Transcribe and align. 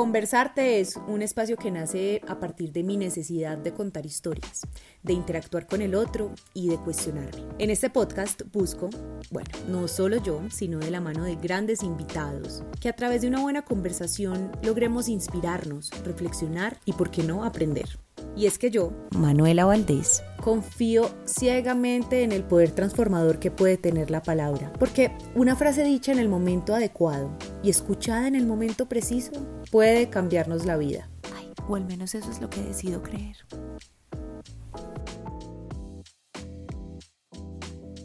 Conversarte 0.00 0.80
es 0.80 0.98
un 1.08 1.20
espacio 1.20 1.58
que 1.58 1.70
nace 1.70 2.22
a 2.26 2.40
partir 2.40 2.72
de 2.72 2.82
mi 2.82 2.96
necesidad 2.96 3.58
de 3.58 3.74
contar 3.74 4.06
historias, 4.06 4.62
de 5.02 5.12
interactuar 5.12 5.66
con 5.66 5.82
el 5.82 5.94
otro 5.94 6.32
y 6.54 6.70
de 6.70 6.78
cuestionarme. 6.78 7.44
En 7.58 7.68
este 7.68 7.90
podcast 7.90 8.40
busco, 8.50 8.88
bueno, 9.30 9.50
no 9.68 9.88
solo 9.88 10.16
yo, 10.16 10.40
sino 10.48 10.78
de 10.78 10.90
la 10.90 11.02
mano 11.02 11.24
de 11.24 11.36
grandes 11.36 11.82
invitados, 11.82 12.62
que 12.80 12.88
a 12.88 12.96
través 12.96 13.20
de 13.20 13.28
una 13.28 13.42
buena 13.42 13.60
conversación 13.60 14.50
logremos 14.62 15.06
inspirarnos, 15.06 15.90
reflexionar 16.02 16.78
y, 16.86 16.94
por 16.94 17.10
qué 17.10 17.22
no, 17.22 17.44
aprender. 17.44 17.98
Y 18.34 18.46
es 18.46 18.58
que 18.58 18.70
yo, 18.70 18.92
Manuela 19.18 19.66
Valdés, 19.66 20.22
confío 20.40 21.10
ciegamente 21.26 22.22
en 22.22 22.32
el 22.32 22.42
poder 22.42 22.70
transformador 22.70 23.38
que 23.38 23.50
puede 23.50 23.76
tener 23.76 24.10
la 24.10 24.22
palabra, 24.22 24.72
porque 24.78 25.12
una 25.34 25.56
frase 25.56 25.84
dicha 25.84 26.10
en 26.10 26.18
el 26.18 26.30
momento 26.30 26.74
adecuado 26.74 27.36
y 27.62 27.68
escuchada 27.68 28.28
en 28.28 28.34
el 28.34 28.46
momento 28.46 28.86
preciso 28.86 29.32
puede 29.70 30.10
cambiarnos 30.10 30.66
la 30.66 30.76
vida. 30.76 31.08
Ay, 31.34 31.50
o 31.68 31.76
al 31.76 31.86
menos 31.86 32.14
eso 32.14 32.30
es 32.30 32.40
lo 32.40 32.50
que 32.50 32.60
decido 32.60 33.02
creer. 33.02 33.36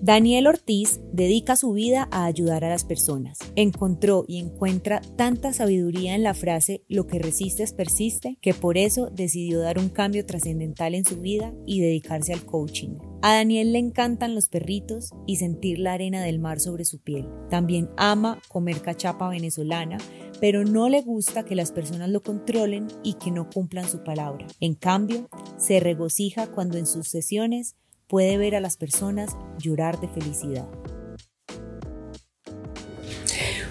Daniel 0.05 0.45
Ortiz 0.45 0.99
dedica 1.13 1.55
su 1.55 1.73
vida 1.73 2.07
a 2.11 2.25
ayudar 2.25 2.63
a 2.63 2.69
las 2.69 2.83
personas. 2.83 3.39
Encontró 3.55 4.23
y 4.27 4.37
encuentra 4.37 5.01
tanta 5.15 5.51
sabiduría 5.51 6.13
en 6.13 6.21
la 6.21 6.35
frase 6.35 6.83
lo 6.87 7.07
que 7.07 7.17
resistes 7.17 7.73
persiste 7.73 8.37
que 8.39 8.53
por 8.53 8.77
eso 8.77 9.09
decidió 9.09 9.61
dar 9.61 9.79
un 9.79 9.89
cambio 9.89 10.23
trascendental 10.23 10.93
en 10.93 11.05
su 11.05 11.21
vida 11.21 11.55
y 11.65 11.81
dedicarse 11.81 12.33
al 12.33 12.45
coaching. 12.45 12.99
A 13.23 13.33
Daniel 13.33 13.73
le 13.73 13.79
encantan 13.79 14.35
los 14.35 14.47
perritos 14.47 15.09
y 15.25 15.37
sentir 15.37 15.79
la 15.79 15.93
arena 15.93 16.21
del 16.21 16.37
mar 16.37 16.59
sobre 16.59 16.85
su 16.85 16.99
piel. 16.99 17.27
También 17.49 17.89
ama 17.97 18.39
comer 18.49 18.83
cachapa 18.83 19.27
venezolana, 19.29 19.97
pero 20.39 20.63
no 20.63 20.89
le 20.89 21.01
gusta 21.01 21.43
que 21.43 21.55
las 21.55 21.71
personas 21.71 22.09
lo 22.09 22.21
controlen 22.21 22.87
y 23.03 23.13
que 23.13 23.31
no 23.31 23.49
cumplan 23.49 23.87
su 23.87 24.03
palabra. 24.03 24.47
En 24.59 24.75
cambio, 24.75 25.29
se 25.57 25.79
regocija 25.79 26.47
cuando 26.47 26.77
en 26.77 26.85
sus 26.85 27.07
sesiones 27.07 27.75
puede 28.07 28.37
ver 28.37 28.55
a 28.55 28.61
las 28.61 28.77
personas 28.77 29.35
llorar 29.57 29.99
de 29.99 30.07
felicidad. 30.07 30.67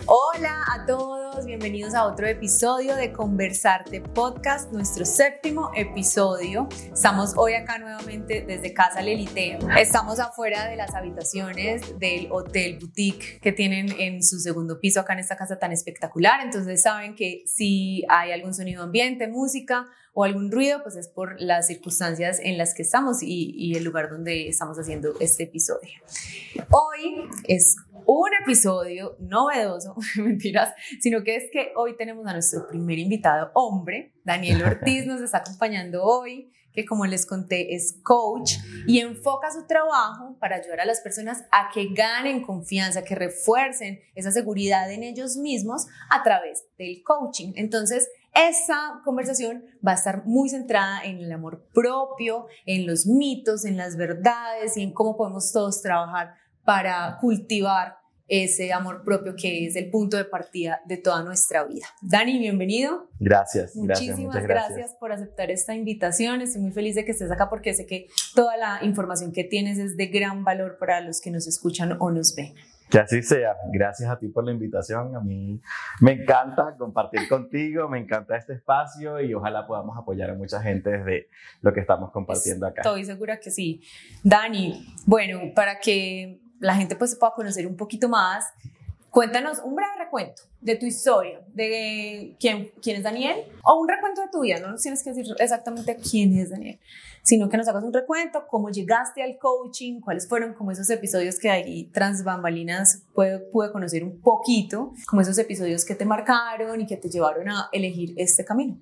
Hola 0.06 0.64
a 0.70 0.84
todos, 0.86 1.23
bienvenidos 1.42 1.94
a 1.94 2.06
otro 2.06 2.28
episodio 2.28 2.94
de 2.94 3.12
Conversarte 3.12 4.00
Podcast, 4.00 4.70
nuestro 4.72 5.04
séptimo 5.04 5.72
episodio. 5.74 6.68
Estamos 6.92 7.32
hoy 7.36 7.54
acá 7.54 7.76
nuevamente 7.78 8.44
desde 8.46 8.72
Casa 8.72 9.02
Lelite. 9.02 9.58
Estamos 9.76 10.20
afuera 10.20 10.68
de 10.68 10.76
las 10.76 10.94
habitaciones 10.94 11.98
del 11.98 12.30
Hotel 12.30 12.78
Boutique 12.78 13.40
que 13.40 13.50
tienen 13.50 13.88
en 13.98 14.22
su 14.22 14.38
segundo 14.38 14.78
piso 14.78 15.00
acá 15.00 15.14
en 15.14 15.18
esta 15.18 15.36
casa 15.36 15.58
tan 15.58 15.72
espectacular. 15.72 16.40
Entonces 16.40 16.82
saben 16.82 17.16
que 17.16 17.42
si 17.46 18.04
hay 18.08 18.30
algún 18.30 18.54
sonido 18.54 18.84
ambiente, 18.84 19.26
música, 19.26 19.86
o 20.14 20.22
algún 20.22 20.50
ruido, 20.52 20.80
pues 20.82 20.94
es 20.94 21.08
por 21.08 21.40
las 21.40 21.66
circunstancias 21.66 22.38
en 22.40 22.56
las 22.56 22.72
que 22.72 22.82
estamos 22.82 23.18
y, 23.20 23.74
el 23.74 23.82
lugar 23.82 24.08
donde 24.08 24.48
estamos 24.48 24.78
haciendo 24.78 25.14
este 25.18 25.42
episodio. 25.42 25.90
Hoy 26.70 27.28
es 27.48 27.76
un 28.06 28.30
episodio 28.42 29.16
novedoso, 29.20 29.94
mentiras, 30.16 30.74
sino 31.00 31.22
que 31.22 31.36
es 31.36 31.44
que 31.52 31.72
hoy 31.76 31.96
tenemos 31.96 32.26
a 32.26 32.32
nuestro 32.32 32.66
primer 32.68 32.98
invitado 32.98 33.50
hombre, 33.54 34.12
Daniel 34.24 34.62
Ortiz 34.62 35.06
nos 35.06 35.20
está 35.20 35.38
acompañando 35.38 36.02
hoy 36.04 36.50
que 36.74 36.84
como 36.84 37.06
les 37.06 37.24
conté 37.24 37.74
es 37.74 38.00
coach 38.02 38.54
y 38.86 38.98
enfoca 38.98 39.50
su 39.52 39.64
trabajo 39.66 40.36
para 40.40 40.56
ayudar 40.56 40.80
a 40.80 40.84
las 40.84 41.00
personas 41.00 41.44
a 41.52 41.70
que 41.72 41.86
ganen 41.94 42.42
confianza, 42.42 43.04
que 43.04 43.14
refuercen 43.14 44.00
esa 44.16 44.32
seguridad 44.32 44.90
en 44.90 45.04
ellos 45.04 45.36
mismos 45.36 45.86
a 46.10 46.22
través 46.24 46.66
del 46.76 47.02
coaching. 47.04 47.52
Entonces, 47.54 48.08
esa 48.34 49.00
conversación 49.04 49.64
va 49.86 49.92
a 49.92 49.94
estar 49.94 50.26
muy 50.26 50.48
centrada 50.48 51.04
en 51.04 51.18
el 51.18 51.30
amor 51.30 51.68
propio, 51.72 52.46
en 52.66 52.84
los 52.84 53.06
mitos, 53.06 53.64
en 53.64 53.76
las 53.76 53.96
verdades 53.96 54.76
y 54.76 54.82
en 54.82 54.92
cómo 54.92 55.16
podemos 55.16 55.52
todos 55.52 55.80
trabajar 55.80 56.34
para 56.64 57.18
cultivar 57.20 57.98
ese 58.26 58.72
amor 58.72 59.04
propio 59.04 59.34
que 59.36 59.66
es 59.66 59.76
el 59.76 59.90
punto 59.90 60.16
de 60.16 60.24
partida 60.24 60.80
de 60.86 60.96
toda 60.96 61.22
nuestra 61.22 61.64
vida. 61.64 61.86
Dani, 62.00 62.38
bienvenido. 62.38 63.10
Gracias. 63.20 63.76
Muchísimas 63.76 64.42
gracias, 64.42 64.76
gracias. 64.76 64.96
por 64.98 65.12
aceptar 65.12 65.50
esta 65.50 65.74
invitación. 65.74 66.40
Estoy 66.40 66.62
muy 66.62 66.72
feliz 66.72 66.94
de 66.94 67.04
que 67.04 67.12
estés 67.12 67.30
acá 67.30 67.50
porque 67.50 67.74
sé 67.74 67.86
que 67.86 68.08
toda 68.34 68.56
la 68.56 68.80
información 68.82 69.32
que 69.32 69.44
tienes 69.44 69.78
es 69.78 69.96
de 69.96 70.06
gran 70.06 70.42
valor 70.42 70.78
para 70.78 71.00
los 71.00 71.20
que 71.20 71.30
nos 71.30 71.46
escuchan 71.46 71.96
o 72.00 72.10
nos 72.10 72.34
ven. 72.34 72.54
Que 72.90 72.98
así 72.98 73.22
sea. 73.22 73.56
Gracias 73.72 74.10
a 74.10 74.18
ti 74.18 74.28
por 74.28 74.44
la 74.44 74.52
invitación. 74.52 75.16
A 75.16 75.20
mí 75.20 75.60
me 76.00 76.12
encanta 76.12 76.76
compartir 76.78 77.28
contigo, 77.28 77.88
me 77.88 77.98
encanta 77.98 78.36
este 78.36 78.54
espacio 78.54 79.20
y 79.20 79.34
ojalá 79.34 79.66
podamos 79.66 79.98
apoyar 79.98 80.30
a 80.30 80.34
mucha 80.34 80.62
gente 80.62 80.90
desde 80.90 81.28
lo 81.60 81.72
que 81.72 81.80
estamos 81.80 82.10
compartiendo 82.10 82.66
acá. 82.66 82.82
Estoy 82.82 83.04
segura 83.04 83.38
que 83.38 83.50
sí. 83.50 83.82
Dani, 84.22 84.86
bueno, 85.06 85.40
para 85.54 85.78
que 85.80 86.43
la 86.64 86.74
gente 86.74 86.96
pues 86.96 87.14
pueda 87.14 87.32
conocer 87.34 87.66
un 87.66 87.76
poquito 87.76 88.08
más, 88.08 88.46
cuéntanos 89.10 89.60
un 89.62 89.76
breve 89.76 89.92
recuento 89.98 90.42
de 90.62 90.76
tu 90.76 90.86
historia, 90.86 91.40
de 91.52 92.36
quién, 92.40 92.72
quién 92.82 92.96
es 92.96 93.02
Daniel, 93.02 93.36
o 93.62 93.78
un 93.78 93.86
recuento 93.86 94.22
de 94.22 94.28
tu 94.28 94.40
vida, 94.40 94.58
no 94.60 94.70
nos 94.70 94.80
tienes 94.80 95.02
que 95.04 95.12
decir 95.12 95.26
exactamente 95.38 95.96
quién 95.96 96.36
es 96.38 96.50
Daniel, 96.50 96.80
sino 97.22 97.50
que 97.50 97.58
nos 97.58 97.68
hagas 97.68 97.84
un 97.84 97.92
recuento, 97.92 98.46
cómo 98.48 98.70
llegaste 98.70 99.22
al 99.22 99.36
coaching, 99.38 100.00
cuáles 100.00 100.26
fueron 100.26 100.54
como 100.54 100.70
esos 100.70 100.88
episodios 100.88 101.38
que 101.38 101.50
ahí 101.50 101.84
tras 101.92 102.24
bambalinas 102.24 103.02
pude, 103.14 103.40
pude 103.40 103.70
conocer 103.70 104.02
un 104.02 104.20
poquito, 104.20 104.94
como 105.06 105.20
esos 105.20 105.36
episodios 105.36 105.84
que 105.84 105.94
te 105.94 106.06
marcaron 106.06 106.80
y 106.80 106.86
que 106.86 106.96
te 106.96 107.10
llevaron 107.10 107.50
a 107.50 107.68
elegir 107.72 108.14
este 108.16 108.44
camino. 108.44 108.78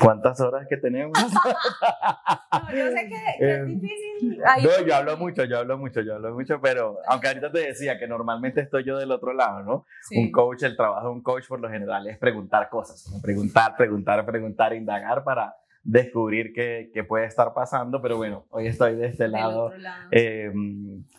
¿Cuántas 0.00 0.40
horas 0.40 0.66
que 0.68 0.76
tenemos? 0.76 1.12
no, 1.22 2.76
yo 2.76 2.86
sé 2.92 3.08
que, 3.08 3.16
es 3.38 3.58
Em, 3.60 3.80
difícil. 3.80 4.38
No, 4.38 4.86
yo 4.86 4.94
hablo 4.94 5.16
mucho, 5.16 5.44
yo 5.44 5.58
hablo 5.58 5.78
mucho, 5.78 6.00
yo 6.02 6.14
hablo 6.14 6.34
mucho, 6.34 6.60
pero 6.60 6.98
aunque 7.08 7.28
ahorita 7.28 7.50
te 7.50 7.58
decía 7.60 7.98
que 7.98 8.06
normalmente 8.06 8.60
estoy 8.60 8.84
yo 8.84 8.96
del 8.98 9.10
otro 9.10 9.32
lado, 9.32 9.62
¿no? 9.62 9.86
Sí. 10.02 10.18
Un 10.18 10.30
coach, 10.30 10.62
el 10.62 10.76
trabajo 10.76 11.06
de 11.08 11.12
un 11.12 11.22
coach 11.22 11.46
por 11.48 11.60
lo 11.60 11.68
general 11.68 12.06
es 12.06 12.18
preguntar 12.18 12.68
cosas, 12.68 13.10
preguntar, 13.22 13.76
preguntar, 13.76 14.24
preguntar, 14.24 14.72
indagar 14.74 15.24
para 15.24 15.54
descubrir 15.82 16.52
qué, 16.52 16.90
qué 16.92 17.02
puede 17.04 17.24
estar 17.26 17.54
pasando, 17.54 18.02
pero 18.02 18.16
bueno, 18.16 18.44
hoy 18.50 18.66
estoy 18.66 18.94
de 18.96 19.06
este 19.06 19.26
lado 19.28 19.70
lado. 19.78 20.08
eh, 20.10 20.52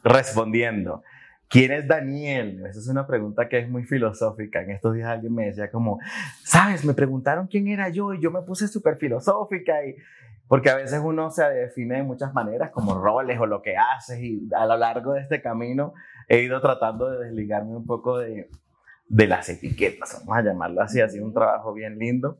respondiendo. 0.03 1.03
¿Quién 1.49 1.71
es 1.71 1.87
Daniel? 1.87 2.63
Esa 2.67 2.79
es 2.79 2.87
una 2.87 3.07
pregunta 3.07 3.49
que 3.49 3.57
es 3.57 3.67
muy 3.67 3.83
filosófica. 3.83 4.61
En 4.61 4.69
estos 4.69 4.93
días 4.93 5.07
alguien 5.09 5.33
me 5.33 5.47
decía 5.47 5.71
como, 5.71 5.99
sabes, 6.43 6.85
me 6.85 6.93
preguntaron 6.93 7.47
quién 7.47 7.67
era 7.67 7.89
yo 7.89 8.13
y 8.13 8.21
yo 8.21 8.29
me 8.29 8.43
puse 8.43 8.67
súper 8.67 8.97
filosófica 8.97 9.83
y 9.83 9.95
porque 10.47 10.69
a 10.69 10.75
veces 10.75 11.01
uno 11.03 11.31
se 11.31 11.43
define 11.43 11.97
de 11.97 12.03
muchas 12.03 12.33
maneras 12.33 12.69
como 12.71 13.01
roles 13.01 13.39
o 13.39 13.47
lo 13.47 13.61
que 13.63 13.75
haces 13.77 14.19
y 14.19 14.47
a 14.55 14.65
lo 14.67 14.77
largo 14.77 15.13
de 15.13 15.21
este 15.21 15.41
camino 15.41 15.93
he 16.27 16.43
ido 16.43 16.61
tratando 16.61 17.09
de 17.09 17.25
desligarme 17.25 17.75
un 17.75 17.85
poco 17.85 18.19
de, 18.19 18.49
de 19.07 19.27
las 19.27 19.49
etiquetas, 19.49 20.19
vamos 20.19 20.37
a 20.37 20.41
llamarlo 20.43 20.81
así, 20.81 21.01
ha 21.01 21.09
sido 21.09 21.25
un 21.25 21.33
trabajo 21.33 21.73
bien 21.73 21.97
lindo 21.97 22.39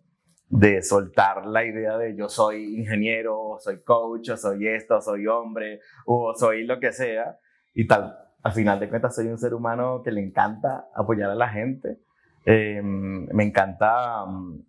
de 0.50 0.82
soltar 0.82 1.46
la 1.46 1.64
idea 1.66 1.98
de 1.98 2.16
yo 2.16 2.30
soy 2.30 2.80
ingeniero, 2.80 3.40
o 3.40 3.60
soy 3.60 3.82
coach, 3.84 4.30
o 4.30 4.38
soy 4.38 4.68
esto, 4.68 4.98
o 4.98 5.02
soy 5.02 5.28
hombre, 5.28 5.80
o 6.06 6.34
soy 6.34 6.66
lo 6.66 6.80
que 6.80 6.92
sea, 6.92 7.38
y 7.74 7.86
tal. 7.86 8.29
Al 8.44 8.52
final 8.54 8.80
de 8.80 8.90
cuentas, 8.90 9.16
soy 9.16 9.28
un 9.28 9.38
ser 9.38 9.54
humano 9.54 10.02
que 10.04 10.12
le 10.12 10.22
encanta 10.22 10.88
apoyar 10.96 11.30
a 11.30 11.36
la 11.36 11.50
gente. 11.50 11.98
Eh, 12.46 12.82
me 12.84 13.44
encanta, 13.44 14.26
mm, 14.26 14.60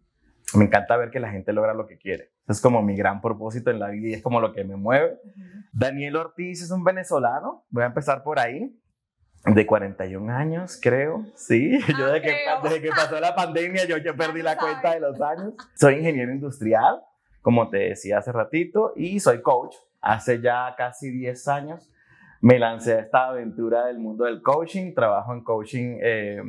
me 0.56 0.64
encanta 0.64 0.96
ver 0.96 1.10
que 1.10 1.20
la 1.20 1.30
gente 1.30 1.52
logra 1.52 1.72
lo 1.74 1.86
que 1.86 1.96
quiere. 1.98 2.30
Es 2.48 2.60
como 2.60 2.82
mi 2.82 2.96
gran 2.96 3.20
propósito 3.20 3.70
en 3.70 3.78
la 3.78 3.88
vida 3.90 4.08
y 4.08 4.14
es 4.14 4.22
como 4.22 4.40
lo 4.40 4.52
que 4.52 4.64
me 4.64 4.76
mueve. 4.76 5.20
Ujú. 5.24 5.42
Daniel 5.72 6.16
Ortiz 6.16 6.62
es 6.62 6.70
un 6.72 6.82
venezolano, 6.82 7.64
voy 7.70 7.84
a 7.84 7.86
empezar 7.86 8.24
por 8.24 8.40
ahí, 8.40 8.76
de 9.46 9.64
41 9.66 10.30
años, 10.30 10.78
creo. 10.82 11.24
Sí, 11.36 11.78
yo 11.96 12.06
Ah, 12.06 12.12
desde 12.12 12.22
que, 12.22 12.28
creo. 12.44 12.60
desde 12.64 12.82
que 12.82 12.88
pasó 12.90 13.20
la 13.20 13.34
pandemia, 13.36 13.86
yo 13.86 13.96
ya 13.98 14.14
perdí 14.14 14.42
la 14.42 14.56
cuenta 14.58 14.92
de 14.94 15.00
los 15.00 15.20
años. 15.20 15.54
Soy 15.74 15.94
ingeniero 15.94 16.32
industrial, 16.32 17.00
como 17.40 17.70
te 17.70 17.78
decía 17.78 18.18
hace 18.18 18.32
ratito, 18.32 18.92
y 18.96 19.20
soy 19.20 19.40
coach. 19.42 19.76
Hace 20.02 20.40
ya 20.40 20.74
casi 20.76 21.10
10 21.10 21.46
años 21.48 21.88
me 22.40 22.58
lancé 22.58 22.94
a 22.94 23.00
esta 23.00 23.28
aventura 23.28 23.86
del 23.86 23.98
mundo 23.98 24.24
del 24.24 24.42
coaching. 24.42 24.94
Trabajo 24.94 25.32
en 25.32 25.42
coaching 25.42 25.98
eh, 26.00 26.42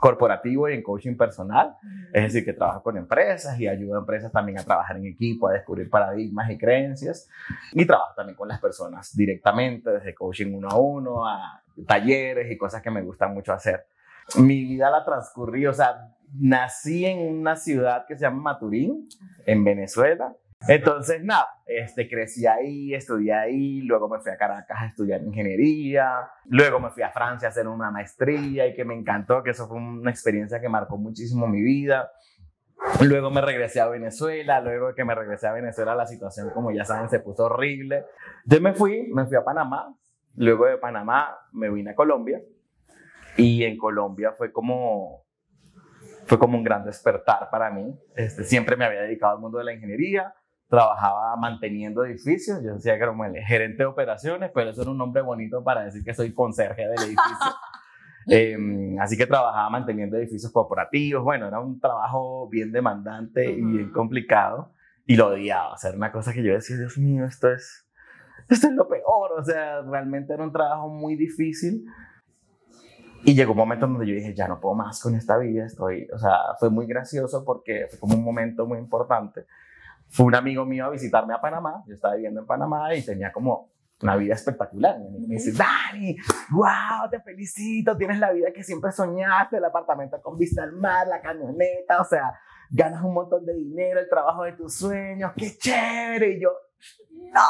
corporativo 0.00 0.68
y 0.68 0.74
en 0.74 0.82
coaching 0.82 1.16
personal. 1.16 1.76
Es 2.12 2.24
decir, 2.24 2.44
que 2.44 2.52
trabajo 2.52 2.82
con 2.82 2.96
empresas 2.96 3.58
y 3.58 3.66
ayudo 3.66 3.96
a 3.96 4.00
empresas 4.00 4.30
también 4.30 4.58
a 4.58 4.62
trabajar 4.62 4.96
en 4.96 5.06
equipo, 5.06 5.48
a 5.48 5.52
descubrir 5.52 5.88
paradigmas 5.88 6.50
y 6.50 6.58
creencias. 6.58 7.28
Y 7.72 7.86
trabajo 7.86 8.12
también 8.14 8.36
con 8.36 8.48
las 8.48 8.60
personas 8.60 9.16
directamente, 9.16 9.90
desde 9.90 10.14
coaching 10.14 10.52
uno 10.54 10.68
a 10.68 10.78
uno, 10.78 11.26
a 11.26 11.62
talleres 11.86 12.50
y 12.50 12.56
cosas 12.56 12.82
que 12.82 12.90
me 12.90 13.02
gustan 13.02 13.32
mucho 13.32 13.52
hacer. 13.52 13.86
Mi 14.36 14.62
vida 14.64 14.90
la 14.90 15.04
transcurrí, 15.04 15.66
o 15.66 15.72
sea, 15.72 16.10
nací 16.38 17.04
en 17.06 17.38
una 17.38 17.56
ciudad 17.56 18.06
que 18.06 18.14
se 18.14 18.22
llama 18.22 18.52
Maturín, 18.52 19.08
en 19.46 19.64
Venezuela. 19.64 20.34
Entonces, 20.68 21.22
nada, 21.22 21.48
este, 21.66 22.08
crecí 22.08 22.46
ahí, 22.46 22.94
estudié 22.94 23.32
ahí, 23.32 23.80
luego 23.82 24.08
me 24.08 24.18
fui 24.20 24.32
a 24.32 24.36
Caracas 24.36 24.78
a 24.80 24.86
estudiar 24.86 25.22
ingeniería, 25.22 26.30
luego 26.46 26.80
me 26.80 26.90
fui 26.90 27.02
a 27.02 27.10
Francia 27.10 27.48
a 27.48 27.50
hacer 27.50 27.68
una 27.68 27.90
maestría 27.90 28.66
y 28.66 28.74
que 28.74 28.84
me 28.84 28.94
encantó, 28.94 29.42
que 29.42 29.50
eso 29.50 29.68
fue 29.68 29.76
una 29.76 30.10
experiencia 30.10 30.60
que 30.60 30.68
marcó 30.68 30.96
muchísimo 30.96 31.46
mi 31.46 31.62
vida. 31.62 32.10
Luego 33.00 33.30
me 33.30 33.40
regresé 33.40 33.80
a 33.80 33.88
Venezuela, 33.88 34.60
luego 34.60 34.94
que 34.94 35.04
me 35.04 35.14
regresé 35.14 35.46
a 35.46 35.52
Venezuela 35.52 35.94
la 35.94 36.06
situación, 36.06 36.50
como 36.50 36.70
ya 36.70 36.84
saben, 36.84 37.08
se 37.08 37.20
puso 37.20 37.44
horrible. 37.44 38.04
Yo 38.44 38.60
me 38.60 38.74
fui, 38.74 39.10
me 39.12 39.26
fui 39.26 39.36
a 39.36 39.44
Panamá, 39.44 39.94
luego 40.36 40.66
de 40.66 40.78
Panamá 40.78 41.38
me 41.52 41.70
vine 41.70 41.90
a 41.90 41.94
Colombia 41.94 42.40
y 43.36 43.64
en 43.64 43.76
Colombia 43.76 44.32
fue 44.36 44.52
como, 44.52 45.24
fue 46.26 46.38
como 46.38 46.58
un 46.58 46.64
gran 46.64 46.84
despertar 46.84 47.48
para 47.50 47.70
mí. 47.70 47.98
Este, 48.14 48.44
siempre 48.44 48.76
me 48.76 48.84
había 48.84 49.02
dedicado 49.02 49.34
al 49.34 49.40
mundo 49.40 49.58
de 49.58 49.64
la 49.64 49.72
ingeniería, 49.72 50.34
trabajaba 50.68 51.36
manteniendo 51.36 52.04
edificios, 52.04 52.62
yo 52.62 52.74
decía 52.74 52.94
que 52.94 53.02
era 53.02 53.08
como 53.08 53.24
el 53.24 53.36
gerente 53.44 53.78
de 53.78 53.86
operaciones, 53.86 54.50
pero 54.54 54.70
eso 54.70 54.82
era 54.82 54.90
un 54.90 54.98
nombre 54.98 55.22
bonito 55.22 55.62
para 55.62 55.84
decir 55.84 56.02
que 56.02 56.14
soy 56.14 56.32
conserje 56.32 56.82
del 56.82 56.98
edificio. 56.98 57.22
Em, 58.26 58.98
así 59.00 59.18
que 59.18 59.26
trabajaba 59.26 59.68
manteniendo 59.68 60.16
edificios 60.16 60.50
corporativos, 60.50 61.22
bueno, 61.22 61.46
era 61.46 61.60
un 61.60 61.78
trabajo 61.78 62.48
bien 62.48 62.72
demandante 62.72 63.44
y 63.50 63.60
bien 63.60 63.92
complicado 63.92 64.72
y 65.04 65.16
lo 65.16 65.26
odiaba, 65.26 65.74
o 65.74 65.76
sea, 65.76 65.90
era 65.90 65.98
una 65.98 66.10
cosa 66.10 66.32
que 66.32 66.42
yo 66.42 66.54
decía, 66.54 66.78
Dios 66.78 66.96
mío, 66.96 67.26
esto 67.26 67.52
es, 67.52 67.86
esto 68.48 68.68
es 68.68 68.72
lo 68.72 68.88
peor, 68.88 69.32
o 69.38 69.44
sea, 69.44 69.82
realmente 69.82 70.32
era 70.32 70.42
un 70.42 70.52
trabajo 70.52 70.88
muy 70.88 71.16
difícil. 71.16 71.84
Y 73.26 73.34
llegó 73.34 73.52
un 73.52 73.58
momento 73.58 73.86
donde 73.86 74.06
yo 74.06 74.14
dije, 74.14 74.34
ya 74.34 74.48
no 74.48 74.58
puedo 74.58 74.74
más 74.74 75.02
con 75.02 75.14
esta 75.14 75.36
vida, 75.36 75.66
estoy, 75.66 76.08
o 76.10 76.18
sea, 76.18 76.54
fue 76.58 76.70
muy 76.70 76.86
gracioso 76.86 77.44
porque 77.44 77.88
fue 77.90 77.98
como 77.98 78.14
un 78.14 78.24
momento 78.24 78.66
muy 78.66 78.78
importante 78.78 79.44
fue 80.08 80.26
un 80.26 80.34
amigo 80.34 80.64
mío 80.64 80.86
a 80.86 80.90
visitarme 80.90 81.34
a 81.34 81.40
Panamá, 81.40 81.82
yo 81.86 81.94
estaba 81.94 82.14
viviendo 82.14 82.40
en 82.40 82.46
Panamá 82.46 82.94
y 82.94 83.04
tenía 83.04 83.32
como 83.32 83.70
una 84.02 84.16
vida 84.16 84.34
espectacular. 84.34 84.98
Me 85.26 85.34
dice, 85.34 85.52
Dani, 85.52 86.16
wow, 86.50 87.08
te 87.10 87.20
felicito, 87.20 87.96
tienes 87.96 88.18
la 88.18 88.32
vida 88.32 88.52
que 88.52 88.62
siempre 88.62 88.92
soñaste, 88.92 89.56
el 89.56 89.64
apartamento 89.64 90.20
con 90.20 90.36
vista 90.36 90.62
al 90.62 90.72
mar, 90.72 91.06
la 91.06 91.20
camioneta, 91.20 92.00
o 92.00 92.04
sea, 92.04 92.38
ganas 92.70 93.02
un 93.02 93.14
montón 93.14 93.44
de 93.44 93.54
dinero, 93.54 94.00
el 94.00 94.08
trabajo 94.08 94.44
de 94.44 94.52
tus 94.52 94.74
sueños, 94.74 95.32
qué 95.36 95.56
chévere. 95.56 96.36
Y 96.36 96.40
yo, 96.40 96.50
no. 97.32 97.40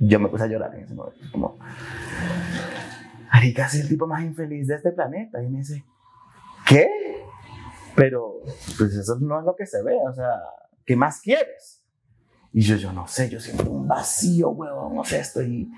Yo 0.00 0.20
me 0.20 0.28
puse 0.28 0.44
a 0.44 0.46
llorar 0.46 0.74
en 0.74 0.84
ese 0.84 0.94
momento, 0.94 1.24
como, 1.32 1.58
Arica, 3.30 3.66
es 3.66 3.74
el 3.74 3.88
tipo 3.88 4.06
más 4.06 4.22
infeliz 4.22 4.66
de 4.66 4.76
este 4.76 4.92
planeta. 4.92 5.42
Y 5.42 5.48
me 5.48 5.58
dice, 5.58 5.84
¿qué? 6.66 6.88
Pero, 7.94 8.40
pues 8.78 8.94
eso 8.94 9.16
no 9.20 9.40
es 9.40 9.44
lo 9.44 9.54
que 9.56 9.66
se 9.66 9.82
ve, 9.82 9.96
o 10.08 10.12
sea, 10.12 10.40
¿qué 10.88 10.96
más 10.96 11.20
quieres? 11.20 11.84
Y 12.50 12.62
yo, 12.62 12.76
yo 12.76 12.94
no 12.94 13.06
sé, 13.06 13.28
yo 13.28 13.38
siento 13.38 13.70
un 13.70 13.86
vacío, 13.86 14.48
huevón, 14.48 14.96
no 14.96 15.04
sé, 15.04 15.20
estoy, 15.20 15.70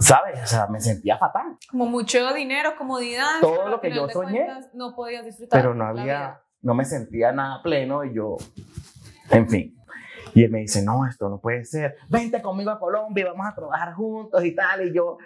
¿sabes? 0.00 0.42
O 0.42 0.46
sea, 0.46 0.66
me 0.66 0.80
sentía 0.80 1.16
fatal. 1.16 1.56
Como 1.70 1.86
mucho 1.86 2.34
dinero, 2.34 2.74
comodidad. 2.76 3.40
Todo 3.40 3.68
lo 3.68 3.80
que 3.80 3.94
yo 3.94 4.08
soñé. 4.08 4.44
No 4.74 4.96
podías 4.96 5.24
disfrutar. 5.24 5.60
Pero 5.60 5.72
no 5.72 5.84
había, 5.84 6.40
no 6.60 6.74
me 6.74 6.84
sentía 6.84 7.30
nada 7.30 7.62
pleno 7.62 8.04
y 8.04 8.12
yo, 8.12 8.36
en 9.30 9.48
fin. 9.48 9.78
Y 10.34 10.42
él 10.42 10.50
me 10.50 10.58
dice, 10.58 10.82
no, 10.82 11.06
esto 11.06 11.28
no 11.28 11.40
puede 11.40 11.64
ser. 11.64 11.96
Vente 12.08 12.42
conmigo 12.42 12.72
a 12.72 12.80
Colombia 12.80 13.22
y 13.22 13.28
vamos 13.28 13.46
a 13.46 13.54
trabajar 13.54 13.94
juntos 13.94 14.44
y 14.44 14.52
tal. 14.52 14.88
Y 14.88 14.92
yo, 14.92 15.16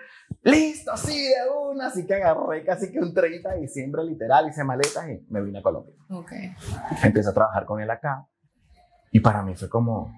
listo, 0.43 0.95
sí, 0.99 1.17
de 1.17 1.51
una. 1.51 1.87
Así 1.87 2.07
que 2.07 2.15
agarré 2.15 2.63
casi 2.63 2.93
que 2.93 2.99
un 2.99 3.15
30 3.15 3.55
de 3.55 3.61
diciembre 3.63 4.05
literal, 4.05 4.49
hice 4.49 4.63
maletas 4.65 5.09
y 5.09 5.27
me 5.31 5.41
vine 5.41 5.61
a 5.61 5.63
Colombia. 5.63 5.95
Ok. 6.11 6.33
Empecé 7.03 7.31
a 7.31 7.33
trabajar 7.33 7.65
con 7.65 7.81
él 7.81 7.91
acá. 7.91 8.29
Y 9.13 9.21
para 9.21 9.43
mí 9.43 9.55
fue 9.55 9.69
como, 9.69 10.11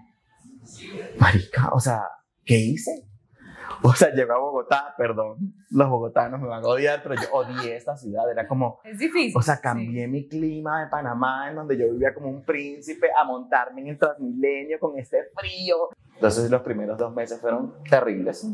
marica, 1.18 1.70
o 1.72 1.80
sea, 1.80 2.02
¿qué 2.44 2.56
hice? 2.56 3.04
O 3.82 3.92
sea, 3.92 4.10
llegué 4.10 4.30
a 4.30 4.38
Bogotá, 4.38 4.94
perdón, 4.96 5.52
los 5.70 5.88
bogotanos 5.90 6.40
me 6.40 6.48
van 6.48 6.64
a 6.64 6.68
odiar, 6.68 7.02
pero 7.02 7.16
yo 7.16 7.28
odié 7.32 7.76
esta 7.76 7.96
ciudad, 7.96 8.30
era 8.30 8.46
como... 8.46 8.78
Es 8.84 8.98
difícil. 8.98 9.36
O 9.36 9.42
sea, 9.42 9.60
cambié 9.60 10.06
mi 10.08 10.26
clima 10.26 10.84
de 10.84 10.90
Panamá, 10.90 11.50
en 11.50 11.56
donde 11.56 11.76
yo 11.76 11.90
vivía 11.90 12.14
como 12.14 12.28
un 12.28 12.42
príncipe, 12.44 13.08
a 13.14 13.24
montarme 13.24 13.82
en 13.82 13.88
el 13.88 13.98
Transmilenio 13.98 14.78
con 14.78 14.98
este 14.98 15.24
frío. 15.34 15.90
Entonces 16.14 16.50
los 16.50 16.62
primeros 16.62 16.96
dos 16.96 17.12
meses 17.14 17.38
fueron 17.40 17.74
terribles. 17.90 18.46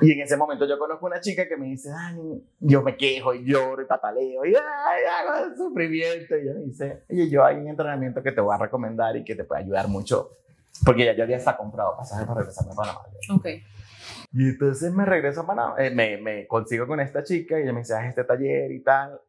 Y 0.00 0.12
en 0.12 0.20
ese 0.20 0.36
momento 0.36 0.66
yo 0.66 0.78
conozco 0.78 1.06
una 1.06 1.20
chica 1.20 1.48
que 1.48 1.56
me 1.56 1.66
dice, 1.66 1.90
Dani, 1.90 2.42
yo 2.60 2.82
me 2.82 2.96
quejo 2.96 3.34
y 3.34 3.44
lloro 3.44 3.82
y 3.82 3.86
pataleo 3.86 4.44
y 4.44 4.54
ay, 4.54 5.02
hago 5.18 5.56
sufrimiento. 5.56 6.36
Y 6.36 6.40
ella 6.40 6.54
me 6.54 6.60
dice, 6.60 7.02
oye, 7.10 7.28
yo 7.28 7.44
hay 7.44 7.56
un 7.56 7.68
entrenamiento 7.68 8.22
que 8.22 8.32
te 8.32 8.40
voy 8.40 8.54
a 8.54 8.58
recomendar 8.58 9.16
y 9.16 9.24
que 9.24 9.34
te 9.34 9.44
puede 9.44 9.62
ayudar 9.62 9.88
mucho 9.88 10.30
porque 10.84 11.04
ya 11.04 11.14
yo 11.14 11.24
había 11.24 11.36
hasta 11.36 11.56
comprado 11.56 11.96
pasajes 11.96 12.26
para 12.26 12.40
regresarme 12.40 12.72
a 12.72 12.76
Panamá. 12.76 13.00
Ok. 13.34 13.46
Y 14.32 14.48
entonces 14.50 14.92
me 14.92 15.04
regreso 15.04 15.42
a 15.42 15.46
Panamá, 15.46 15.74
eh, 15.78 15.90
me, 15.90 16.18
me, 16.18 16.46
consigo 16.46 16.86
con 16.86 17.00
esta 17.00 17.22
chica 17.22 17.58
y 17.58 17.62
ella 17.62 17.72
me 17.72 17.80
dice, 17.80 17.94
haz 17.94 18.06
este 18.06 18.24
taller 18.24 18.70
y 18.72 18.82
tal. 18.82 19.20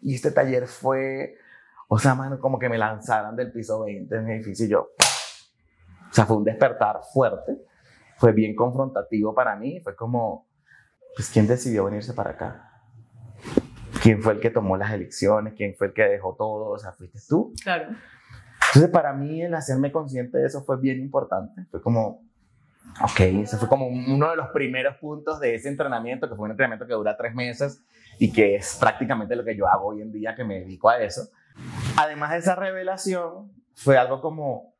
Y 0.00 0.14
este 0.14 0.30
taller 0.30 0.66
fue, 0.66 1.36
o 1.88 1.98
sea, 1.98 2.14
mano, 2.14 2.38
como 2.38 2.58
que 2.58 2.68
me 2.68 2.78
lanzaran 2.78 3.36
del 3.36 3.52
piso 3.52 3.84
20 3.84 4.14
en 4.14 4.28
el 4.28 4.36
edificio 4.36 4.66
y 4.66 4.68
yo, 4.70 4.80
o 4.80 6.12
sea, 6.12 6.26
fue 6.26 6.36
un 6.36 6.44
despertar 6.44 7.00
fuerte, 7.12 7.56
fue 8.18 8.32
bien 8.32 8.54
confrontativo 8.54 9.34
para 9.34 9.56
mí, 9.56 9.80
fue 9.80 9.94
como, 9.96 10.48
pues, 11.16 11.30
¿quién 11.30 11.46
decidió 11.46 11.84
venirse 11.84 12.12
para 12.12 12.30
acá? 12.30 12.70
¿Quién 14.02 14.22
fue 14.22 14.34
el 14.34 14.40
que 14.40 14.50
tomó 14.50 14.76
las 14.76 14.92
elecciones? 14.92 15.54
¿Quién 15.54 15.74
fue 15.76 15.88
el 15.88 15.92
que 15.94 16.02
dejó 16.02 16.34
todo? 16.34 16.70
O 16.70 16.78
sea, 16.78 16.92
¿fuiste 16.92 17.18
tú? 17.28 17.54
Claro. 17.62 17.94
Entonces, 18.68 18.90
para 18.90 19.12
mí, 19.12 19.42
el 19.42 19.54
hacerme 19.54 19.92
consciente 19.92 20.38
de 20.38 20.46
eso 20.46 20.62
fue 20.64 20.78
bien 20.78 21.00
importante. 21.00 21.64
Fue 21.70 21.80
como, 21.80 22.22
ok, 23.02 23.20
ese 23.20 23.56
fue 23.56 23.68
como 23.68 23.86
uno 23.86 24.30
de 24.30 24.36
los 24.36 24.48
primeros 24.48 24.96
puntos 24.96 25.40
de 25.40 25.54
ese 25.54 25.68
entrenamiento, 25.68 26.28
que 26.28 26.34
fue 26.34 26.44
un 26.44 26.50
entrenamiento 26.50 26.86
que 26.86 26.94
dura 26.94 27.16
tres 27.16 27.34
meses 27.34 27.82
y 28.18 28.32
que 28.32 28.56
es 28.56 28.76
prácticamente 28.78 29.36
lo 29.36 29.44
que 29.44 29.56
yo 29.56 29.68
hago 29.68 29.88
hoy 29.88 30.02
en 30.02 30.12
día, 30.12 30.34
que 30.34 30.44
me 30.44 30.60
dedico 30.60 30.88
a 30.88 30.98
eso. 30.98 31.28
Además 31.96 32.32
de 32.32 32.38
esa 32.38 32.56
revelación, 32.56 33.52
fue 33.74 33.96
algo 33.96 34.20
como, 34.20 34.73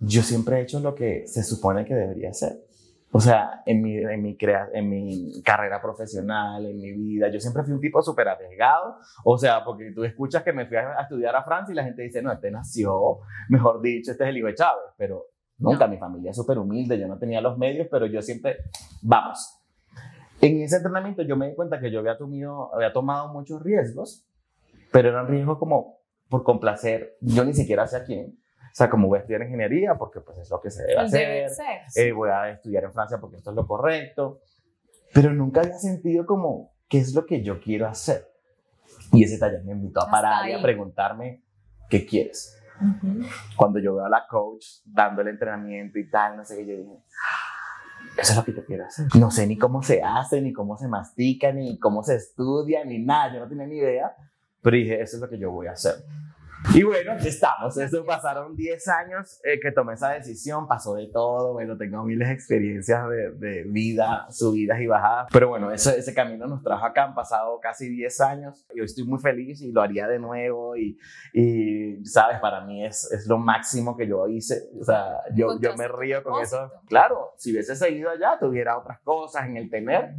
yo 0.00 0.22
siempre 0.22 0.58
he 0.58 0.62
hecho 0.62 0.80
lo 0.80 0.94
que 0.94 1.26
se 1.26 1.42
supone 1.42 1.84
que 1.84 1.94
debería 1.94 2.30
hacer. 2.30 2.64
O 3.16 3.20
sea, 3.20 3.62
en 3.64 3.80
mi, 3.80 3.96
en 3.96 4.22
mi, 4.22 4.36
crea 4.36 4.68
en 4.72 4.90
mi 4.90 5.40
carrera 5.44 5.80
profesional, 5.80 6.66
en 6.66 6.80
mi 6.80 6.90
vida, 6.90 7.28
yo 7.28 7.38
siempre 7.38 7.62
fui 7.62 7.72
un 7.72 7.80
tipo 7.80 8.02
súper 8.02 8.26
arriesgado. 8.26 8.96
O 9.22 9.38
sea, 9.38 9.64
porque 9.64 9.92
tú 9.92 10.02
escuchas 10.02 10.42
que 10.42 10.52
me 10.52 10.66
fui 10.66 10.76
a, 10.76 11.00
estudiar 11.00 11.36
a 11.36 11.44
Francia 11.44 11.72
y 11.72 11.76
la 11.76 11.84
gente 11.84 12.02
dice, 12.02 12.20
no, 12.22 12.32
este 12.32 12.50
nació, 12.50 13.20
mejor 13.50 13.80
dicho, 13.80 14.10
este 14.10 14.24
es 14.24 14.30
el 14.30 14.38
hijo 14.38 14.48
de 14.48 14.54
Chávez. 14.56 14.90
Pero 14.96 15.26
nunca, 15.58 15.86
mi 15.86 15.96
familia 15.96 16.32
es 16.32 16.36
súper 16.36 16.58
humilde, 16.58 16.98
yo 16.98 17.06
no 17.06 17.16
tenía 17.16 17.40
los 17.40 17.56
medios, 17.56 17.86
pero 17.88 18.06
yo 18.06 18.20
siempre, 18.20 18.56
vamos. 19.00 19.60
En 20.40 20.60
ese 20.60 20.78
entrenamiento 20.78 21.22
yo 21.22 21.36
me 21.36 21.48
di 21.48 21.54
cuenta 21.54 21.78
que 21.78 21.92
yo 21.92 22.00
había, 22.00 22.18
tomado, 22.18 22.74
había 22.74 22.92
tomado 22.92 23.32
muchos 23.32 23.62
riesgos, 23.62 24.26
pero 24.90 25.10
eran 25.10 25.28
riesgos 25.28 25.58
como 25.58 26.00
por 26.28 26.42
complacer, 26.42 27.16
yo 27.20 27.44
ni 27.44 27.54
siquiera 27.54 27.86
sé 27.86 27.98
a 27.98 28.04
quién 28.04 28.36
sea, 28.76 28.90
como 28.90 29.06
voy 29.06 29.18
a 29.18 29.20
estudiar 29.20 29.42
ingeniería 29.42 29.96
porque 29.96 30.20
pues 30.20 30.36
es 30.38 30.50
lo 30.50 30.60
que 30.60 30.68
se 30.70 30.82
debe 30.82 30.98
hacer. 30.98 31.48
Eh, 31.94 32.12
voy 32.12 32.30
a 32.30 32.50
estudiar 32.50 32.82
en 32.82 32.92
Francia 32.92 33.18
porque 33.20 33.36
esto 33.36 33.50
es 33.50 33.56
lo 33.56 33.66
correcto. 33.66 34.40
Pero 35.12 35.32
nunca 35.32 35.60
había 35.60 35.78
sentido 35.78 36.26
como, 36.26 36.72
¿qué 36.88 36.98
es 36.98 37.14
lo 37.14 37.24
que 37.24 37.40
yo 37.40 37.60
quiero 37.60 37.86
hacer? 37.86 38.28
Y 39.12 39.22
ese 39.22 39.38
taller 39.38 39.62
me 39.62 39.72
invitó 39.72 40.02
a 40.02 40.10
parar 40.10 40.48
y 40.48 40.54
a 40.54 40.60
preguntarme, 40.60 41.44
¿qué 41.88 42.04
quieres? 42.04 42.60
Cuando 43.54 43.78
yo 43.78 43.94
veo 43.94 44.06
a 44.06 44.08
la 44.08 44.26
coach 44.28 44.66
dando 44.84 45.22
el 45.22 45.28
entrenamiento 45.28 46.00
y 46.00 46.10
tal, 46.10 46.36
no 46.36 46.44
sé 46.44 46.56
qué, 46.56 46.66
yo 46.66 46.76
dije, 46.76 46.98
ah, 46.98 48.20
eso 48.20 48.32
es 48.32 48.36
lo 48.36 48.44
que 48.44 48.54
yo 48.54 48.64
quiero 48.64 48.86
hacer. 48.86 49.06
No 49.14 49.30
sé 49.30 49.46
ni 49.46 49.56
cómo 49.56 49.84
se 49.84 50.02
hace, 50.02 50.40
ni 50.40 50.52
cómo 50.52 50.76
se 50.76 50.88
mastica, 50.88 51.52
ni 51.52 51.78
cómo 51.78 52.02
se 52.02 52.16
estudia, 52.16 52.84
ni 52.84 52.98
nada, 52.98 53.34
yo 53.34 53.38
no 53.38 53.48
tenía 53.48 53.68
ni 53.68 53.76
idea, 53.76 54.16
pero 54.60 54.76
dije, 54.76 55.00
eso 55.00 55.16
es 55.16 55.22
lo 55.22 55.28
que 55.28 55.38
yo 55.38 55.52
voy 55.52 55.68
a 55.68 55.72
hacer. 55.72 55.94
Y 56.72 56.82
bueno, 56.82 57.12
aquí 57.12 57.28
estamos. 57.28 57.76
Eso 57.76 58.04
pasaron 58.04 58.56
10 58.56 58.88
años 58.88 59.40
eh, 59.44 59.60
que 59.60 59.70
tomé 59.70 59.94
esa 59.94 60.10
decisión, 60.10 60.66
pasó 60.66 60.94
de 60.94 61.08
todo. 61.08 61.52
Bueno, 61.52 61.76
tengo 61.76 62.02
miles 62.04 62.28
de 62.28 62.34
experiencias 62.34 63.08
de, 63.08 63.32
de 63.32 63.64
vida, 63.64 64.26
subidas 64.30 64.80
y 64.80 64.86
bajadas. 64.86 65.28
Pero 65.30 65.48
bueno, 65.48 65.70
ese, 65.70 65.98
ese 65.98 66.14
camino 66.14 66.46
nos 66.46 66.62
trajo 66.62 66.84
acá. 66.84 67.04
Han 67.04 67.14
pasado 67.14 67.60
casi 67.60 67.88
10 67.88 68.20
años. 68.22 68.66
Yo 68.74 68.84
estoy 68.84 69.04
muy 69.04 69.18
feliz 69.18 69.60
y 69.60 69.72
lo 69.72 69.82
haría 69.82 70.08
de 70.08 70.18
nuevo. 70.18 70.76
Y, 70.76 70.98
y 71.32 72.04
sabes, 72.04 72.40
para 72.40 72.64
mí 72.64 72.84
es, 72.84 73.10
es 73.12 73.26
lo 73.26 73.38
máximo 73.38 73.96
que 73.96 74.08
yo 74.08 74.26
hice. 74.28 74.70
O 74.80 74.84
sea, 74.84 75.20
yo, 75.34 75.60
yo 75.60 75.76
me 75.76 75.86
río 75.86 76.22
con 76.22 76.42
eso. 76.42 76.70
Claro, 76.88 77.34
si 77.36 77.52
hubiese 77.52 77.76
seguido 77.76 78.10
allá, 78.10 78.38
tuviera 78.38 78.78
otras 78.78 79.00
cosas 79.00 79.46
en 79.46 79.56
el 79.56 79.70
tener. 79.70 80.14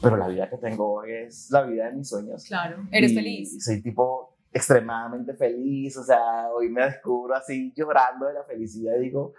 Pero 0.00 0.16
la 0.16 0.28
vida 0.28 0.48
que 0.48 0.58
tengo 0.58 0.92
hoy 0.92 1.12
es 1.12 1.50
la 1.50 1.62
vida 1.62 1.86
de 1.86 1.92
mis 1.92 2.08
sueños. 2.08 2.44
Claro, 2.44 2.86
eres 2.92 3.14
feliz. 3.14 3.64
Soy 3.64 3.82
tipo 3.82 4.37
extremadamente 4.52 5.34
feliz, 5.34 5.96
o 5.96 6.04
sea, 6.04 6.48
hoy 6.54 6.68
me 6.68 6.84
descubro 6.84 7.34
así 7.34 7.72
llorando 7.76 8.26
de 8.26 8.34
la 8.34 8.44
felicidad 8.44 8.96
y 8.96 9.04
digo, 9.04 9.34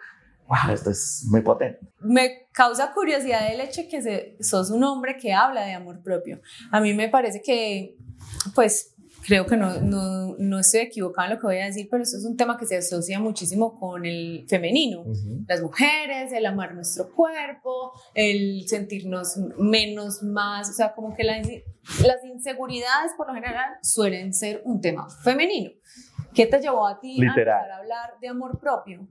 wow, 0.47 0.73
esto 0.73 0.89
es 0.89 1.25
muy 1.29 1.41
potente. 1.41 1.79
Me 1.99 2.47
causa 2.51 2.91
curiosidad 2.93 3.51
el 3.51 3.61
hecho 3.61 3.83
que 3.89 4.37
sos 4.39 4.71
un 4.71 4.83
hombre 4.83 5.17
que 5.17 5.33
habla 5.33 5.65
de 5.65 5.73
amor 5.73 6.01
propio. 6.01 6.41
A 6.71 6.81
mí 6.81 6.93
me 6.93 7.09
parece 7.09 7.41
que, 7.41 7.95
pues, 8.55 8.95
creo 9.25 9.45
que 9.45 9.57
no, 9.57 9.79
no, 9.81 10.35
no, 10.37 10.59
estoy 10.59 10.81
equivocada 10.81 11.27
en 11.27 11.35
lo 11.35 11.39
que 11.39 11.47
voy 11.47 11.57
a 11.57 11.65
decir, 11.65 11.87
pero 11.89 12.03
esto 12.03 12.17
es 12.17 12.25
un 12.25 12.35
tema 12.35 12.57
que 12.57 12.65
se 12.65 12.77
asocia 12.77 13.19
muchísimo 13.19 13.79
con 13.79 14.05
el 14.05 14.45
femenino. 14.47 15.05
Las 15.47 15.61
mujeres, 15.61 16.31
el 16.31 16.45
amar 16.45 16.73
nuestro 16.73 17.11
cuerpo, 17.11 17.91
el 18.13 18.67
sentirnos 18.67 19.37
menos 19.57 20.23
más, 20.23 20.69
o 20.69 20.73
sea, 20.73 20.93
como 20.93 21.15
que 21.15 21.23
las 22.05 22.23
inseguridades 22.23 23.13
por 23.17 23.27
lo 23.27 23.33
general 23.33 23.77
suelen 23.81 24.33
ser 24.33 24.61
un 24.65 24.81
tema 24.81 25.07
femenino. 25.23 25.71
¿Qué 26.33 26.45
te 26.45 26.59
llevó 26.59 26.87
a 26.87 26.99
ti 26.99 27.19
Literal. 27.19 27.71
a 27.71 27.77
hablar 27.77 28.11
de 28.21 28.27
amor 28.27 28.59
propio? 28.59 29.07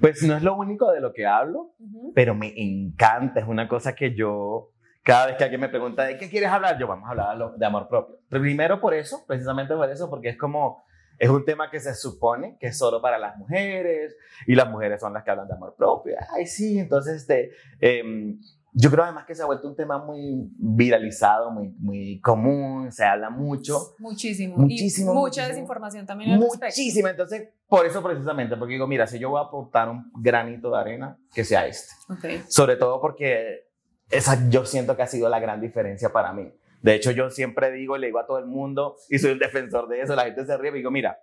Pues 0.00 0.22
no 0.22 0.36
es 0.36 0.42
lo 0.42 0.54
único 0.56 0.92
de 0.92 1.00
lo 1.00 1.12
que 1.12 1.26
hablo, 1.26 1.74
Ujú. 1.80 2.12
pero 2.14 2.34
me 2.34 2.52
encanta, 2.56 3.40
es 3.40 3.46
una 3.46 3.68
cosa 3.68 3.94
que 3.94 4.14
yo, 4.14 4.70
cada 5.02 5.26
vez 5.26 5.36
que 5.36 5.44
alguien 5.44 5.60
me 5.60 5.68
pregunta 5.68 6.04
de 6.04 6.16
qué 6.16 6.30
quieres 6.30 6.50
hablar, 6.50 6.78
yo 6.78 6.86
vamos 6.86 7.08
a 7.08 7.10
hablar 7.10 7.56
de 7.56 7.66
amor 7.66 7.88
propio. 7.88 8.20
Primero 8.28 8.80
por 8.80 8.94
eso, 8.94 9.24
precisamente 9.26 9.74
por 9.74 9.90
eso, 9.90 10.08
porque 10.08 10.28
es 10.28 10.38
como, 10.38 10.84
es 11.18 11.28
un 11.28 11.44
tema 11.44 11.70
que 11.70 11.80
se 11.80 11.94
supone 11.94 12.56
que 12.60 12.68
es 12.68 12.78
solo 12.78 13.02
para 13.02 13.18
las 13.18 13.36
mujeres 13.36 14.16
y 14.46 14.54
las 14.54 14.70
mujeres 14.70 15.00
son 15.00 15.12
las 15.12 15.24
que 15.24 15.30
hablan 15.32 15.48
de 15.48 15.54
amor 15.54 15.74
propio. 15.76 16.16
Ay, 16.32 16.46
sí, 16.46 16.78
entonces, 16.78 17.16
este, 17.22 17.50
em, 17.80 18.38
yo 18.76 18.90
creo 18.90 19.04
además 19.04 19.24
que 19.24 19.36
se 19.36 19.42
ha 19.42 19.46
vuelto 19.46 19.68
un 19.68 19.76
tema 19.76 19.98
muy 19.98 20.50
viralizado, 20.58 21.52
muy, 21.52 21.68
muy 21.78 22.20
común, 22.20 22.90
se 22.90 23.04
habla 23.04 23.30
mucho. 23.30 23.94
Muchísimo. 24.00 24.56
Muchísimo, 24.56 25.12
Y 25.12 25.14
mucha 25.14 25.20
muchísimo. 25.20 25.48
desinformación 25.48 26.06
también 26.06 26.32
al. 26.32 26.40
Muchísima, 26.40 27.10
entonces, 27.10 27.50
por 27.68 27.86
eso 27.86 28.02
precisamente, 28.02 28.56
porque 28.56 28.74
digo, 28.74 28.88
mira, 28.88 29.06
si 29.06 29.20
yo 29.20 29.30
voy 29.30 29.38
a 29.40 29.44
aportar 29.44 29.88
un 29.88 30.10
granito 30.16 30.72
de 30.72 30.78
arena, 30.78 31.16
que 31.32 31.44
sea 31.44 31.66
este. 31.68 31.92
Ok. 32.08 32.48
Sobre 32.48 32.74
todo 32.74 33.00
porque 33.00 33.68
esa 34.10 34.48
yo 34.50 34.66
siento 34.66 34.96
que 34.96 35.02
ha 35.02 35.06
sido 35.06 35.28
la 35.28 35.38
gran 35.38 35.60
diferencia 35.60 36.12
para 36.12 36.32
mí. 36.32 36.52
De 36.82 36.94
hecho, 36.96 37.12
yo 37.12 37.30
siempre 37.30 37.70
digo 37.70 37.96
y 37.96 38.00
le 38.00 38.08
digo 38.08 38.18
a 38.18 38.26
todo 38.26 38.38
el 38.38 38.46
mundo, 38.46 38.96
y 39.08 39.20
soy 39.20 39.30
un 39.32 39.38
defensor 39.38 39.88
de 39.88 40.02
eso, 40.02 40.16
la 40.16 40.24
gente 40.24 40.44
se 40.44 40.56
ríe 40.58 40.70
y 40.72 40.74
digo, 40.74 40.90
mira, 40.90 41.20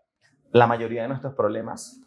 la 0.51 0.67
mayoría 0.67 1.01
de 1.01 1.09
nuestros 1.09 1.33
problemas 1.35 2.01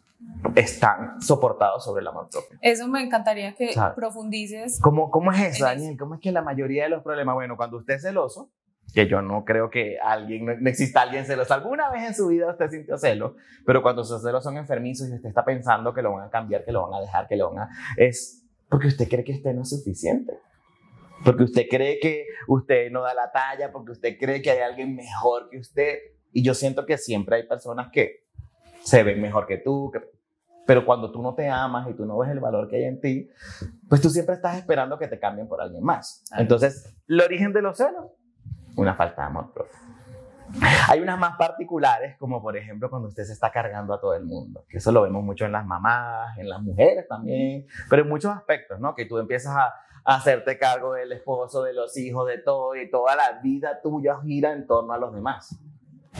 están 0.55 1.21
soportados 1.21 1.83
sobre 1.83 2.01
el 2.01 2.07
amor 2.07 2.29
propio. 2.29 2.57
Eso 2.61 2.87
me 2.87 3.01
encantaría 3.01 3.53
que 3.55 3.73
Sabe. 3.73 3.95
profundices. 3.95 4.79
¿Cómo, 4.81 5.11
¿Cómo 5.11 5.31
es 5.31 5.41
eso. 5.41 5.65
Daniel? 5.65 5.97
¿Cómo 5.97 6.15
es 6.15 6.21
que 6.21 6.31
la 6.31 6.41
mayoría 6.41 6.83
de 6.83 6.89
los 6.89 7.03
problemas, 7.03 7.35
bueno, 7.35 7.57
cuando 7.57 7.77
usted 7.77 7.95
es 7.95 8.01
celoso, 8.01 8.51
que 8.93 9.07
yo 9.07 9.21
no 9.21 9.43
creo 9.43 9.69
que 9.69 9.97
alguien, 9.99 10.45
no, 10.45 10.53
no 10.57 10.69
exista 10.69 11.01
alguien 11.01 11.25
celoso, 11.25 11.53
alguna 11.53 11.89
vez 11.89 12.03
en 12.03 12.13
su 12.13 12.27
vida 12.27 12.49
usted 12.51 12.69
sintió 12.69 12.97
celos, 12.97 13.33
pero 13.65 13.81
cuando 13.81 14.03
sus 14.03 14.21
celos 14.21 14.43
son 14.43 14.57
enfermizos 14.57 15.09
y 15.09 15.15
usted 15.15 15.29
está 15.29 15.43
pensando 15.43 15.93
que 15.93 16.01
lo 16.01 16.13
van 16.13 16.27
a 16.27 16.29
cambiar, 16.29 16.63
que 16.63 16.71
lo 16.71 16.83
van 16.89 16.93
a 16.93 17.01
dejar, 17.01 17.27
que 17.27 17.35
lo 17.35 17.51
van 17.51 17.63
a... 17.63 17.69
Es 17.97 18.45
porque 18.69 18.87
usted 18.87 19.07
cree 19.07 19.23
que 19.23 19.33
usted 19.33 19.53
no 19.53 19.61
es 19.61 19.69
suficiente. 19.69 20.39
Porque 21.23 21.43
usted 21.43 21.65
cree 21.69 21.99
que 21.99 22.25
usted 22.47 22.91
no 22.91 23.01
da 23.01 23.13
la 23.13 23.31
talla, 23.31 23.71
porque 23.71 23.91
usted 23.91 24.17
cree 24.19 24.41
que 24.41 24.51
hay 24.51 24.59
alguien 24.59 24.95
mejor 24.95 25.49
que 25.49 25.57
usted. 25.57 25.97
Y 26.31 26.43
yo 26.43 26.53
siento 26.53 26.85
que 26.85 26.97
siempre 26.97 27.37
hay 27.37 27.47
personas 27.47 27.89
que 27.91 28.24
se 28.85 29.03
ven 29.03 29.21
mejor 29.21 29.45
que 29.47 29.57
tú, 29.57 29.91
que- 29.91 30.01
pero 30.65 30.85
cuando 30.85 31.11
tú 31.11 31.21
no 31.21 31.35
te 31.35 31.49
amas 31.49 31.87
y 31.89 31.93
tú 31.93 32.05
no 32.05 32.17
ves 32.17 32.29
el 32.31 32.39
valor 32.39 32.67
que 32.69 32.77
hay 32.77 32.83
en 32.85 32.99
ti, 33.01 33.29
pues 33.89 33.99
tú 34.01 34.09
siempre 34.09 34.35
estás 34.35 34.57
esperando 34.57 34.97
que 34.97 35.07
te 35.07 35.19
cambien 35.19 35.47
por 35.47 35.61
alguien 35.61 35.83
más. 35.83 36.23
Entonces, 36.37 36.95
el 37.07 37.19
origen 37.21 37.51
de 37.53 37.61
los 37.61 37.77
celos, 37.77 38.05
una 38.77 38.95
falta 38.95 39.21
de 39.23 39.27
amor 39.27 39.51
propio. 39.53 39.75
Hay 40.89 41.01
unas 41.01 41.19
más 41.19 41.35
particulares, 41.37 42.15
como 42.17 42.41
por 42.41 42.55
ejemplo 42.55 42.89
cuando 42.89 43.07
usted 43.09 43.23
se 43.23 43.33
está 43.33 43.51
cargando 43.51 43.93
a 43.93 43.99
todo 43.99 44.13
el 44.13 44.23
mundo, 44.25 44.63
que 44.69 44.77
eso 44.77 44.91
lo 44.91 45.01
vemos 45.01 45.23
mucho 45.23 45.45
en 45.45 45.51
las 45.51 45.65
mamás, 45.65 46.37
en 46.37 46.47
las 46.47 46.61
mujeres 46.61 47.07
también, 47.07 47.65
pero 47.89 48.03
en 48.03 48.09
muchos 48.09 48.31
aspectos, 48.31 48.79
¿no? 48.79 48.93
Que 48.95 49.05
tú 49.05 49.17
empiezas 49.17 49.55
a, 49.55 49.65
a 50.05 50.15
hacerte 50.15 50.57
cargo 50.59 50.93
del 50.93 51.11
esposo, 51.11 51.63
de 51.63 51.73
los 51.73 51.97
hijos, 51.97 52.27
de 52.27 52.37
todo, 52.37 52.75
y 52.75 52.89
toda 52.89 53.15
la 53.15 53.39
vida 53.41 53.81
tuya 53.81 54.19
gira 54.23 54.51
en 54.53 54.67
torno 54.67 54.93
a 54.93 54.97
los 54.99 55.13
demás. 55.13 55.57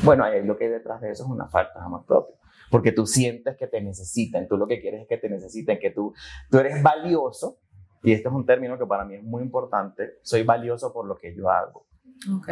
Bueno, 0.03 0.24
ahí 0.24 0.43
lo 0.43 0.57
que 0.57 0.65
hay 0.65 0.72
detrás 0.72 1.01
de 1.01 1.12
eso 1.12 1.24
es 1.24 1.29
una 1.29 1.48
falta 1.48 1.79
de 1.79 1.86
amor 1.86 2.03
propio, 2.05 2.36
porque 2.72 2.91
tú 2.91 3.05
sientes 3.05 3.57
que 3.57 3.67
te 3.67 3.81
necesitan, 3.81 4.48
tú 4.48 4.57
lo 4.57 4.67
que 4.67 4.79
quieres 4.79 5.01
es 5.01 5.07
que 5.07 5.17
te 5.17 5.29
necesiten, 5.29 5.79
que 5.79 5.91
tú, 5.91 6.13
tú 6.50 6.57
eres 6.60 6.81
valioso, 6.81 7.60
y 8.03 8.13
este 8.13 8.27
es 8.27 8.34
un 8.34 8.45
término 8.45 8.77
que 8.77 8.86
para 8.86 9.03
mí 9.05 9.15
es 9.15 9.24
muy 9.24 9.41
importante, 9.41 10.19
soy 10.22 10.43
valioso 10.43 10.93
por 10.93 11.07
lo 11.07 11.17
que 11.17 11.36
yo 11.36 11.50
hago. 11.50 11.88
Ok. 12.38 12.50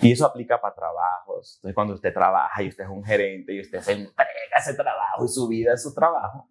Y 0.00 0.12
eso 0.12 0.26
aplica 0.26 0.60
para 0.60 0.74
trabajos. 0.74 1.56
Entonces, 1.56 1.74
cuando 1.74 1.94
usted 1.94 2.12
trabaja 2.12 2.62
y 2.62 2.68
usted 2.68 2.84
es 2.84 2.90
un 2.90 3.04
gerente 3.04 3.52
y 3.52 3.60
usted 3.60 3.80
se 3.80 3.92
entrega 3.92 4.30
a 4.54 4.58
ese 4.58 4.74
trabajo 4.74 5.24
y 5.24 5.28
su 5.28 5.48
vida 5.48 5.74
es 5.74 5.82
su 5.82 5.94
trabajo, 5.94 6.48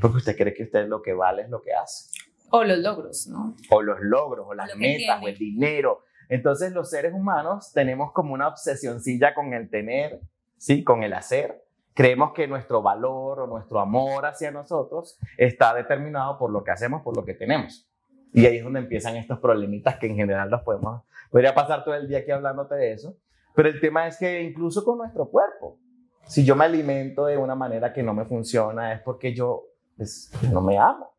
porque 0.00 0.18
usted 0.18 0.36
cree 0.36 0.54
que 0.54 0.64
usted 0.64 0.86
lo 0.86 1.02
que 1.02 1.12
vale 1.12 1.42
es 1.42 1.50
lo 1.50 1.60
que 1.60 1.72
hace. 1.72 2.10
O 2.50 2.64
los 2.64 2.78
logros, 2.78 3.26
¿no? 3.28 3.56
O 3.70 3.82
los 3.82 3.98
logros, 4.00 4.46
o 4.48 4.54
las 4.54 4.74
metas, 4.76 4.98
tiene. 4.98 5.24
o 5.24 5.28
el 5.28 5.38
dinero. 5.38 6.04
Entonces, 6.28 6.72
los 6.72 6.90
seres 6.90 7.12
humanos 7.12 7.72
tenemos 7.72 8.12
como 8.12 8.34
una 8.34 8.48
obsesioncilla 8.48 9.34
con 9.34 9.52
el 9.52 9.68
tener, 9.68 10.20
¿sí? 10.56 10.84
Con 10.84 11.02
el 11.02 11.12
hacer. 11.12 11.64
Creemos 11.94 12.32
que 12.32 12.46
nuestro 12.46 12.82
valor 12.82 13.40
o 13.40 13.46
nuestro 13.46 13.80
amor 13.80 14.26
hacia 14.26 14.50
nosotros 14.50 15.18
está 15.36 15.74
determinado 15.74 16.38
por 16.38 16.50
lo 16.50 16.62
que 16.62 16.70
hacemos, 16.70 17.02
por 17.02 17.16
lo 17.16 17.24
que 17.24 17.34
tenemos. 17.34 17.88
Y 18.32 18.46
ahí 18.46 18.58
es 18.58 18.64
donde 18.64 18.80
empiezan 18.80 19.16
estos 19.16 19.38
problemitas 19.40 19.96
que 19.96 20.06
en 20.06 20.16
general 20.16 20.50
los 20.50 20.62
podemos... 20.62 21.02
Podría 21.30 21.54
pasar 21.54 21.84
todo 21.84 21.94
el 21.94 22.08
día 22.08 22.18
aquí 22.18 22.30
hablándote 22.30 22.74
de 22.76 22.92
eso, 22.92 23.16
pero 23.54 23.68
el 23.68 23.80
tema 23.80 24.06
es 24.06 24.18
que 24.18 24.42
incluso 24.42 24.84
con 24.84 24.98
nuestro 24.98 25.28
cuerpo, 25.28 25.78
si 26.24 26.44
yo 26.44 26.54
me 26.54 26.64
alimento 26.64 27.26
de 27.26 27.36
una 27.36 27.54
manera 27.54 27.92
que 27.92 28.02
no 28.02 28.14
me 28.14 28.24
funciona, 28.24 28.92
es 28.92 29.00
porque 29.00 29.34
yo 29.34 29.66
pues, 29.96 30.30
no 30.52 30.60
me 30.60 30.78
amo. 30.78 31.10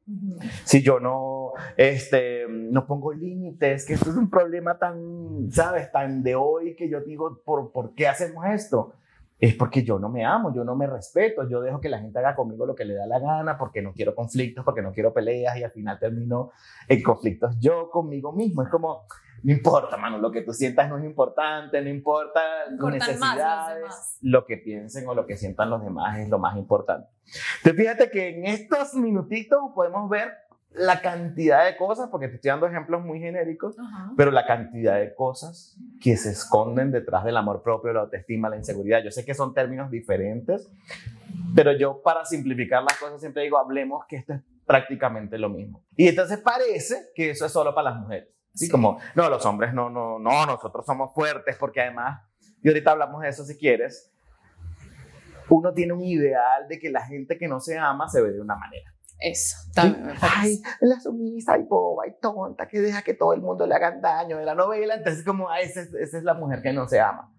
Si 0.66 0.82
yo 0.82 1.00
no, 1.00 1.54
este, 1.78 2.46
no 2.50 2.88
pongo 2.88 3.14
límites, 3.14 3.86
que 3.86 3.94
esto 3.94 4.10
es 4.10 4.16
un 4.16 4.30
problema 4.30 4.78
tan, 4.78 5.52
¿sabes? 5.52 5.92
Tan 5.92 6.24
de 6.24 6.36
hoy 6.36 6.76
que 6.76 6.90
yo 6.90 7.02
digo, 7.02 7.42
¿por, 7.46 7.72
¿por 7.72 7.94
qué 7.94 8.08
hacemos 8.08 8.46
esto? 8.48 8.94
Es 9.42 9.56
porque 9.56 9.84
yo 9.84 9.98
no 9.98 10.08
me 10.08 10.24
amo, 10.24 10.54
yo 10.54 10.64
no 10.64 10.76
me 10.76 10.86
respeto, 10.86 11.50
yo 11.50 11.62
dejo 11.62 11.82
que 11.82 11.90
la 11.90 11.98
gente 11.98 12.20
haga 12.20 12.36
conmigo 12.36 12.64
lo 12.68 12.76
que 12.76 12.86
le 12.86 12.94
da 12.94 13.08
la 13.08 13.18
gana, 13.18 13.58
porque 13.58 13.82
no 13.82 13.92
quiero 13.92 14.14
conflictos, 14.14 14.64
porque 14.64 14.84
no 14.84 14.94
quiero 14.94 15.12
peleas 15.16 15.58
y 15.58 15.64
al 15.64 15.72
final 15.72 15.98
termino 15.98 16.52
en 16.88 17.02
conflictos 17.02 17.58
yo 17.60 17.90
conmigo 17.90 18.32
mismo. 18.34 18.62
Es 18.62 18.70
como, 18.70 19.08
no 19.42 19.52
importa, 19.52 19.98
mano, 19.98 20.20
lo 20.20 20.32
que 20.32 20.44
tú 20.44 20.54
sientas 20.54 20.88
no 20.90 21.00
es 21.00 21.06
importante, 21.06 21.82
no 21.82 21.90
importa 21.90 22.40
tus 22.70 22.80
más 22.80 22.94
necesidades, 22.94 24.20
lo 24.22 24.46
que 24.46 24.58
piensen 24.58 25.08
o 25.08 25.16
lo 25.16 25.26
que 25.26 25.36
sientan 25.36 25.72
los 25.72 25.84
demás 25.84 26.20
es 26.20 26.30
lo 26.30 26.38
más 26.38 26.56
importante. 26.56 27.10
Entonces 27.58 27.76
fíjate 27.76 28.12
que 28.12 28.30
en 28.30 28.46
estos 28.46 28.94
minutitos 28.94 29.60
podemos 29.74 30.08
ver 30.08 30.32
la 30.74 31.02
cantidad 31.02 31.66
de 31.66 31.76
cosas, 31.76 32.10
porque 32.10 32.28
te 32.28 32.36
estoy 32.36 32.50
dando 32.50 32.68
ejemplos 32.68 33.04
muy 33.04 33.20
genéricos, 33.20 33.76
pero 34.16 34.32
la 34.32 34.46
cantidad 34.46 35.00
de 35.00 35.14
cosas 35.14 35.78
que 36.00 36.16
se 36.16 36.32
esconden 36.32 36.92
detrás 36.92 37.26
del 37.26 37.36
amor 37.38 37.62
propio, 37.62 37.92
la 37.92 38.02
autoestima, 38.02 38.50
la 38.50 38.58
inseguridad. 38.58 39.04
Yo 39.04 39.12
sé 39.12 39.26
que 39.26 39.34
son 39.34 39.54
términos 39.54 39.92
diferentes, 39.92 40.72
pero 41.56 41.74
yo 41.74 42.02
para 42.02 42.26
simplificar 42.26 42.84
las 42.84 42.98
cosas 42.98 43.20
siempre 43.20 43.44
digo, 43.44 43.58
hablemos 43.58 44.06
que 44.06 44.18
esto 44.18 44.34
es 44.34 44.42
prácticamente 44.66 45.38
lo 45.38 45.50
mismo. 45.50 45.84
Y 45.98 46.08
entonces 46.08 46.38
parece 46.40 47.12
que 47.14 47.32
eso 47.32 47.46
es 47.46 47.52
solo 47.52 47.76
para 47.76 47.92
las 47.92 48.00
mujeres. 48.00 48.30
¿sí? 48.54 48.66
Sí. 48.66 48.72
Como, 48.72 49.00
no, 49.16 49.30
los 49.30 49.46
hombres 49.46 49.74
no, 49.74 49.90
no, 49.90 50.20
no, 50.20 50.46
nosotros 50.46 50.86
somos 50.86 51.14
fuertes 51.14 51.58
porque 51.58 51.82
además, 51.82 52.22
y 52.64 52.70
ahorita 52.70 52.92
hablamos 52.92 53.22
de 53.22 53.30
eso 53.30 53.44
si 53.44 53.58
quieres, 53.58 54.10
uno 55.50 55.74
tiene 55.74 55.92
un 55.92 56.02
ideal 56.02 56.68
de 56.70 56.80
que 56.80 56.90
la 56.90 57.06
gente 57.06 57.38
que 57.38 57.50
no 57.50 57.60
se 57.60 57.78
ama 57.78 58.08
se 58.08 58.22
ve 58.22 58.32
de 58.32 58.40
una 58.40 58.56
manera. 58.56 58.91
Eso, 59.22 59.58
también 59.74 60.08
me 60.08 60.14
parece. 60.16 60.28
Ay, 60.36 60.62
la 60.82 61.00
sumisa 61.00 61.56
y 61.58 61.64
boba 61.64 62.08
y 62.08 62.14
tonta 62.20 62.68
que 62.68 62.82
deja 62.82 63.04
que 63.04 63.14
todo 63.14 63.34
el 63.34 63.42
mundo 63.42 63.68
le 63.68 63.76
hagan 63.76 64.02
daño 64.02 64.38
de 64.38 64.46
la 64.46 64.56
novela. 64.56 64.96
Entonces, 64.96 65.24
como, 65.24 65.54
esa 65.54 65.82
es, 65.82 65.94
esa 65.94 66.18
es 66.18 66.24
la 66.24 66.34
mujer 66.34 66.64
que 66.64 66.74
no 66.74 66.88
se 66.88 67.00
ama. 67.00 67.32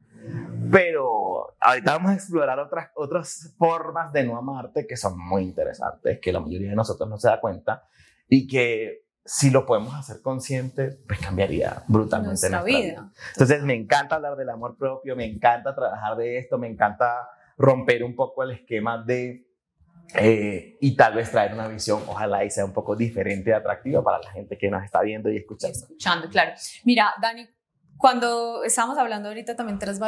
Pero 0.70 1.56
ahorita 1.60 1.92
vamos 1.94 2.12
a 2.12 2.14
explorar 2.14 2.60
otras, 2.60 2.90
otras 2.94 3.54
formas 3.58 4.12
de 4.12 4.24
no 4.24 4.38
amarte 4.38 4.86
que 4.86 4.96
son 4.96 5.18
muy 5.18 5.42
interesantes, 5.42 6.20
que 6.20 6.32
la 6.32 6.38
mayoría 6.38 6.70
de 6.70 6.76
nosotros 6.76 7.08
no 7.08 7.18
se 7.18 7.28
da 7.28 7.40
cuenta 7.40 7.82
y 8.28 8.46
que 8.46 9.02
si 9.24 9.50
lo 9.50 9.66
podemos 9.66 9.94
hacer 9.94 10.22
consciente, 10.22 10.98
pues 11.06 11.20
cambiaría 11.20 11.82
brutalmente 11.88 12.48
nuestra 12.48 12.62
nuestra, 12.62 12.80
vida. 12.80 13.10
Entonces, 13.32 13.62
me 13.62 13.74
encanta 13.74 14.16
hablar 14.16 14.36
del 14.36 14.50
amor 14.50 14.76
propio, 14.76 15.16
me 15.16 15.26
encanta 15.26 15.74
trabajar 15.74 16.16
de 16.16 16.38
esto, 16.38 16.58
me 16.58 16.68
encanta 16.68 17.28
romper 17.56 18.02
un 18.04 18.16
poco 18.16 18.42
el 18.42 18.52
esquema 18.52 19.02
de 19.02 19.46
eh, 20.14 20.76
y 20.81 20.95
tal 20.97 21.14
vez 21.14 21.31
traer 21.31 21.54
una 21.54 21.69
visión, 21.69 22.02
ojalá 22.07 22.45
y 22.45 22.50
sea 22.50 22.64
un 22.64 22.73
poco 22.73 22.97
diferente 22.97 23.50
y 23.50 23.52
atractiva 23.52 24.02
para 24.02 24.19
la 24.19 24.31
gente 24.31 24.59
que 24.59 24.69
nos 24.69 24.85
está 24.85 25.00
viendo 25.02 25.31
y 25.31 25.38
escuchando. 25.38 25.76
escuchando, 25.76 26.28
claro. 26.28 26.52
Mira, 26.85 27.12
Dani, 27.21 27.47
cuando 27.97 28.64
estábamos 28.64 28.99
hablando 28.99 29.28
ahorita 29.28 29.57
también 29.57 29.78
tras, 29.78 29.99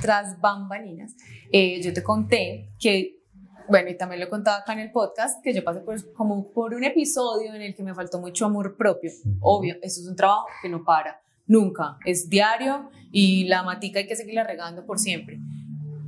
tras 0.00 0.40
bambalinas, 0.40 1.14
eh, 1.52 1.80
yo 1.80 1.92
te 1.92 2.02
conté 2.02 2.72
que, 2.78 3.20
bueno, 3.68 3.90
y 3.90 3.96
también 3.96 4.20
lo 4.20 4.26
he 4.26 4.28
contado 4.28 4.60
acá 4.60 4.72
en 4.72 4.80
el 4.80 4.90
podcast, 4.90 5.42
que 5.42 5.54
yo 5.54 5.64
pasé 5.64 5.80
por, 5.80 6.12
como 6.14 6.50
por 6.50 6.74
un 6.74 6.84
episodio 6.84 7.54
en 7.54 7.62
el 7.62 7.74
que 7.74 7.82
me 7.82 7.94
faltó 7.94 8.18
mucho 8.18 8.46
amor 8.46 8.76
propio. 8.76 9.10
Obvio, 9.40 9.76
eso 9.82 10.00
es 10.00 10.08
un 10.08 10.16
trabajo 10.16 10.46
que 10.60 10.68
no 10.68 10.84
para, 10.84 11.22
nunca, 11.46 11.96
es 12.04 12.28
diario 12.28 12.90
y 13.12 13.44
la 13.44 13.62
matica 13.62 14.00
hay 14.00 14.06
que 14.06 14.16
seguirla 14.16 14.44
regando 14.44 14.84
por 14.84 14.98
siempre. 14.98 15.38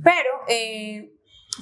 Pero, 0.03 0.29
eh, 0.47 1.13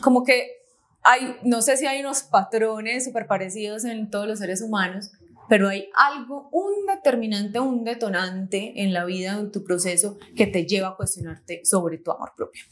como 0.01 0.23
que 0.23 0.64
hay, 1.05 1.37
no 1.43 1.61
sé 1.61 1.77
si 1.77 1.85
hay 1.85 2.01
unos 2.01 2.23
patrones 2.23 3.05
súper 3.05 3.27
parecidos 3.27 3.85
en 3.85 4.09
todos 4.09 4.27
los 4.27 4.39
seres 4.39 4.61
humanos, 4.61 5.11
pero 5.47 5.69
hay 5.69 5.89
algo, 5.93 6.49
un 6.51 6.87
determinante, 6.87 7.59
un 7.59 7.83
detonante 7.83 8.81
en 8.81 8.91
la 8.91 9.05
vida, 9.05 9.33
en 9.39 9.51
tu 9.51 9.63
proceso, 9.63 10.17
que 10.35 10.47
te 10.47 10.65
lleva 10.65 10.89
a 10.89 10.95
cuestionarte 10.95 11.61
sobre 11.63 11.99
tu 11.99 12.11
amor 12.11 12.33
propio. 12.35 12.63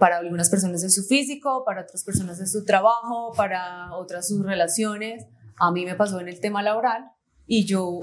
Para 0.00 0.18
algunas 0.18 0.50
personas 0.50 0.82
es 0.82 0.94
su 0.94 1.04
físico, 1.04 1.64
para 1.64 1.82
otras 1.82 2.02
personas 2.02 2.40
es 2.40 2.50
su 2.50 2.64
trabajo, 2.64 3.32
para 3.36 3.94
otras 3.94 4.26
sus 4.26 4.44
relaciones. 4.44 5.24
A 5.56 5.70
mí 5.70 5.84
me 5.84 5.94
pasó 5.94 6.18
en 6.18 6.28
el 6.28 6.40
tema 6.40 6.60
laboral 6.60 7.12
y 7.46 7.66
yo 7.66 8.00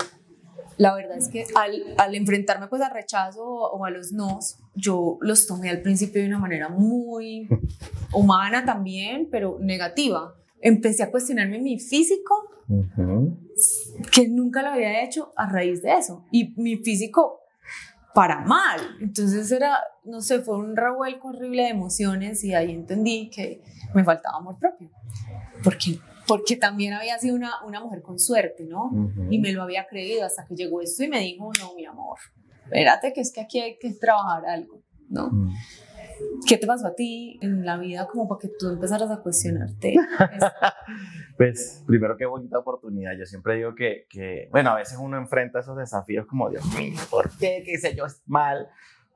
la 0.81 0.95
verdad 0.95 1.15
es 1.15 1.27
que 1.27 1.45
al, 1.53 1.93
al, 1.99 2.15
enfrentarme 2.15 2.67
pues 2.67 2.81
al 2.81 2.89
rechazo 2.89 3.45
o 3.45 3.85
a 3.85 3.91
los 3.91 4.11
nos, 4.13 4.57
yo 4.73 5.19
los 5.21 5.45
tomé 5.45 5.69
al 5.69 5.83
principio 5.83 6.23
de 6.23 6.27
una 6.27 6.39
manera 6.39 6.69
muy 6.69 7.47
humana 8.11 8.65
también, 8.65 9.27
pero 9.29 9.59
negativa. 9.59 10.33
Empecé 10.59 11.03
a 11.03 11.11
cuestionarme 11.11 11.59
mi 11.59 11.79
físico, 11.79 12.33
que 14.11 14.27
nunca 14.27 14.63
lo 14.63 14.69
había 14.69 15.03
hecho 15.03 15.31
a 15.35 15.47
raíz 15.47 15.83
de 15.83 15.93
eso. 15.93 16.25
Y 16.31 16.59
mi 16.59 16.77
físico 16.77 17.41
para 18.15 18.41
mal. 18.41 18.79
Entonces 19.01 19.51
era, 19.51 19.77
no 20.03 20.21
sé, 20.21 20.39
fue 20.39 20.57
un 20.57 20.75
revuelco 20.75 21.27
horrible 21.27 21.61
de 21.61 21.69
emociones 21.69 22.43
y 22.43 22.55
ahí 22.55 22.71
entendí 22.71 23.29
que 23.29 23.61
me 23.93 24.03
faltaba 24.03 24.37
amor 24.37 24.57
propio. 24.57 24.89
Porque 25.63 25.99
porque 26.31 26.55
también 26.55 26.93
había 26.93 27.19
sido 27.19 27.35
una, 27.35 27.61
una 27.65 27.81
mujer 27.81 28.01
con 28.01 28.17
suerte, 28.17 28.63
¿no? 28.63 28.89
Y 29.29 29.39
me 29.39 29.51
lo 29.51 29.63
había 29.63 29.85
creído 29.85 30.25
hasta 30.25 30.45
que 30.45 30.55
llegó 30.55 30.79
esto 30.79 31.03
y 31.03 31.09
me 31.09 31.19
dijo, 31.19 31.51
no, 31.59 31.75
mi 31.75 31.85
amor, 31.85 32.19
espérate 32.63 33.11
que 33.11 33.19
es 33.19 33.33
que 33.33 33.41
aquí 33.41 33.59
hay 33.59 33.77
que 33.77 33.91
trabajar 33.95 34.45
algo, 34.45 34.81
¿no? 35.09 35.29
¿Qué 36.47 36.55
te 36.55 36.65
pasó 36.65 36.87
a 36.87 36.95
ti 36.95 37.37
en 37.41 37.65
la 37.65 37.77
vida 37.77 38.07
como 38.07 38.29
para 38.29 38.39
que 38.39 38.47
tú 38.57 38.69
empezaras 38.69 39.11
a 39.11 39.17
cuestionarte? 39.17 39.95
pues 41.37 41.83
primero 41.85 42.15
qué 42.15 42.25
bonita 42.25 42.59
oportunidad. 42.59 43.11
Yo 43.19 43.25
siempre 43.25 43.57
digo 43.57 43.75
que, 43.75 44.05
que, 44.09 44.47
bueno, 44.51 44.69
a 44.69 44.75
veces 44.77 44.97
uno 45.01 45.17
enfrenta 45.17 45.59
esos 45.59 45.75
desafíos 45.75 46.25
como, 46.27 46.49
Dios 46.49 46.63
mío, 46.77 46.97
¿por 47.09 47.29
qué? 47.39 47.61
¿Qué 47.65 47.77
sé 47.77 47.93
yo? 47.93 48.05
Es 48.05 48.21
mal. 48.25 48.69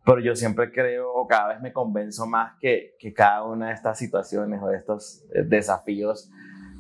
Pero 0.06 0.20
yo 0.20 0.36
siempre 0.36 0.70
creo, 0.70 1.14
o 1.14 1.26
cada 1.28 1.48
vez 1.48 1.62
me 1.62 1.72
convenzo 1.72 2.28
más 2.28 2.56
que, 2.60 2.98
que 3.00 3.14
cada 3.14 3.46
una 3.46 3.70
de 3.70 3.74
estas 3.74 3.98
situaciones 3.98 4.62
o 4.62 4.68
de 4.68 4.76
estos 4.76 5.24
eh, 5.34 5.44
desafíos 5.44 6.30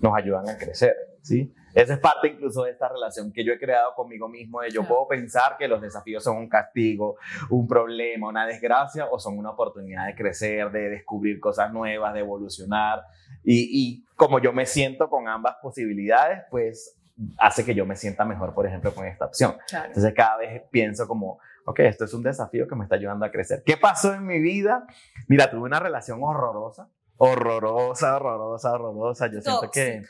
nos 0.02 0.16
ayudan 0.16 0.48
a 0.50 0.58
crecer, 0.58 0.96
¿sí? 1.22 1.54
Esa 1.74 1.96
es 1.96 2.00
parte 2.00 2.30
incluso 2.30 2.64
de 2.64 2.72
esta 2.72 2.88
relación 2.88 3.34
que 3.34 3.44
yo 3.44 3.52
he 3.52 3.60
creado 3.60 3.94
conmigo 3.96 4.30
mismo, 4.30 4.62
de 4.62 4.72
yo 4.72 4.88
puedo 4.88 5.08
pensar 5.10 5.58
que 5.58 5.68
los 5.68 5.82
desafíos 5.82 6.24
son 6.24 6.38
un 6.38 6.48
castigo, 6.48 7.18
un 7.50 7.68
problema, 7.68 8.30
una 8.30 8.48
desgracia, 8.48 9.08
o 9.12 9.20
son 9.20 9.38
una 9.38 9.52
oportunidad 9.52 10.08
de 10.08 10.16
crecer, 10.16 10.72
de 10.72 10.90
descubrir 10.90 11.38
cosas 11.42 11.74
nuevas, 11.74 12.14
de 12.14 12.22
evolucionar. 12.22 13.04
Y, 13.44 13.68
y 13.72 14.06
como 14.16 14.40
yo 14.40 14.54
me 14.54 14.66
siento 14.66 15.10
con 15.10 15.28
ambas 15.28 15.58
posibilidades, 15.62 16.44
pues 16.50 16.98
hace 17.38 17.66
que 17.66 17.76
yo 17.76 17.86
me 17.86 17.98
sienta 17.98 18.24
mejor, 18.24 18.54
por 18.54 18.66
ejemplo, 18.66 18.94
con 18.94 19.06
esta 19.06 19.26
opción. 19.26 19.56
Entonces 19.86 20.14
cada 20.14 20.38
vez 20.38 20.64
pienso 20.72 21.08
como, 21.08 21.40
ok, 21.66 21.80
esto 21.80 22.06
es 22.06 22.14
un 22.14 22.24
desafío 22.24 22.68
que 22.70 22.76
me 22.76 22.84
está 22.84 22.96
ayudando 22.96 23.26
a 23.26 23.32
crecer. 23.32 23.64
¿Qué 23.66 23.76
pasó 23.76 24.14
en 24.14 24.26
mi 24.26 24.40
vida? 24.40 24.86
Mira, 25.28 25.50
tuve 25.50 25.64
una 25.64 25.80
relación 25.80 26.20
horrorosa 26.24 26.90
horrorosa, 27.18 28.16
horrorosa, 28.16 28.72
horrorosa. 28.72 29.28
Yo 29.32 29.42
siento 29.42 29.70
que 29.72 30.04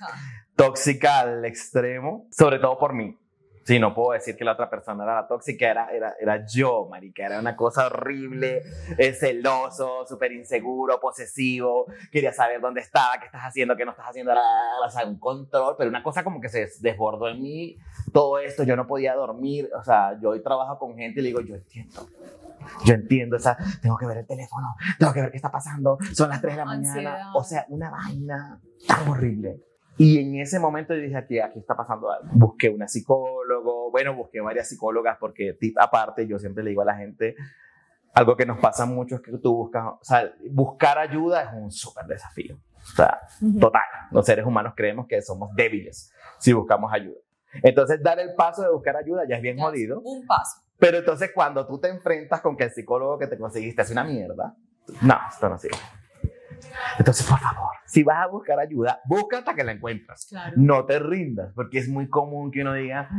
tóxica 0.56 1.20
al 1.20 1.46
extremo, 1.46 2.28
sobre 2.32 2.60
todo 2.60 2.78
por 2.78 2.94
mí. 2.94 3.18
Sí, 3.66 3.80
no 3.80 3.96
puedo 3.96 4.12
decir 4.12 4.38
que 4.38 4.46
la 4.46 4.52
otra 4.52 4.70
persona 4.70 5.04
era 5.04 5.16
la 5.16 5.28
tóxica, 5.28 5.68
era, 5.68 5.90
era, 5.90 6.14
era 6.22 6.46
yo, 6.46 6.88
marica, 6.88 7.26
era 7.26 7.40
una 7.40 7.56
cosa 7.56 7.88
horrible, 7.88 8.62
celoso, 9.20 10.06
súper 10.08 10.34
inseguro, 10.34 11.00
posesivo, 11.00 11.88
quería 12.12 12.32
saber 12.32 12.62
dónde 12.62 12.82
estaba, 12.82 13.18
qué 13.20 13.26
estás 13.26 13.42
haciendo, 13.42 13.76
qué 13.76 13.84
no 13.84 13.90
estás 13.90 14.10
haciendo, 14.10 14.34
o 14.34 14.90
sea, 14.92 15.08
un 15.08 15.18
control, 15.18 15.74
pero 15.80 15.90
una 15.90 16.04
cosa 16.04 16.24
como 16.24 16.40
que 16.40 16.50
se 16.50 16.68
desbordó 16.80 17.28
en 17.28 17.42
mí, 17.42 17.76
todo 18.14 18.38
esto, 18.38 18.62
yo 18.62 18.76
no 18.76 18.86
podía 18.86 19.16
dormir, 19.16 19.68
o 19.76 19.84
sea, 19.84 20.16
yo 20.22 20.30
hoy 20.30 20.44
trabajo 20.44 20.78
con 20.78 20.96
gente 20.96 21.22
y 21.22 21.24
le 21.24 21.30
digo, 21.30 21.42
yo 21.42 21.56
entiendo, 21.56 22.08
yo 22.86 22.94
entiendo, 22.94 23.36
esa, 23.36 23.58
tengo 23.82 23.98
que 23.98 24.06
ver 24.06 24.18
el 24.18 24.28
teléfono, 24.28 24.76
tengo 25.00 25.12
que 25.12 25.22
ver 25.22 25.32
qué 25.32 25.38
está 25.38 25.52
pasando, 25.52 25.98
son 26.14 26.30
las 26.30 26.40
3 26.40 26.54
de 26.54 26.58
la 26.58 26.66
mañana, 26.66 27.32
o 27.34 27.44
sea, 27.44 27.66
una 27.70 27.90
vaina 27.90 28.62
tan 28.88 29.10
horrible. 29.10 29.60
Y 29.98 30.20
en 30.20 30.36
ese 30.42 30.60
momento 30.60 30.94
yo 30.94 31.02
dije, 31.02 31.16
aquí, 31.16 31.40
aquí 31.40 31.60
está 31.60 31.76
pasando 31.76 32.12
algo. 32.12 32.28
Busqué 32.34 32.70
una 32.70 32.88
psicólogo, 32.88 33.92
bueno, 33.92 34.14
busqué 34.14 34.42
varias 34.42 34.68
psicólogas 34.68 35.18
porque 35.20 35.58
aparte 35.78 36.28
yo 36.28 36.38
siempre 36.38 36.64
le 36.64 36.72
digo 36.72 36.82
a 36.82 36.86
la 36.86 36.98
gente, 36.98 37.36
algo 38.14 38.36
que 38.36 38.46
nos 38.46 38.60
pasa 38.60 38.86
mucho 38.86 39.16
es 39.16 39.22
que 39.22 39.32
tú 39.38 39.56
buscas, 39.56 39.86
o 39.86 40.04
sea, 40.04 40.34
buscar 40.52 40.98
ayuda 40.98 41.44
es 41.44 41.50
un 41.54 41.72
súper 41.72 42.06
desafío. 42.06 42.58
O 42.78 42.96
sea, 42.96 43.20
total, 43.60 43.82
los 44.12 44.26
seres 44.26 44.46
humanos 44.46 44.74
creemos 44.76 45.08
que 45.08 45.22
somos 45.22 45.54
débiles 45.56 46.12
si 46.40 46.54
buscamos 46.54 46.94
ayuda. 46.94 47.18
Entonces, 47.64 48.02
dar 48.04 48.20
el 48.20 48.36
paso 48.36 48.62
de 48.62 48.70
buscar 48.70 48.96
ayuda 48.98 49.24
ya 49.28 49.38
es 49.38 49.42
bien 49.42 49.58
jodido. 49.58 50.02
Un 50.02 50.26
paso. 50.28 50.62
Pero 50.78 50.98
entonces, 50.98 51.32
cuando 51.34 51.66
tú 51.66 51.80
te 51.80 51.88
enfrentas 51.88 52.42
con 52.42 52.58
que 52.58 52.66
el 52.66 52.72
psicólogo 52.72 53.18
que 53.18 53.28
te 53.28 53.38
conseguiste 53.38 53.82
hace 53.82 53.94
una 53.94 54.04
mierda, 54.04 54.56
no, 55.02 55.18
esto 55.30 55.50
no 55.50 55.58
sirve. 55.58 55.78
Entonces, 56.98 57.26
por 57.28 57.40
favor, 57.40 57.72
si 57.86 58.04
vas 58.04 58.24
a 58.24 58.28
buscar 58.28 58.60
ayuda, 58.60 59.02
busca 59.06 59.40
hasta 59.40 59.54
que 59.54 59.64
la 59.64 59.72
encuentras. 59.74 60.28
No 60.56 60.86
te 60.86 61.00
rindas, 61.00 61.52
porque 61.56 61.80
es 61.80 61.90
muy 61.90 62.10
común 62.10 62.52
que 62.52 62.62
uno 62.62 62.74
diga, 62.74 63.10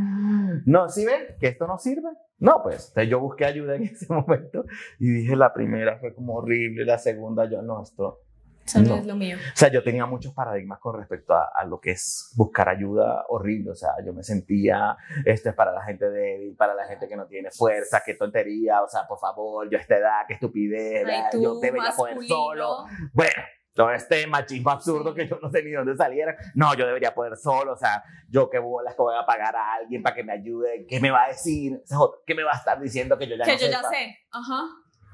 no, 0.65 0.89
si 0.89 1.05
ven 1.05 1.37
que 1.41 1.49
esto 1.49 1.67
no 1.67 1.79
sirve. 1.79 2.09
No, 2.39 2.63
pues 2.63 2.89
entonces 2.89 3.11
yo 3.11 3.21
busqué 3.21 3.47
ayuda 3.47 3.77
en 3.77 3.83
ese 3.85 4.13
momento 4.13 4.65
y 4.99 5.11
dije, 5.11 5.37
la 5.37 5.55
primera 5.55 5.99
fue 5.99 6.15
como 6.15 6.35
horrible, 6.35 6.85
la 6.85 6.99
segunda 6.99 7.49
yo, 7.49 7.63
no, 7.63 7.83
esto 7.83 8.26
eso 8.67 8.81
no, 8.81 8.97
es 8.97 9.07
lo 9.07 9.15
mío. 9.15 9.37
O 9.37 9.57
sea, 9.57 9.71
yo 9.71 9.83
tenía 9.83 10.07
muchos 10.07 10.35
paradigmas 10.35 10.79
con 10.81 10.99
respecto 10.99 11.35
a, 11.35 11.51
a, 11.55 11.65
lo 11.65 11.81
que 11.81 11.93
es 11.93 12.33
buscar 12.37 12.69
ayuda 12.69 13.25
horrible. 13.29 13.71
O 13.71 13.75
sea, 13.75 13.91
yo 14.05 14.13
me 14.13 14.23
sentía, 14.23 14.97
esto 15.25 15.51
es 15.51 15.55
para 15.55 15.73
la 15.73 15.83
gente 15.85 16.11
débil, 16.11 16.57
para 16.57 16.75
la 16.75 16.87
gente 16.87 17.09
que 17.09 17.17
no 17.17 17.27
tiene 17.27 17.51
fuerza, 17.51 18.03
qué 18.05 18.15
tontería. 18.15 18.83
O 18.83 18.89
sea, 18.89 19.07
por 19.07 19.19
favor, 19.19 19.69
yo 19.71 19.79
a 19.79 19.81
esta 19.81 19.97
edad, 19.97 20.25
qué 20.27 20.35
estupidez, 20.35 21.07
yo 21.33 21.61
debería 21.61 21.93
poder 21.97 22.19
solo. 22.27 22.87
Bueno, 23.13 23.43
todo 23.77 23.93
este 23.93 24.27
machismo 24.27 24.71
absurdo 24.71 25.15
que 25.15 25.29
yo 25.29 25.39
no 25.41 25.51
sé 25.51 25.63
ni 25.63 25.71
dónde 25.71 25.95
saliera. 25.97 26.35
No, 26.55 26.75
yo 26.75 26.87
debería 26.87 27.15
poder 27.15 27.37
solo, 27.37 27.75
o 27.75 27.77
sea, 27.77 28.03
yo 28.29 28.49
qué 28.51 28.59
bolas 28.59 28.95
que 28.95 29.03
voy 29.03 29.15
a 29.15 29.27
pagar 29.27 29.55
a 29.55 29.75
alguien 29.75 30.03
para 30.03 30.17
que 30.17 30.25
me 30.25 30.33
ayude, 30.33 30.87
¿qué 30.89 30.99
me 30.99 31.11
va 31.11 31.25
a 31.25 31.29
decir? 31.29 31.83
¿Qué 32.27 32.35
me 32.35 32.43
va 32.43 32.53
a 32.53 32.57
estar 32.57 32.81
diciendo 32.81 33.19
que 33.19 33.29
yo 33.29 33.37
ya 33.37 33.45
que 33.45 33.53
no 33.53 33.59
yo 33.59 33.67
ya 33.69 33.83
sé, 33.83 34.19
ajá. 34.33 34.63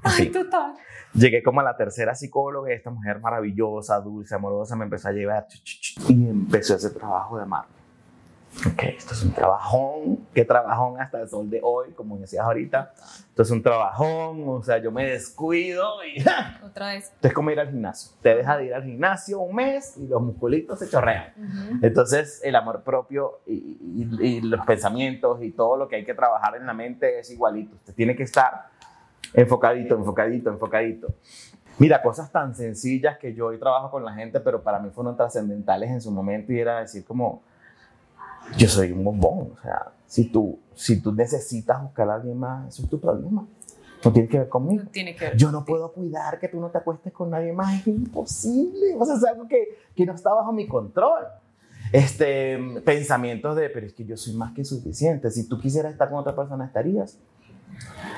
Ay, 0.03 0.31
total. 0.31 0.75
Llegué 1.15 1.43
como 1.43 1.61
a 1.61 1.65
la 1.65 1.77
tercera 1.77 2.15
psicóloga 2.15 2.71
y 2.71 2.75
esta 2.75 2.91
mujer 2.91 3.21
maravillosa, 3.21 4.01
dulce, 4.01 4.35
amorosa 4.35 4.77
me 4.77 4.85
empezó 4.85 5.09
a 5.09 5.13
llevar 5.13 5.47
y 6.09 6.29
empezó 6.29 6.77
ese 6.77 6.91
trabajo 6.91 7.37
de 7.37 7.43
amar. 7.43 7.65
Ok, 8.67 8.83
esto 8.83 9.15
es 9.15 9.23
un 9.23 9.33
trabajón, 9.33 10.27
qué 10.35 10.45
trabajón 10.45 11.01
hasta 11.01 11.23
el 11.23 11.29
sol 11.29 11.49
de 11.49 11.61
hoy, 11.63 11.93
como 11.93 12.19
decías 12.19 12.45
ahorita. 12.45 12.93
Esto 13.31 13.43
es 13.43 13.51
un 13.51 13.63
trabajón, 13.63 14.47
o 14.47 14.63
sea, 14.63 14.77
yo 14.77 14.93
me 14.93 15.07
descuido 15.07 16.05
y... 16.05 16.23
Otra 16.65 16.89
vez. 16.89 17.05
Esto 17.05 17.29
es 17.29 17.35
como 17.35 17.51
ir 17.51 17.59
al 17.59 17.71
gimnasio. 17.71 18.13
Te 18.21 18.35
deja 18.37 18.59
de 18.59 18.67
ir 18.67 18.75
al 18.75 18.85
gimnasio 18.85 19.41
un 19.41 19.57
mes 19.57 19.97
y 19.97 20.07
los 20.07 20.21
musculitos 20.21 20.79
se 20.79 20.89
chorrean. 20.89 21.33
Entonces, 21.81 22.41
el 22.45 22.55
amor 22.55 22.83
propio 22.83 23.41
y, 23.47 24.07
y, 24.21 24.41
los 24.43 24.65
pensamientos 24.67 25.43
y 25.43 25.51
todo 25.53 25.79
lo 25.79 25.89
que 25.89 25.97
hay 25.97 26.05
que 26.05 26.15
trabajar 26.15 26.55
en 26.57 26.67
la 26.67 26.75
mente 26.75 27.21
es 27.21 27.31
igualito. 27.31 27.77
Usted 27.77 27.95
tiene 27.95 28.15
que 28.15 28.25
estar 28.25 28.72
enfocadito, 29.35 29.97
enfocadito, 29.97 30.51
enfocadito. 30.51 31.15
Mira, 31.79 32.03
cosas 32.03 32.31
tan 32.31 32.55
sencillas 32.55 33.19
que 33.19 33.35
yo 33.35 33.47
hoy 33.47 33.59
trabajo 33.59 33.91
con 33.91 34.05
la 34.05 34.13
gente, 34.15 34.41
pero 34.41 34.63
para 34.63 34.79
mí 34.79 34.91
fueron 34.91 35.17
trascendentales 35.17 35.91
en 35.91 36.01
su 36.01 36.11
momento 36.11 36.53
y 36.53 36.61
era 36.61 36.81
decir 36.81 37.05
como, 37.05 37.43
yo 38.57 38.69
soy 38.69 38.93
un 38.93 39.03
bombón, 39.03 39.53
o 39.53 39.63
sea, 39.63 39.93
si 40.07 40.27
tú, 40.27 40.59
si 40.75 41.01
tú 41.01 41.13
necesitas 41.13 41.83
buscar 41.83 42.09
a 42.11 42.17
alguien 42.17 42.39
más, 42.39 42.69
eso 42.69 42.83
es 42.83 42.91
tu 42.91 43.01
problema. 43.01 43.47
No 44.05 44.13
tiene 44.13 44.29
que 44.29 44.39
ver 44.39 44.49
conmigo. 44.49 44.85
No 44.85 44.91
tiene 44.91 45.15
que 45.15 45.25
ver 45.27 45.37
yo 45.37 45.51
no 45.53 45.65
puedo 45.65 45.93
cuidar 45.93 46.39
que 46.39 46.49
tú 46.49 46.61
no 46.61 46.71
te 46.71 46.79
acuestes 46.79 47.13
con 47.13 47.31
nadie 47.31 47.53
más, 47.53 47.81
es 47.81 47.87
imposible. 47.87 48.97
O 48.99 49.05
sea, 49.07 49.15
es 49.15 49.25
algo 49.25 49.47
que, 49.47 49.79
que 49.95 50.05
no 50.05 50.13
está 50.13 50.35
bajo 50.35 50.53
mi 50.53 50.67
control. 50.67 51.25
Este, 51.93 52.59
pensamientos 52.85 53.57
de, 53.57 53.69
pero 53.71 53.87
es 53.87 53.93
que 53.93 54.05
yo 54.05 54.17
soy 54.17 54.35
más 54.35 54.53
que 54.53 54.65
suficiente. 54.65 55.31
Si 55.31 55.49
tú 55.49 55.59
quisieras 55.59 55.93
estar 55.93 56.11
con 56.11 56.19
otra 56.19 56.35
persona, 56.35 56.65
estarías. 56.65 57.19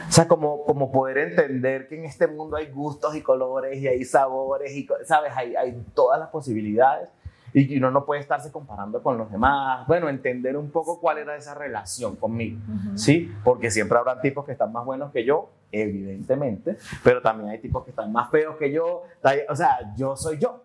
O 0.09 0.12
sea, 0.12 0.29
como, 0.29 0.64
como 0.64 0.93
poder 0.93 1.19
entender 1.19 1.88
que 1.88 1.97
en 1.97 2.05
este 2.05 2.27
mundo 2.27 2.57
hay 2.57 2.71
gustos 2.71 3.17
y 3.17 3.23
colores 3.23 3.79
y 3.79 3.88
hay 3.88 4.05
sabores 4.05 4.73
y, 4.73 4.87
¿sabes? 5.05 5.33
Hay, 5.35 5.57
hay 5.57 5.83
todas 5.95 6.21
las 6.21 6.29
posibilidades 6.29 7.09
y 7.55 7.77
uno 7.79 7.90
no 7.93 8.05
puede 8.05 8.21
estarse 8.21 8.51
comparando 8.51 9.01
con 9.03 9.17
los 9.17 9.31
demás. 9.31 9.87
Bueno, 9.87 10.09
entender 10.09 10.57
un 10.57 10.71
poco 10.71 11.01
cuál 11.01 11.19
era 11.19 11.37
esa 11.37 11.55
relación 11.55 12.17
conmigo, 12.17 12.59
¿sí? 12.97 13.33
Porque 13.45 13.71
siempre 13.71 13.97
habrá 13.97 14.21
tipos 14.21 14.45
que 14.45 14.53
están 14.53 14.73
más 14.73 14.85
buenos 14.85 15.12
que 15.12 15.25
yo, 15.25 15.51
evidentemente, 15.71 16.77
pero 17.05 17.23
también 17.23 17.51
hay 17.51 17.61
tipos 17.61 17.85
que 17.85 17.90
están 17.90 18.11
más 18.12 18.29
feos 18.31 18.57
que 18.57 18.73
yo. 18.73 19.05
O 19.49 19.57
sea, 19.57 19.95
yo 19.97 20.17
soy 20.17 20.38
yo. 20.38 20.64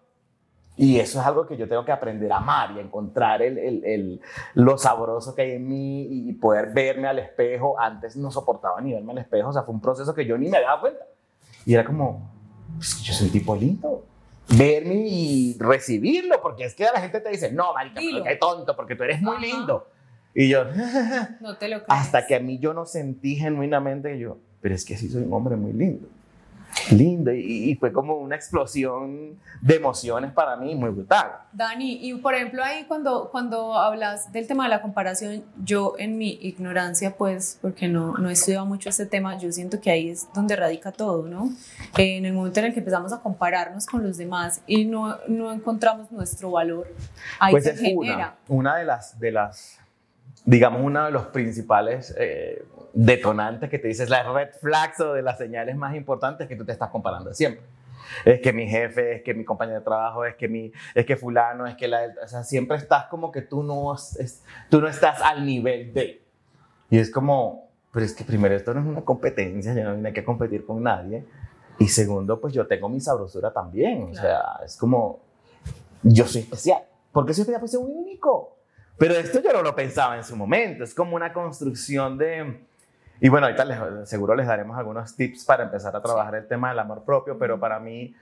Y 0.82 0.98
eso 0.98 1.20
es 1.20 1.26
algo 1.26 1.46
que 1.46 1.58
yo 1.58 1.68
tengo 1.68 1.84
que 1.84 1.92
aprender 1.92 2.32
a 2.32 2.38
amar 2.38 2.72
y 2.72 2.80
encontrar 2.80 3.42
el, 3.42 3.58
el, 3.58 3.84
el, 3.84 4.22
lo 4.54 4.78
sabroso 4.78 5.36
que 5.36 5.42
hay 5.42 5.52
en 5.52 5.68
mí 5.68 6.08
y 6.10 6.32
poder 6.32 6.72
verme 6.74 7.10
al 7.10 7.20
espejo. 7.20 7.78
Antes 7.78 8.16
no 8.16 8.32
soportaba 8.32 8.80
ni 8.80 8.94
verme 8.94 9.12
al 9.12 9.18
espejo, 9.18 9.50
o 9.50 9.52
sea, 9.54 9.64
fue 9.64 9.74
un 9.74 9.82
proceso 9.82 10.16
que 10.16 10.26
yo 10.26 10.38
ni 10.38 10.48
me 10.48 10.62
daba 10.62 10.80
cuenta. 10.80 11.04
Y 11.66 11.74
era 11.74 11.84
como, 11.84 12.32
pues, 12.78 13.02
yo 13.02 13.14
soy 13.14 13.28
un 13.28 13.34
tipo 13.34 13.58
lindo. 13.58 14.06
Verme 14.58 15.04
y 15.06 15.58
recibirlo, 15.60 16.42
porque 16.42 16.64
es 16.64 16.74
que 16.76 16.86
la 16.86 17.02
gente 17.02 17.20
te 17.20 17.30
dice, 17.30 17.52
no, 17.52 17.74
marica, 17.74 18.00
pero 18.00 18.24
qué 18.24 18.36
tonto, 18.38 18.74
porque 18.74 18.96
tú 18.96 19.04
eres 19.04 19.22
muy 19.22 19.38
lindo. 19.38 19.86
Y 20.34 20.48
yo, 20.48 20.64
no 21.42 21.58
te 21.58 21.68
lo 21.68 21.84
crees. 21.84 21.86
Hasta 21.90 22.26
que 22.26 22.36
a 22.36 22.40
mí 22.40 22.58
yo 22.58 22.74
no 22.74 22.86
sentí 22.86 23.36
genuinamente 23.36 24.18
yo, 24.18 24.38
pero 24.62 24.76
es 24.76 24.86
que 24.86 24.96
sí 24.96 25.10
soy 25.10 25.24
un 25.24 25.34
hombre 25.34 25.58
muy 25.58 25.74
lindo. 25.74 26.08
Lindo 26.92 27.34
y, 27.34 27.72
y, 27.72 27.76
fue 27.76 27.92
como 27.92 28.16
una 28.16 28.36
explosión 28.36 29.40
de 29.62 29.76
emociones 29.76 30.32
para 30.32 30.56
mí 30.56 30.76
muy 30.76 30.90
brutal. 30.90 31.32
Dani, 31.54 32.00
y 32.02 32.14
por 32.16 32.36
ejemplo 32.36 32.64
ahí 32.64 32.86
cuando, 32.88 33.30
cuando 33.32 33.74
hablas 33.76 34.32
del 34.32 34.48
tema 34.48 34.64
de 34.64 34.70
la 34.70 34.82
comparación, 34.82 35.44
yo 35.64 35.96
en 35.98 36.18
mi 36.18 36.40
ignorancia, 36.42 37.16
pues, 37.16 37.60
porque 37.62 37.88
no, 37.88 38.14
no 38.18 38.30
he 38.30 38.34
estudiado 38.34 38.66
mucho 38.66 38.90
este 38.90 39.06
tema, 39.06 39.38
yo 39.38 39.52
siento 39.52 39.80
que 39.80 39.92
ahí 39.92 40.10
es 40.10 40.28
donde 40.34 40.56
radica 40.56 40.92
todo, 40.92 41.28
¿no? 41.28 41.50
En 41.98 42.26
el 42.26 42.34
momento 42.34 42.60
en 42.60 42.68
el 42.68 42.74
que 42.74 42.80
empezamos 42.80 43.14
a 43.14 43.20
compararnos 43.20 43.86
con 43.86 44.04
los 44.04 44.18
demás 44.18 44.62
y 44.68 44.86
no, 44.86 45.18
no 45.28 45.52
encontramos 45.52 46.12
nuestro 46.12 46.52
valor, 46.52 46.88
ahí 47.40 47.52
pues 47.52 47.64
se 47.64 47.72
es 47.72 47.80
genera. 47.80 48.38
Una, 48.48 48.60
una 48.60 48.76
de 48.78 48.86
las... 48.86 49.20
De 49.20 49.32
las 49.32 49.80
digamos, 50.46 50.82
uno 50.84 51.06
de 51.06 51.12
los 51.12 51.28
principales 51.28 52.16
eh, 52.18 52.64
detonantes 52.94 53.70
que 53.70 53.80
te 53.80 53.88
dices, 53.88 54.10
las 54.10 54.28
red 54.28 54.50
flags 54.60 55.00
o 55.00 55.14
de 55.14 55.22
las 55.22 55.38
señales 55.38 55.76
más 55.76 55.96
importantes 55.96 56.48
que 56.48 56.56
tú 56.56 56.66
te 56.66 56.72
estás 56.72 56.90
comparando 56.90 57.34
siempre. 57.34 57.66
Es 58.26 58.40
que 58.42 58.54
mi 58.54 58.68
jefe, 58.68 59.18
es 59.18 59.24
que 59.24 59.34
mi 59.34 59.46
compañero 59.46 59.80
de 59.80 59.86
trabajo, 59.86 60.26
es 60.26 60.36
que, 60.36 60.48
mi, 60.48 60.72
es 60.96 61.06
que 61.06 61.16
fulano, 61.16 61.68
es 61.68 61.76
que 61.76 61.88
la... 61.88 62.02
O 62.24 62.28
sea, 62.28 62.44
siempre 62.44 62.78
estás 62.78 63.06
como 63.06 63.32
que 63.32 63.42
tú 63.42 63.64
no, 63.64 63.94
es, 63.94 64.44
tú 64.70 64.82
no 64.82 64.88
estás 64.88 65.22
al 65.22 65.46
nivel 65.46 65.94
de... 65.94 66.22
Y 66.90 66.98
es 66.98 67.12
como, 67.12 67.70
pero 67.92 68.06
es 68.06 68.14
que 68.14 68.24
primero 68.24 68.56
esto 68.56 68.74
no 68.74 68.82
es 68.82 68.88
una 68.88 69.02
competencia, 69.02 69.74
yo 69.74 69.84
no 69.84 69.96
vine 69.96 70.12
que 70.12 70.24
competir 70.24 70.66
con 70.66 70.82
nadie. 70.82 71.26
Y 71.78 71.88
segundo, 71.88 72.40
pues 72.42 72.54
yo 72.54 72.68
tengo 72.68 72.90
mi 72.90 73.00
sabrosura 73.00 73.54
también. 73.54 74.10
O 74.12 74.14
sea, 74.14 74.60
es 74.66 74.76
como, 74.76 75.22
yo 76.04 76.26
soy 76.26 76.42
especial. 76.42 76.84
porque 77.12 77.34
soy 77.34 77.42
especial? 77.44 77.62
Pues 77.62 77.72
soy 77.72 77.84
único. 77.84 78.58
Pero 78.98 79.14
esto 79.14 79.42
yo 79.42 79.54
no 79.54 79.62
lo 79.62 79.74
pensaba 79.76 80.18
en 80.18 80.24
su 80.24 80.36
momento. 80.36 80.84
Es 80.84 80.94
como 80.94 81.16
una 81.16 81.32
construcción 81.32 82.18
de 82.18 82.66
y 83.22 83.30
bueno, 83.30 83.48
ahorita 83.48 83.66
les, 83.66 84.10
seguro 84.10 84.36
les 84.36 84.48
daremos 84.48 84.78
algunos 84.78 85.16
tips 85.16 85.46
para 85.46 85.64
empezar 85.64 85.96
a 85.96 86.02
trabajar 86.02 86.36
el 86.36 86.48
tema 86.48 86.70
del 86.70 86.80
amor 86.80 87.04
propio, 87.04 87.38
pero 87.38 87.60
para 87.60 87.80
mí 87.80 88.16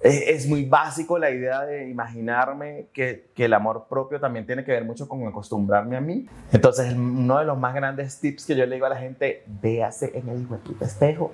es, 0.00 0.22
es 0.26 0.46
muy 0.48 0.64
básico 0.64 1.18
la 1.18 1.30
idea 1.30 1.62
de 1.62 1.88
imaginarme 1.88 2.88
que, 2.92 3.30
que, 3.34 3.44
el 3.44 3.54
amor 3.54 3.86
propio 3.88 4.18
también 4.20 4.46
tiene 4.46 4.64
que 4.64 4.72
ver 4.72 4.84
mucho 4.84 5.08
con 5.08 5.26
acostumbrarme 5.26 5.96
a 5.96 6.00
mí. 6.00 6.26
Entonces, 6.50 6.92
uno 6.94 7.38
de 7.38 7.44
los 7.44 7.58
más 7.58 7.74
grandes 7.74 8.18
tips 8.20 8.46
que 8.46 8.56
yo 8.56 8.66
le 8.66 8.74
digo 8.74 8.86
a 8.86 8.90
la 8.90 8.96
gente, 8.96 9.44
véase 9.46 10.12
en 10.14 10.28
el 10.28 10.48
espejo. 10.80 11.32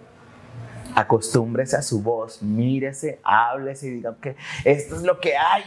Acostúmbrese 0.95 1.77
a 1.77 1.83
su 1.83 2.03
voz, 2.03 2.43
mírese, 2.43 3.21
háblese 3.23 3.87
y 3.87 3.91
diga 3.91 4.17
que 4.21 4.37
esto 4.65 4.97
es 4.97 5.03
lo 5.03 5.21
que 5.21 5.37
hay. 5.37 5.63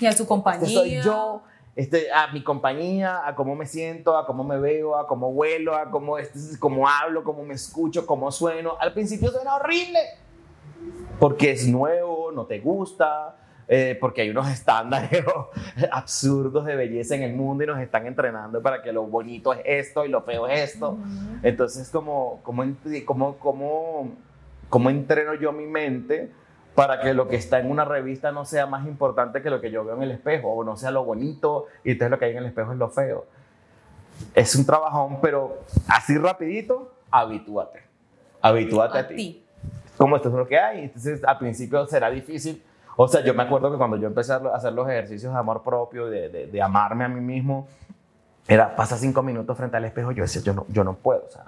Y 0.00 0.06
a 0.06 0.12
su 0.12 0.26
compañía. 0.26 0.62
Este 0.62 0.74
soy 0.74 1.02
yo 1.02 1.42
este, 1.78 2.10
a 2.10 2.26
mi 2.32 2.42
compañía, 2.42 3.20
a 3.24 3.36
cómo 3.36 3.54
me 3.54 3.64
siento, 3.64 4.16
a 4.16 4.26
cómo 4.26 4.42
me 4.42 4.58
veo, 4.58 4.96
a 4.96 5.06
cómo 5.06 5.28
huelo, 5.28 5.76
a 5.76 5.92
cómo, 5.92 6.18
este, 6.18 6.58
cómo 6.58 6.88
hablo, 6.88 7.22
cómo 7.22 7.44
me 7.44 7.54
escucho, 7.54 8.04
cómo 8.04 8.32
sueno. 8.32 8.76
Al 8.80 8.92
principio 8.92 9.30
suena 9.30 9.54
horrible, 9.54 10.00
porque 11.20 11.52
es 11.52 11.68
nuevo, 11.68 12.32
no 12.32 12.46
te 12.46 12.58
gusta, 12.58 13.36
eh, 13.68 13.96
porque 14.00 14.22
hay 14.22 14.30
unos 14.30 14.48
estándares 14.52 15.22
absurdos 15.92 16.64
de 16.64 16.74
belleza 16.74 17.14
en 17.14 17.22
el 17.22 17.34
mundo 17.34 17.62
y 17.62 17.68
nos 17.68 17.78
están 17.78 18.08
entrenando 18.08 18.60
para 18.60 18.82
que 18.82 18.92
lo 18.92 19.04
bonito 19.04 19.52
es 19.52 19.60
esto 19.64 20.04
y 20.04 20.08
lo 20.08 20.22
feo 20.22 20.48
es 20.48 20.72
esto. 20.74 20.98
Entonces, 21.44 21.88
¿cómo, 21.90 22.40
cómo, 22.42 22.64
cómo, 23.06 23.38
cómo, 23.38 24.10
cómo 24.68 24.90
entreno 24.90 25.34
yo 25.34 25.52
mi 25.52 25.66
mente? 25.66 26.32
Para 26.78 27.00
que 27.00 27.12
lo 27.12 27.26
que 27.26 27.34
está 27.34 27.58
en 27.58 27.72
una 27.72 27.84
revista 27.84 28.30
no 28.30 28.44
sea 28.44 28.66
más 28.66 28.86
importante 28.86 29.42
que 29.42 29.50
lo 29.50 29.60
que 29.60 29.72
yo 29.72 29.84
veo 29.84 29.96
en 29.96 30.04
el 30.04 30.12
espejo, 30.12 30.50
o 30.50 30.62
no 30.62 30.76
sea 30.76 30.92
lo 30.92 31.02
bonito 31.02 31.66
y 31.82 31.90
entonces 31.90 32.12
lo 32.12 32.20
que 32.20 32.26
hay 32.26 32.30
en 32.30 32.38
el 32.38 32.46
espejo 32.46 32.70
es 32.70 32.78
lo 32.78 32.88
feo. 32.88 33.26
Es 34.32 34.54
un 34.54 34.64
trabajón, 34.64 35.18
pero 35.20 35.58
así 35.88 36.16
rapidito, 36.16 36.92
habitúate. 37.10 37.80
Habitúate 38.40 38.96
a, 38.96 39.00
a 39.00 39.08
ti. 39.08 39.44
Como 39.96 40.14
esto 40.14 40.28
es 40.28 40.36
lo 40.36 40.46
que 40.46 40.56
hay. 40.56 40.84
Entonces, 40.84 41.24
al 41.24 41.36
principio 41.38 41.84
será 41.88 42.10
difícil. 42.10 42.62
O 42.96 43.08
sea, 43.08 43.24
yo 43.24 43.34
me 43.34 43.42
acuerdo 43.42 43.72
que 43.72 43.76
cuando 43.76 43.96
yo 43.96 44.06
empecé 44.06 44.34
a 44.34 44.36
hacer 44.36 44.72
los 44.72 44.88
ejercicios 44.88 45.32
de 45.32 45.38
amor 45.40 45.64
propio, 45.64 46.06
de, 46.06 46.28
de, 46.28 46.46
de 46.46 46.62
amarme 46.62 47.04
a 47.04 47.08
mí 47.08 47.20
mismo, 47.20 47.66
era, 48.46 48.76
pasa 48.76 48.96
cinco 48.96 49.24
minutos 49.24 49.56
frente 49.56 49.76
al 49.76 49.84
espejo, 49.84 50.12
yo 50.12 50.22
decía, 50.22 50.42
yo 50.42 50.54
no, 50.54 50.64
yo 50.68 50.84
no 50.84 50.94
puedo. 50.94 51.24
O 51.26 51.30
sea, 51.32 51.46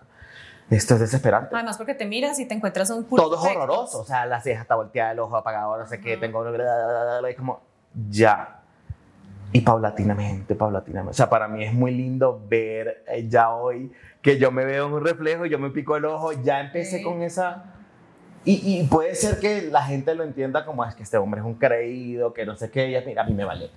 esto 0.70 0.94
es 0.94 1.00
desesperante. 1.00 1.54
Además, 1.54 1.76
porque 1.76 1.94
te 1.94 2.06
miras 2.06 2.38
y 2.38 2.46
te 2.46 2.54
encuentras 2.54 2.90
un 2.90 3.04
Todo 3.04 3.34
es 3.34 3.56
horroroso. 3.56 4.00
O 4.00 4.04
sea, 4.04 4.24
la 4.26 4.40
ceja 4.40 4.62
está 4.62 4.76
volteada, 4.76 5.12
el 5.12 5.18
ojo 5.18 5.36
apagado, 5.36 5.76
no 5.76 5.86
sé 5.86 6.00
qué, 6.00 6.16
tengo. 6.16 6.46
Es 7.26 7.36
como, 7.36 7.60
ya. 8.08 8.60
Y 9.52 9.62
paulatinamente, 9.62 10.54
paulatinamente. 10.54 11.10
O 11.10 11.14
sea, 11.14 11.28
para 11.28 11.48
mí 11.48 11.64
es 11.64 11.74
muy 11.74 11.92
lindo 11.92 12.40
ver 12.48 13.04
eh, 13.08 13.26
ya 13.28 13.50
hoy 13.50 13.90
que 14.22 14.38
yo 14.38 14.52
me 14.52 14.64
veo 14.64 14.86
en 14.86 14.92
un 14.92 15.04
reflejo, 15.04 15.44
yo 15.46 15.58
me 15.58 15.70
pico 15.70 15.96
el 15.96 16.04
ojo, 16.04 16.32
ya 16.32 16.60
empecé 16.60 16.98
sí. 16.98 17.02
con 17.02 17.22
esa. 17.22 17.64
Y, 18.44 18.78
y, 18.78 18.84
puede 18.84 19.14
ser 19.16 19.40
que 19.40 19.62
la 19.62 19.82
gente 19.82 20.14
lo 20.14 20.22
entienda 20.22 20.64
como 20.64 20.84
es 20.84 20.94
que 20.94 21.02
este 21.02 21.18
hombre 21.18 21.40
es 21.40 21.46
un 21.46 21.54
creído, 21.54 22.32
que 22.32 22.46
no 22.46 22.56
sé 22.56 22.70
qué, 22.70 22.88
y 22.88 22.94
a 22.94 23.02
mí, 23.02 23.14
a 23.16 23.24
mí 23.24 23.34
me 23.34 23.44
vale. 23.44 23.70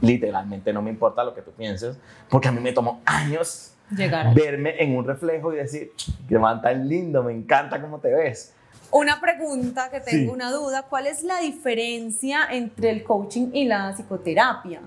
Literalmente 0.00 0.72
no 0.72 0.82
me 0.82 0.90
importa 0.90 1.22
lo 1.22 1.34
que 1.34 1.40
tú 1.40 1.52
pienses, 1.52 1.96
porque 2.28 2.48
a 2.48 2.52
mí 2.52 2.60
me 2.60 2.72
tomó 2.72 3.00
años 3.06 3.71
Llegar. 3.96 4.34
verme 4.34 4.74
en 4.82 4.96
un 4.96 5.04
reflejo 5.06 5.52
y 5.52 5.56
decir, 5.56 5.92
que 6.28 6.38
man 6.38 6.60
tan 6.62 6.88
lindo, 6.88 7.22
me 7.22 7.32
encanta 7.32 7.80
cómo 7.80 7.98
te 7.98 8.12
ves. 8.12 8.54
Una 8.90 9.20
pregunta 9.20 9.90
que 9.90 10.00
tengo, 10.00 10.24
Sí. 10.32 10.34
una 10.34 10.50
duda, 10.50 10.82
¿cuál 10.88 11.06
es 11.06 11.22
la 11.22 11.38
diferencia 11.40 12.40
entre 12.50 12.90
el 12.90 13.02
coaching 13.04 13.48
y 13.52 13.64
la 13.64 13.92
psicoterapia? 13.94 14.80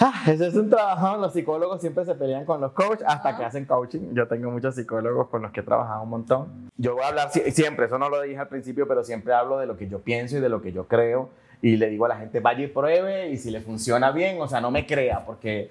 Ah, 0.00 0.22
ese 0.26 0.48
es 0.48 0.54
un 0.54 0.68
trabajo, 0.68 1.16
los 1.18 1.32
psicólogos 1.32 1.80
siempre 1.80 2.04
se 2.04 2.14
pelean 2.14 2.44
con 2.44 2.60
los 2.60 2.72
coaches 2.72 3.04
hasta 3.06 3.28
Ah. 3.30 3.36
que 3.38 3.44
hacen 3.44 3.64
coaching. 3.64 4.12
Yo 4.12 4.26
tengo 4.26 4.50
muchos 4.50 4.74
psicólogos 4.74 5.28
con 5.28 5.42
los 5.42 5.52
que 5.52 5.60
he 5.60 5.62
trabajado 5.62 6.02
un 6.02 6.10
montón. 6.10 6.70
Yo 6.76 6.94
voy 6.94 7.04
a 7.04 7.08
hablar 7.08 7.30
si- 7.32 7.50
siempre, 7.52 7.86
eso 7.86 7.98
no 7.98 8.08
lo 8.08 8.20
dije 8.22 8.38
al 8.38 8.48
principio, 8.48 8.88
pero 8.88 9.04
siempre 9.04 9.32
hablo 9.34 9.58
de 9.58 9.66
lo 9.66 9.76
que 9.76 9.88
yo 9.88 10.00
pienso 10.00 10.36
y 10.36 10.40
de 10.40 10.48
lo 10.48 10.60
que 10.60 10.72
yo 10.72 10.88
creo. 10.88 11.30
Y 11.62 11.76
le 11.76 11.88
digo 11.88 12.04
a 12.04 12.08
la 12.08 12.16
gente, 12.16 12.40
vaya 12.40 12.64
y 12.64 12.66
pruebe 12.66 13.30
y 13.30 13.38
si 13.38 13.50
le 13.50 13.60
funciona 13.60 14.10
bien, 14.10 14.40
o 14.40 14.48
sea, 14.48 14.60
no 14.60 14.70
me 14.70 14.84
crea, 14.86 15.24
porque, 15.24 15.70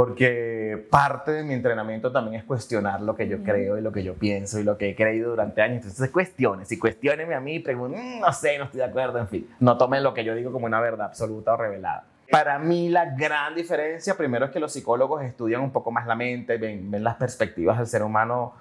porque 0.00 0.86
parte 0.90 1.30
de 1.30 1.44
mi 1.44 1.52
entrenamiento 1.52 2.10
también 2.10 2.36
es 2.40 2.44
cuestionar 2.44 3.02
lo 3.02 3.14
que 3.14 3.28
yo 3.28 3.42
creo 3.42 3.76
y 3.76 3.82
lo 3.82 3.92
que 3.92 4.02
yo 4.02 4.14
pienso 4.14 4.58
y 4.58 4.64
lo 4.64 4.78
que 4.78 4.88
he 4.88 4.96
creído 4.96 5.28
durante 5.28 5.60
años. 5.60 5.82
Entonces, 5.82 6.08
cuestiones 6.08 6.72
y 6.72 6.78
cuestionenme 6.78 7.34
a 7.34 7.40
mí 7.40 7.56
y 7.56 7.58
pregunten, 7.58 8.16
"Mm, 8.16 8.20
no 8.20 8.32
sé, 8.32 8.56
no 8.56 8.64
estoy 8.64 8.78
de 8.78 8.86
acuerdo, 8.86 9.18
en 9.18 9.28
fin. 9.28 9.46
No 9.60 9.76
tomen 9.76 10.02
lo 10.02 10.14
que 10.14 10.24
yo 10.24 10.34
digo 10.34 10.52
como 10.52 10.64
una 10.64 10.80
verdad 10.80 11.08
absoluta 11.08 11.52
o 11.52 11.58
revelada. 11.58 12.04
Para 12.30 12.58
mí 12.58 12.88
la 12.88 13.14
gran 13.14 13.54
diferencia, 13.54 14.16
primero 14.16 14.46
es 14.46 14.50
que 14.50 14.58
los 14.58 14.72
psicólogos 14.72 15.22
estudian 15.22 15.60
un 15.60 15.70
poco 15.70 15.90
más 15.90 16.06
la 16.06 16.14
mente, 16.14 16.56
ven, 16.56 16.90
ven 16.90 17.04
las 17.04 17.16
perspectivas 17.16 17.76
del 17.76 17.86
ser 17.86 18.02
humano 18.02 18.54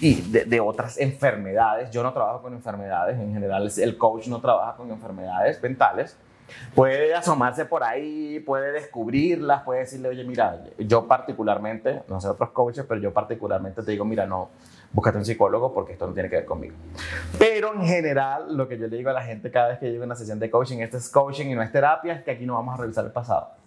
y 0.00 0.14
de, 0.30 0.46
de, 0.46 0.60
otras 0.60 0.98
enfermedades. 0.98 1.90
Yo 1.90 2.02
no 2.02 2.14
trabajo 2.14 2.40
con 2.40 2.54
enfermedades, 2.54 3.20
en 3.20 3.34
general 3.34 3.70
el 3.76 3.98
coach 3.98 4.28
no 4.28 4.40
trabaja 4.40 4.78
con 4.78 4.90
enfermedades 4.90 5.62
mentales. 5.62 6.16
Puede 6.74 7.14
asomarse 7.14 7.64
por 7.64 7.82
ahí, 7.84 8.40
puede 8.40 8.72
descubrirlas, 8.72 9.62
puede 9.62 9.80
decirle, 9.80 10.08
oye, 10.08 10.24
mira, 10.24 10.64
yo 10.78 11.06
particularmente, 11.06 12.02
no 12.08 12.20
sé 12.20 12.28
otros 12.28 12.50
coaches, 12.50 12.84
pero 12.88 13.00
yo 13.00 13.12
particularmente 13.12 13.82
te 13.82 13.90
digo, 13.92 14.04
mira, 14.04 14.26
no, 14.26 14.48
búscate 14.92 15.18
un 15.18 15.24
psicólogo 15.24 15.72
porque 15.72 15.92
esto 15.92 16.06
no 16.06 16.12
tiene 16.12 16.28
que 16.28 16.36
ver 16.36 16.44
conmigo. 16.44 16.74
Pero 17.38 17.74
en 17.74 17.86
general, 17.86 18.56
lo 18.56 18.68
que 18.68 18.78
yo 18.78 18.86
le 18.86 18.96
digo 18.96 19.10
a 19.10 19.14
la 19.14 19.22
gente 19.22 19.50
cada 19.50 19.68
vez 19.68 19.78
que 19.78 19.90
llego 19.90 20.02
a 20.02 20.06
una 20.06 20.16
sesión 20.16 20.38
de 20.38 20.50
coaching, 20.50 20.78
esto 20.78 20.96
es 20.96 21.08
coaching 21.08 21.46
y 21.46 21.54
no 21.54 21.62
es 21.62 21.72
terapia, 21.72 22.14
es 22.14 22.22
que 22.22 22.32
aquí 22.32 22.46
no 22.46 22.54
vamos 22.54 22.78
a 22.78 22.82
revisar 22.82 23.04
el 23.04 23.12
pasado. 23.12 23.59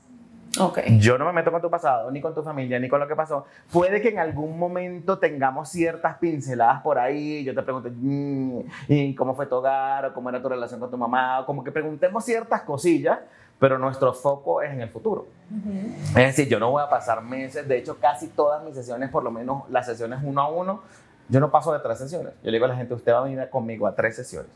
Ok. 0.60 0.80
Yo 1.00 1.18
no 1.18 1.26
me 1.26 1.34
meto 1.34 1.52
con 1.52 1.62
tu 1.62 1.70
pasado, 1.70 2.12
ni 2.12 2.22
con 2.22 2.34
tu 2.36 2.44
familia, 2.44 2.80
ni 2.80 2.88
con 2.88 3.00
lo 3.00 3.08
que 3.08 3.16
pasó. 3.16 3.46
Puede 3.72 4.02
que 4.02 4.10
en 4.10 4.20
algún 4.20 4.58
momento 4.60 5.18
tengamos 5.18 5.70
ciertas 5.70 6.18
pinceladas 6.18 6.82
por 6.82 7.00
ahí. 7.00 7.44
Yo 7.44 7.56
te 7.56 7.64
pregunto, 7.64 7.90
mmm, 7.92 8.60
¿y 8.88 9.16
cómo 9.16 9.36
fue 9.36 9.48
tu 9.48 9.56
hogar? 9.56 10.06
¿O 10.06 10.14
cómo 10.14 10.30
era 10.30 10.42
tu 10.42 10.50
relación 10.50 10.80
con 10.80 10.92
tu 10.92 10.98
mamá? 10.98 11.40
O 11.42 11.46
como 11.46 11.64
que 11.64 11.72
preguntemos 11.72 12.24
ciertas 12.24 12.62
cosillas, 12.62 13.20
pero 13.58 13.80
nuestro 13.80 14.14
foco 14.14 14.62
es 14.62 14.72
en 14.72 14.82
el 14.82 14.90
futuro. 14.90 15.26
Uh 15.50 15.56
-huh. 15.56 16.20
Es 16.20 16.36
decir, 16.36 16.48
yo 16.48 16.60
no 16.60 16.70
voy 16.70 16.84
a 16.84 16.90
pasar 16.90 17.24
meses. 17.24 17.68
De 17.68 17.78
hecho, 17.78 17.98
casi 18.00 18.28
todas 18.28 18.64
mis 18.64 18.76
sesiones, 18.76 19.10
por 19.10 19.24
lo 19.24 19.32
menos 19.32 19.64
las 19.70 19.88
sesiones 19.88 20.20
uno 20.24 20.42
a 20.42 20.50
uno, 20.50 20.82
yo 21.30 21.40
no 21.40 21.50
paso 21.50 21.74
de 21.74 21.80
tres 21.80 21.98
sesiones. 21.98 22.34
Yo 22.44 22.52
le 22.52 22.58
digo 22.58 22.66
a 22.66 22.70
la 22.70 22.76
gente, 22.76 22.94
usted 22.94 23.12
va 23.12 23.20
a 23.20 23.24
venir 23.24 23.50
conmigo 23.50 23.88
a 23.88 23.96
tres 23.96 24.16
sesiones. 24.16 24.52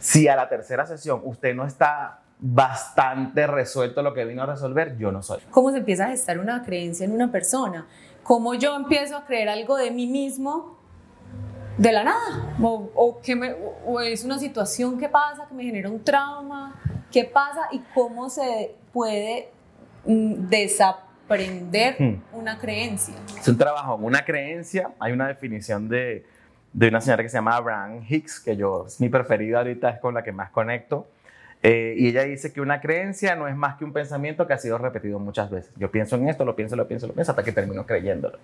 Si 0.00 0.26
a 0.26 0.34
la 0.34 0.48
tercera 0.48 0.84
sesión 0.86 1.20
usted 1.22 1.54
no 1.54 1.64
está 1.64 2.22
bastante 2.40 3.46
resuelto 3.46 4.02
lo 4.02 4.14
que 4.14 4.24
vino 4.24 4.42
a 4.42 4.46
resolver, 4.46 4.96
yo 4.96 5.10
no 5.10 5.22
soy. 5.22 5.40
¿Cómo 5.50 5.70
se 5.70 5.78
empieza 5.78 6.06
a 6.06 6.08
gestar 6.08 6.38
una 6.38 6.62
creencia 6.62 7.04
en 7.04 7.12
una 7.12 7.32
persona? 7.32 7.86
¿Cómo 8.22 8.54
yo 8.54 8.76
empiezo 8.76 9.16
a 9.16 9.24
creer 9.24 9.48
algo 9.48 9.76
de 9.76 9.90
mí 9.90 10.06
mismo 10.06 10.78
de 11.76 11.92
la 11.92 12.04
nada? 12.04 12.54
¿O, 12.62 12.90
o, 12.94 13.20
que 13.20 13.34
me, 13.34 13.54
o 13.86 14.00
es 14.00 14.24
una 14.24 14.38
situación 14.38 14.98
que 14.98 15.08
pasa, 15.08 15.46
que 15.48 15.54
me 15.54 15.64
genera 15.64 15.90
un 15.90 16.04
trauma? 16.04 16.80
¿Qué 17.10 17.24
pasa 17.24 17.68
y 17.72 17.80
cómo 17.94 18.28
se 18.28 18.76
puede 18.92 19.50
mm, 20.04 20.48
desaprender 20.48 21.96
hmm. 21.98 22.22
una 22.34 22.58
creencia? 22.58 23.14
Es 23.36 23.48
un 23.48 23.58
trabajo, 23.58 23.96
una 23.96 24.24
creencia. 24.24 24.92
Hay 25.00 25.12
una 25.12 25.26
definición 25.26 25.88
de, 25.88 26.24
de 26.72 26.88
una 26.88 27.00
señora 27.00 27.22
que 27.22 27.28
se 27.30 27.38
llama 27.38 27.56
Abraham 27.56 28.04
Hicks, 28.08 28.40
que 28.40 28.56
yo 28.56 28.84
es 28.86 29.00
mi 29.00 29.08
preferida 29.08 29.58
ahorita, 29.58 29.90
es 29.90 30.00
con 30.00 30.14
la 30.14 30.22
que 30.22 30.32
más 30.32 30.50
conecto. 30.50 31.08
Eh, 31.62 31.94
y 31.98 32.08
ella 32.08 32.22
dice 32.22 32.52
que 32.52 32.60
una 32.60 32.80
creencia 32.80 33.34
no 33.34 33.48
es 33.48 33.56
más 33.56 33.76
que 33.76 33.84
un 33.84 33.92
pensamiento 33.92 34.46
que 34.46 34.52
ha 34.52 34.58
sido 34.58 34.78
repetido 34.78 35.18
muchas 35.18 35.50
veces. 35.50 35.72
Yo 35.76 35.90
pienso 35.90 36.16
en 36.16 36.28
esto, 36.28 36.44
lo 36.44 36.54
pienso, 36.54 36.76
lo 36.76 36.86
pienso, 36.86 37.06
lo 37.06 37.14
pienso, 37.14 37.32
hasta 37.32 37.42
que 37.42 37.52
termino 37.52 37.84
creyéndolo. 37.84 38.38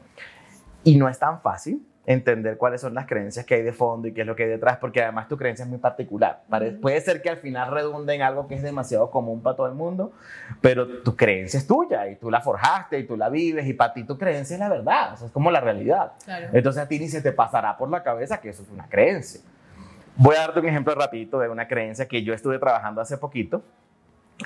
Y 0.82 0.96
no 0.96 1.08
es 1.08 1.18
tan 1.18 1.40
fácil, 1.40 1.86
entender 2.06 2.58
cuáles 2.58 2.80
son 2.80 2.92
las 2.94 3.06
creencias 3.06 3.46
que 3.46 3.54
hay 3.54 3.62
de 3.62 3.72
fondo 3.72 4.08
y 4.08 4.12
qué 4.12 4.22
es 4.22 4.26
lo 4.26 4.36
que 4.36 4.44
hay 4.44 4.48
detrás, 4.50 4.76
porque 4.78 5.02
además 5.02 5.28
tu 5.28 5.36
creencia 5.36 5.62
es 5.62 5.68
muy 5.68 5.78
particular. 5.78 6.42
Puede 6.82 7.00
ser 7.00 7.22
que 7.22 7.30
al 7.30 7.38
final 7.38 7.70
redunde 7.72 8.14
en 8.14 8.22
algo 8.22 8.46
que 8.46 8.56
es 8.56 8.62
demasiado 8.62 9.10
común 9.10 9.40
para 9.42 9.56
todo 9.56 9.66
el 9.66 9.74
mundo, 9.74 10.12
pero 10.60 11.02
tu 11.02 11.16
creencia 11.16 11.58
es 11.58 11.66
tuya 11.66 12.08
y 12.08 12.16
tú 12.16 12.30
la 12.30 12.40
forjaste 12.40 12.98
y 12.98 13.06
tú 13.06 13.16
la 13.16 13.30
vives 13.30 13.66
y 13.66 13.72
para 13.72 13.94
ti 13.94 14.04
tu 14.04 14.18
creencia 14.18 14.54
es 14.54 14.60
la 14.60 14.68
verdad, 14.68 15.14
es 15.14 15.30
como 15.30 15.50
la 15.50 15.60
realidad. 15.60 16.12
Entonces 16.52 16.82
a 16.82 16.88
ti 16.88 16.98
ni 16.98 17.08
se 17.08 17.22
te 17.22 17.32
pasará 17.32 17.76
por 17.78 17.88
la 17.88 18.02
cabeza 18.02 18.40
que 18.40 18.50
eso 18.50 18.62
es 18.62 18.68
una 18.68 18.88
creencia. 18.88 19.40
Voy 20.16 20.36
a 20.36 20.40
darte 20.40 20.60
un 20.60 20.68
ejemplo 20.68 20.94
rapidito 20.94 21.38
de 21.38 21.48
una 21.48 21.66
creencia 21.66 22.06
que 22.06 22.22
yo 22.22 22.34
estuve 22.34 22.58
trabajando 22.58 23.00
hace 23.00 23.18
poquito 23.18 23.62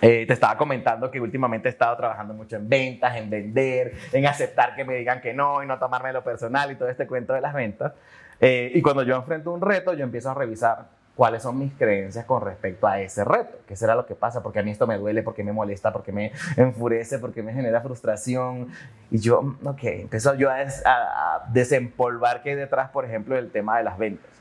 eh, 0.02 0.26
te 0.26 0.35
estaba 0.35 0.57
comentando 0.59 1.11
que 1.11 1.18
últimamente 1.18 1.68
he 1.68 1.70
estado 1.70 1.96
trabajando 1.96 2.35
mucho 2.35 2.57
en 2.57 2.68
ventas, 2.68 3.16
en 3.16 3.31
vender, 3.31 3.94
en 4.12 4.26
aceptar 4.26 4.76
que 4.76 4.85
me 4.85 4.94
digan 4.96 5.20
que 5.20 5.33
no 5.33 5.62
y 5.62 5.66
no 5.66 5.78
tomarme 5.78 6.12
lo 6.12 6.22
personal 6.22 6.70
y 6.70 6.74
todo 6.76 6.88
este 6.88 7.07
cuento 7.07 7.33
de 7.33 7.40
las 7.40 7.54
ventas. 7.54 7.94
Eh, 8.38 8.70
y 8.74 8.83
cuando 8.83 9.02
yo 9.02 9.16
enfrento 9.16 9.50
un 9.50 9.62
reto, 9.62 9.94
yo 9.94 10.04
empiezo 10.04 10.31
a 10.31 10.35
revisar 10.35 10.88
cuáles 11.16 11.42
son 11.42 11.59
mis 11.59 11.72
creencias 11.72 12.26
con 12.26 12.42
respecto 12.42 12.87
a 12.87 13.00
ese 13.00 13.24
reto, 13.24 13.59
qué 13.66 13.74
será 13.74 13.96
lo 13.96 14.07
que 14.07 14.14
pasa, 14.14 14.42
porque 14.42 14.61
a 14.61 14.62
mí 14.62 14.70
esto 14.70 14.87
me 14.87 14.98
duele, 14.98 15.22
porque 15.22 15.42
me 15.42 15.52
molesta, 15.52 15.90
porque 15.90 16.12
me 16.12 16.33
enfurece, 16.57 17.18
porque 17.18 17.42
me 17.42 17.52
genera 17.54 17.81
frustración. 17.81 18.68
Y 19.11 19.18
yo, 19.18 19.57
ok, 19.64 19.83
empiezo 19.85 20.35
yo 20.35 20.50
a, 20.50 20.59
a 20.85 21.48
desempolvar 21.50 22.42
qué 22.42 22.50
hay 22.50 22.57
detrás, 22.57 22.90
por 22.90 23.07
ejemplo, 23.07 23.35
del 23.35 23.50
tema 23.50 23.78
de 23.78 23.85
las 23.85 23.98
ventas. 23.98 24.38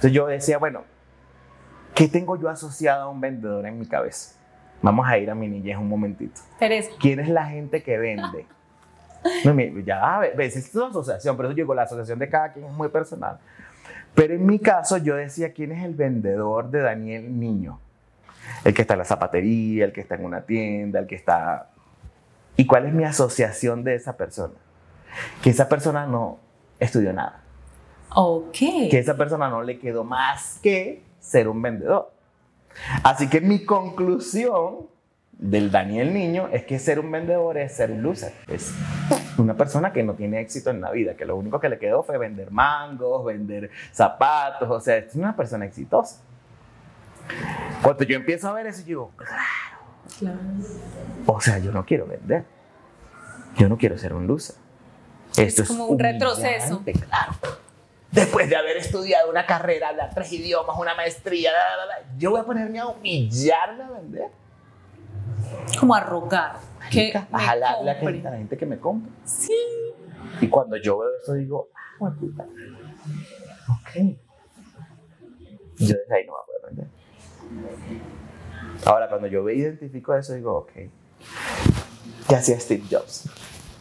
Entonces 0.00 0.12
yo 0.12 0.26
decía, 0.26 0.56
bueno, 0.56 0.84
¿qué 1.94 2.08
tengo 2.08 2.40
yo 2.40 2.48
asociado 2.48 3.02
a 3.02 3.08
un 3.10 3.20
vendedor 3.20 3.66
en 3.66 3.78
mi 3.78 3.84
cabeza? 3.84 4.34
Vamos 4.80 5.06
a 5.06 5.18
ir 5.18 5.30
a 5.30 5.34
mi 5.34 5.46
niñez 5.46 5.76
un 5.76 5.90
momentito. 5.90 6.40
Teresa. 6.58 6.88
¿Quién 6.98 7.20
es 7.20 7.28
la 7.28 7.44
gente 7.44 7.82
que 7.82 7.98
vende? 7.98 8.46
No, 9.44 9.54
ya 9.84 10.18
ves, 10.34 10.56
es 10.56 10.74
una 10.74 10.86
asociación, 10.86 11.36
pero 11.36 11.50
eso 11.50 11.56
llegó, 11.56 11.74
la 11.74 11.82
asociación 11.82 12.18
de 12.18 12.30
cada 12.30 12.54
quien 12.54 12.64
es 12.64 12.72
muy 12.72 12.88
personal. 12.88 13.38
Pero 14.14 14.32
en 14.32 14.46
mi 14.46 14.58
caso 14.58 14.96
yo 14.96 15.14
decía, 15.14 15.52
¿quién 15.52 15.72
es 15.72 15.84
el 15.84 15.94
vendedor 15.94 16.70
de 16.70 16.80
Daniel 16.80 17.38
Niño? 17.38 17.78
El 18.64 18.72
que 18.72 18.80
está 18.80 18.94
en 18.94 19.00
la 19.00 19.04
zapatería, 19.04 19.84
el 19.84 19.92
que 19.92 20.00
está 20.00 20.14
en 20.14 20.24
una 20.24 20.40
tienda, 20.46 21.00
el 21.00 21.06
que 21.06 21.16
está... 21.16 21.68
¿Y 22.56 22.64
cuál 22.64 22.86
es 22.86 22.94
mi 22.94 23.04
asociación 23.04 23.84
de 23.84 23.96
esa 23.96 24.16
persona? 24.16 24.54
Que 25.42 25.50
esa 25.50 25.68
persona 25.68 26.06
no 26.06 26.38
estudió 26.78 27.12
nada. 27.12 27.42
Ok. 28.14 28.58
Que 28.90 28.98
esa 28.98 29.16
persona 29.16 29.48
no 29.48 29.62
le 29.62 29.78
quedó 29.78 30.04
más 30.04 30.58
que 30.62 31.02
ser 31.20 31.48
un 31.48 31.62
vendedor. 31.62 32.12
Así 33.02 33.28
que 33.28 33.40
mi 33.40 33.64
conclusión 33.64 34.88
del 35.32 35.70
Daniel 35.70 36.12
Niño 36.12 36.48
es 36.52 36.64
que 36.64 36.78
ser 36.78 37.00
un 37.00 37.10
vendedor 37.10 37.56
es 37.56 37.74
ser 37.74 37.90
un 37.90 38.02
loser. 38.02 38.32
Es 38.48 38.74
una 39.38 39.54
persona 39.54 39.92
que 39.92 40.02
no 40.02 40.14
tiene 40.14 40.40
éxito 40.40 40.70
en 40.70 40.80
la 40.80 40.90
vida, 40.90 41.14
que 41.14 41.24
lo 41.24 41.36
único 41.36 41.60
que 41.60 41.68
le 41.68 41.78
quedó 41.78 42.02
fue 42.02 42.18
vender 42.18 42.50
mangos, 42.50 43.24
vender 43.24 43.70
zapatos, 43.92 44.68
o 44.70 44.80
sea, 44.80 44.96
es 44.96 45.14
una 45.14 45.34
persona 45.34 45.64
exitosa. 45.64 46.20
Cuando 47.82 48.04
yo 48.04 48.16
empiezo 48.16 48.48
a 48.48 48.52
ver 48.52 48.66
eso, 48.66 48.80
yo 48.80 48.86
digo, 48.86 49.10
claro. 50.18 50.38
O 51.26 51.40
sea, 51.40 51.58
yo 51.58 51.72
no 51.72 51.84
quiero 51.84 52.06
vender. 52.06 52.44
Yo 53.56 53.68
no 53.68 53.78
quiero 53.78 53.96
ser 53.98 54.12
un 54.12 54.26
loser. 54.26 54.56
Esto 55.36 55.62
es 55.62 55.68
como 55.68 55.86
un 55.86 55.98
retroceso. 55.98 56.82
Claro 56.84 57.34
después 58.12 58.48
de 58.48 58.56
haber 58.56 58.76
estudiado 58.76 59.30
una 59.30 59.46
carrera, 59.46 59.88
hablar 59.88 60.10
tres 60.14 60.32
idiomas, 60.32 60.76
una 60.78 60.94
maestría, 60.94 61.52
yo 62.18 62.30
voy 62.32 62.40
a 62.40 62.44
ponerme 62.44 62.78
a 62.78 62.86
humillarme 62.86 63.84
a 63.84 63.90
vender. 63.90 64.28
Como 65.78 65.94
a 65.94 66.00
rogar. 66.00 66.56
Que 66.90 67.12
a, 67.14 67.56
la 67.56 67.94
gente 67.94 68.56
que 68.56 68.66
me 68.66 68.78
compra. 68.78 69.12
Sí. 69.24 69.54
Y 70.40 70.48
cuando 70.48 70.76
yo 70.76 70.98
veo 70.98 71.08
eso 71.22 71.34
digo, 71.34 71.68
ah, 72.00 72.12
puta. 72.18 72.44
Ok. 73.68 74.16
Yo 75.78 75.94
desde 75.94 76.14
ahí 76.14 76.26
no 76.26 76.32
voy 76.32 76.40
a 76.42 76.46
poder 76.46 76.62
vender. 76.66 76.86
Ahora, 78.86 79.08
cuando 79.08 79.28
yo 79.28 79.48
identifico 79.48 80.14
eso, 80.14 80.34
digo, 80.34 80.56
ok. 80.58 80.72
¿Qué 82.28 82.34
hacía 82.34 82.58
Steve 82.58 82.84
Jobs? 82.90 83.28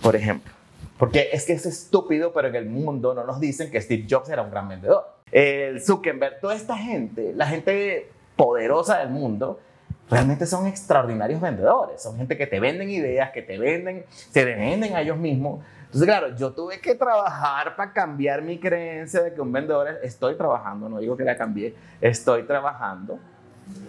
Por 0.01 0.15
ejemplo 0.15 0.58
porque 0.99 1.29
es 1.31 1.45
que 1.45 1.53
es 1.53 1.65
estúpido, 1.65 2.33
pero 2.33 2.49
en 2.49 2.55
el 2.55 2.65
mundo 2.65 3.13
no 3.13 3.23
nos 3.23 3.39
dicen 3.39 3.71
que 3.71 3.79
Steve 3.79 4.05
Jobs 4.07 4.27
era 4.29 4.41
un 4.41 4.51
gran 4.51 4.67
vendedor. 4.67 5.07
El 5.31 5.81
Zuckerberg, 5.81 6.41
toda 6.41 6.55
esta 6.55 6.75
gente, 6.75 7.31
la 7.33 7.47
gente 7.47 8.11
poderosa 8.35 8.97
del 8.97 9.09
mundo, 9.09 9.61
realmente 10.09 10.45
son 10.45 10.67
extraordinarios 10.67 11.39
vendedores. 11.39 12.01
Son 12.01 12.17
gente 12.17 12.37
que 12.37 12.47
te 12.47 12.59
venden 12.59 12.89
ideas, 12.89 13.31
que 13.31 13.41
te 13.41 13.57
venden, 13.57 14.03
se 14.09 14.43
venden 14.43 14.93
a 14.93 15.01
ellos 15.01 15.17
mismos. 15.17 15.63
Entonces, 15.85 16.05
claro, 16.05 16.35
yo 16.35 16.51
tuve 16.51 16.81
que 16.81 16.95
trabajar 16.95 17.77
para 17.77 17.93
cambiar 17.93 18.41
mi 18.41 18.59
creencia 18.59 19.21
de 19.21 19.33
que 19.33 19.39
un 19.39 19.53
vendedor 19.53 19.87
es, 19.87 19.97
estoy 20.03 20.35
trabajando, 20.35 20.89
no 20.89 20.99
digo 20.99 21.15
que 21.15 21.23
la 21.23 21.37
cambié, 21.37 21.73
estoy 22.01 22.43
trabajando, 22.43 23.19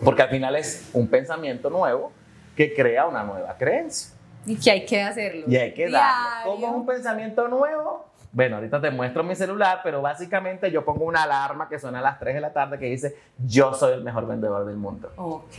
porque 0.05 0.23
al 0.23 0.29
final 0.31 0.55
es 0.55 0.89
un 0.93 1.09
pensamiento 1.09 1.71
nuevo 1.71 2.13
que 2.55 2.73
crea 2.73 3.07
una 3.07 3.25
nueva 3.25 3.57
creencia. 3.59 4.20
Y 4.47 4.57
que 4.57 4.71
hay 4.71 4.87
que 4.87 5.03
hacerlo. 5.03 5.45
Y 5.47 5.57
hay 5.57 5.75
que 5.75 5.91
darle. 5.91 6.45
¿Cómo 6.45 6.67
es 6.67 6.73
un 6.73 6.87
pensamiento 6.87 7.49
nuevo? 7.49 8.07
Bueno, 8.33 8.57
ahorita 8.57 8.81
te 8.81 8.91
muestro 8.91 9.25
mi 9.25 9.35
celular, 9.35 9.81
pero 9.83 10.01
básicamente 10.01 10.71
yo 10.71 10.85
pongo 10.85 11.05
una 11.05 11.25
alarma 11.25 11.69
que 11.69 11.79
suena 11.79 11.99
a 11.99 12.03
las 12.03 12.19
3 12.21 12.37
de 12.37 12.41
la 12.41 12.53
tarde 12.53 12.79
que 12.79 12.87
dice, 12.87 13.17
yo 13.39 13.75
soy 13.75 13.95
el 13.95 14.05
mejor 14.05 14.27
vendedor 14.27 14.65
del 14.67 14.77
mundo. 14.77 15.13
Ok. 15.17 15.59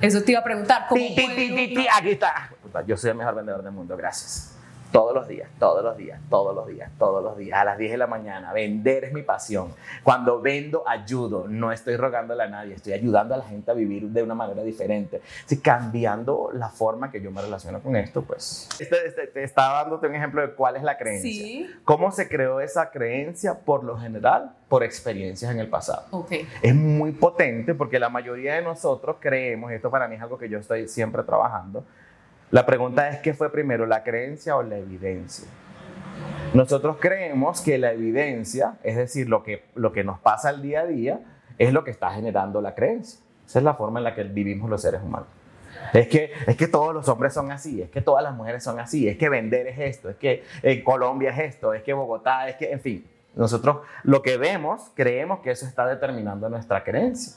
Eso 0.00 0.22
te 0.22 0.32
iba 0.32 0.40
a 0.40 0.44
preguntar. 0.44 0.86
¿cómo 0.88 1.02
Aquí 1.02 2.10
está. 2.10 2.50
Yo 2.86 2.96
soy 2.96 3.10
el 3.10 3.16
mejor 3.16 3.34
vendedor 3.34 3.62
del 3.62 3.72
mundo, 3.72 3.96
gracias. 3.96 4.55
Todos 4.96 5.14
los 5.14 5.28
días, 5.28 5.50
todos 5.58 5.84
los 5.84 5.94
días, 5.98 6.18
todos 6.30 6.54
los 6.54 6.66
días, 6.66 6.90
todos 6.98 7.22
los 7.22 7.36
días, 7.36 7.60
a 7.60 7.64
las 7.66 7.76
10 7.76 7.90
de 7.90 7.98
la 7.98 8.06
mañana. 8.06 8.54
Vender 8.54 9.04
es 9.04 9.12
mi 9.12 9.20
pasión. 9.20 9.74
Cuando 10.02 10.40
vendo, 10.40 10.88
ayudo. 10.88 11.46
No 11.48 11.70
estoy 11.70 11.96
rogándole 11.96 12.44
a 12.44 12.46
nadie, 12.46 12.72
estoy 12.72 12.94
ayudando 12.94 13.34
a 13.34 13.36
la 13.36 13.44
gente 13.44 13.70
a 13.70 13.74
vivir 13.74 14.08
de 14.08 14.22
una 14.22 14.34
manera 14.34 14.62
diferente. 14.62 15.20
Si 15.44 15.60
cambiando 15.60 16.48
la 16.54 16.70
forma 16.70 17.10
que 17.10 17.20
yo 17.20 17.30
me 17.30 17.42
relaciono 17.42 17.82
con 17.82 17.94
esto, 17.94 18.22
pues. 18.22 18.70
Este, 18.80 19.06
este, 19.06 19.26
te 19.26 19.44
estaba 19.44 19.82
dándote 19.82 20.06
un 20.06 20.14
ejemplo 20.14 20.40
de 20.40 20.54
cuál 20.54 20.76
es 20.76 20.82
la 20.82 20.96
creencia. 20.96 21.30
Sí. 21.30 21.70
¿Cómo 21.84 22.10
se 22.10 22.26
creó 22.26 22.62
esa 22.62 22.90
creencia? 22.90 23.52
Por 23.52 23.84
lo 23.84 23.98
general, 23.98 24.54
por 24.66 24.82
experiencias 24.82 25.52
en 25.52 25.60
el 25.60 25.68
pasado. 25.68 26.06
Okay. 26.10 26.48
Es 26.62 26.74
muy 26.74 27.12
potente 27.12 27.74
porque 27.74 27.98
la 27.98 28.08
mayoría 28.08 28.54
de 28.54 28.62
nosotros 28.62 29.16
creemos, 29.20 29.70
y 29.72 29.74
esto 29.74 29.90
para 29.90 30.08
mí 30.08 30.14
es 30.14 30.22
algo 30.22 30.38
que 30.38 30.48
yo 30.48 30.58
estoy 30.58 30.88
siempre 30.88 31.22
trabajando, 31.22 31.84
la 32.50 32.64
pregunta 32.64 33.08
es, 33.08 33.18
¿qué 33.18 33.34
fue 33.34 33.50
primero, 33.50 33.86
la 33.86 34.04
creencia 34.04 34.56
o 34.56 34.62
la 34.62 34.76
evidencia? 34.76 35.48
Nosotros 36.54 36.98
creemos 37.00 37.60
que 37.60 37.76
la 37.76 37.92
evidencia, 37.92 38.76
es 38.82 38.96
decir, 38.96 39.28
lo 39.28 39.42
que, 39.42 39.64
lo 39.74 39.92
que 39.92 40.04
nos 40.04 40.18
pasa 40.20 40.50
al 40.50 40.62
día 40.62 40.80
a 40.80 40.86
día, 40.86 41.20
es 41.58 41.72
lo 41.72 41.84
que 41.84 41.90
está 41.90 42.10
generando 42.10 42.60
la 42.60 42.74
creencia. 42.74 43.20
Esa 43.46 43.58
es 43.58 43.64
la 43.64 43.74
forma 43.74 44.00
en 44.00 44.04
la 44.04 44.14
que 44.14 44.22
vivimos 44.24 44.70
los 44.70 44.80
seres 44.82 45.02
humanos. 45.02 45.28
Es 45.92 46.08
que, 46.08 46.32
es 46.46 46.56
que 46.56 46.68
todos 46.68 46.94
los 46.94 47.08
hombres 47.08 47.34
son 47.34 47.50
así, 47.50 47.82
es 47.82 47.90
que 47.90 48.00
todas 48.00 48.22
las 48.22 48.34
mujeres 48.34 48.62
son 48.62 48.80
así, 48.80 49.08
es 49.08 49.16
que 49.16 49.28
vender 49.28 49.66
es 49.66 49.78
esto, 49.78 50.08
es 50.08 50.16
que 50.16 50.42
Colombia 50.84 51.30
es 51.30 51.54
esto, 51.54 51.74
es 51.74 51.82
que 51.82 51.92
Bogotá, 51.92 52.48
es 52.48 52.56
que, 52.56 52.72
en 52.72 52.80
fin, 52.80 53.06
nosotros 53.34 53.78
lo 54.02 54.22
que 54.22 54.36
vemos, 54.36 54.90
creemos 54.94 55.40
que 55.40 55.50
eso 55.50 55.66
está 55.66 55.86
determinando 55.86 56.48
nuestra 56.48 56.82
creencia. 56.82 57.34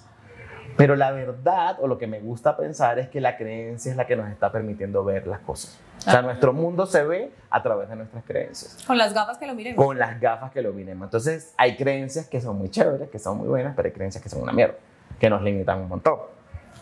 Pero 0.80 0.96
la 0.96 1.12
verdad, 1.12 1.76
o 1.82 1.88
lo 1.88 1.98
que 1.98 2.08
me 2.08 2.22
gusta 2.22 2.56
pensar, 2.56 3.00
es 3.00 3.10
que 3.10 3.20
la 3.20 3.36
creencia 3.36 3.92
es 3.92 3.98
la 3.98 4.08
que 4.08 4.16
nos 4.16 4.30
está 4.30 4.50
permitiendo 4.50 5.04
ver 5.04 5.28
las 5.28 5.42
cosas. 5.42 5.78
O 5.98 6.02
sea, 6.10 6.22
nuestro 6.22 6.54
mundo 6.54 6.86
se 6.86 7.04
ve 7.04 7.34
a 7.50 7.62
través 7.62 7.90
de 7.90 7.98
nuestras 7.98 8.24
creencias. 8.24 8.78
Con 8.88 8.98
las 8.98 9.14
gafas 9.14 9.38
que 9.38 9.46
lo 9.46 9.56
miremos. 9.56 9.86
Con 9.86 10.00
las 10.00 10.18
gafas 10.22 10.52
que 10.52 10.62
lo 10.62 10.72
miremos. 10.72 11.08
Entonces, 11.08 11.54
hay 11.58 11.76
creencias 11.76 12.30
que 12.30 12.40
son 12.40 12.58
muy 12.58 12.70
chéveres, 12.70 13.10
que 13.10 13.20
son 13.20 13.40
muy 13.40 13.50
buenas, 13.50 13.76
pero 13.76 13.88
hay 13.88 13.92
creencias 13.92 14.24
que 14.24 14.30
son 14.30 14.42
una 14.42 14.54
mierda, 14.54 14.76
que 15.20 15.30
nos 15.30 15.42
limitan 15.42 15.80
un 15.80 15.90
montón. 15.90 16.18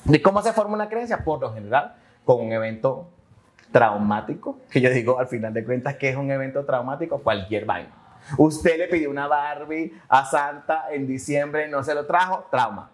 ¿Y 0.06 0.22
cómo 0.22 0.44
se 0.44 0.54
forma 0.54 0.76
una 0.76 0.90
creencia? 0.90 1.24
Por 1.24 1.42
lo 1.42 1.52
general, 1.52 1.96
con 2.24 2.40
un 2.40 2.52
evento 2.52 3.10
traumático, 3.72 4.60
que 4.70 4.80
yo 4.80 4.92
digo 4.92 5.18
al 5.18 5.26
final 5.26 5.56
de 5.56 5.66
cuentas 5.66 5.96
que 5.96 6.10
es 6.10 6.16
un 6.16 6.30
evento 6.30 6.64
traumático, 6.66 7.24
cualquier 7.24 7.66
vaina. 7.66 7.90
Usted 8.38 8.78
le 8.78 8.90
pidió 8.90 9.10
una 9.10 9.26
Barbie 9.26 9.92
a 10.08 10.24
Santa 10.24 10.86
en 10.92 11.08
diciembre 11.08 11.66
y 11.66 11.72
no 11.72 11.84
se 11.84 11.96
lo 11.96 12.06
trajo, 12.06 12.46
trauma 12.52 12.92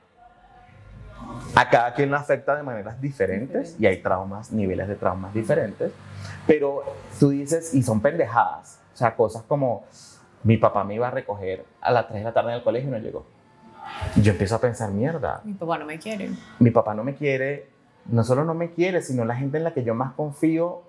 a 1.56 1.69
cada 1.69 1.93
quien 1.93 2.12
lo 2.12 2.17
afecta 2.17 2.56
de 2.56 2.63
maneras 2.63 3.00
diferentes 3.00 3.76
y 3.80 3.86
hay 3.86 4.02
traumas, 4.02 4.52
niveles 4.52 4.88
de 4.88 4.96
traumas 4.96 5.34
diferentes. 5.34 5.91
Pero 6.48 6.84
tú 7.19 7.30
dices, 7.30 7.74
y 7.74 7.84
son 7.84 8.02
pendejadas, 8.02 8.82
o 8.93 8.98
sea, 8.98 9.15
cosas 9.15 9.43
como 9.43 9.86
mi 10.43 10.58
papá 10.58 10.84
me 10.84 10.96
iba 10.96 11.08
a 11.08 11.12
recoger 11.12 11.65
a 11.82 11.91
las 11.91 12.08
3 12.08 12.19
de 12.19 12.24
la 12.26 12.34
tarde 12.34 12.52
en 12.52 12.58
el 12.58 12.63
colegio 12.63 12.89
y 12.89 12.91
no 12.91 12.98
llegó. 12.98 13.26
Yo 14.22 14.32
empiezo 14.32 14.56
a 14.56 14.60
pensar, 14.60 14.91
mierda. 14.91 15.41
Mi 15.43 15.54
papá 15.54 15.78
no 15.78 15.86
me 15.86 16.00
quiere. 16.00 16.30
Mi 16.60 16.72
papá 16.72 16.93
no 16.93 17.04
me 17.04 17.15
quiere, 17.15 17.69
no 18.06 18.24
solo 18.24 18.43
no 18.43 18.54
me 18.54 18.72
quiere, 18.72 19.02
sino 19.02 19.26
la 19.26 19.36
gente 19.36 19.58
en 19.58 19.63
la 19.63 19.74
que 19.74 19.84
yo 19.84 19.96
más 19.96 20.13
confío 20.13 20.84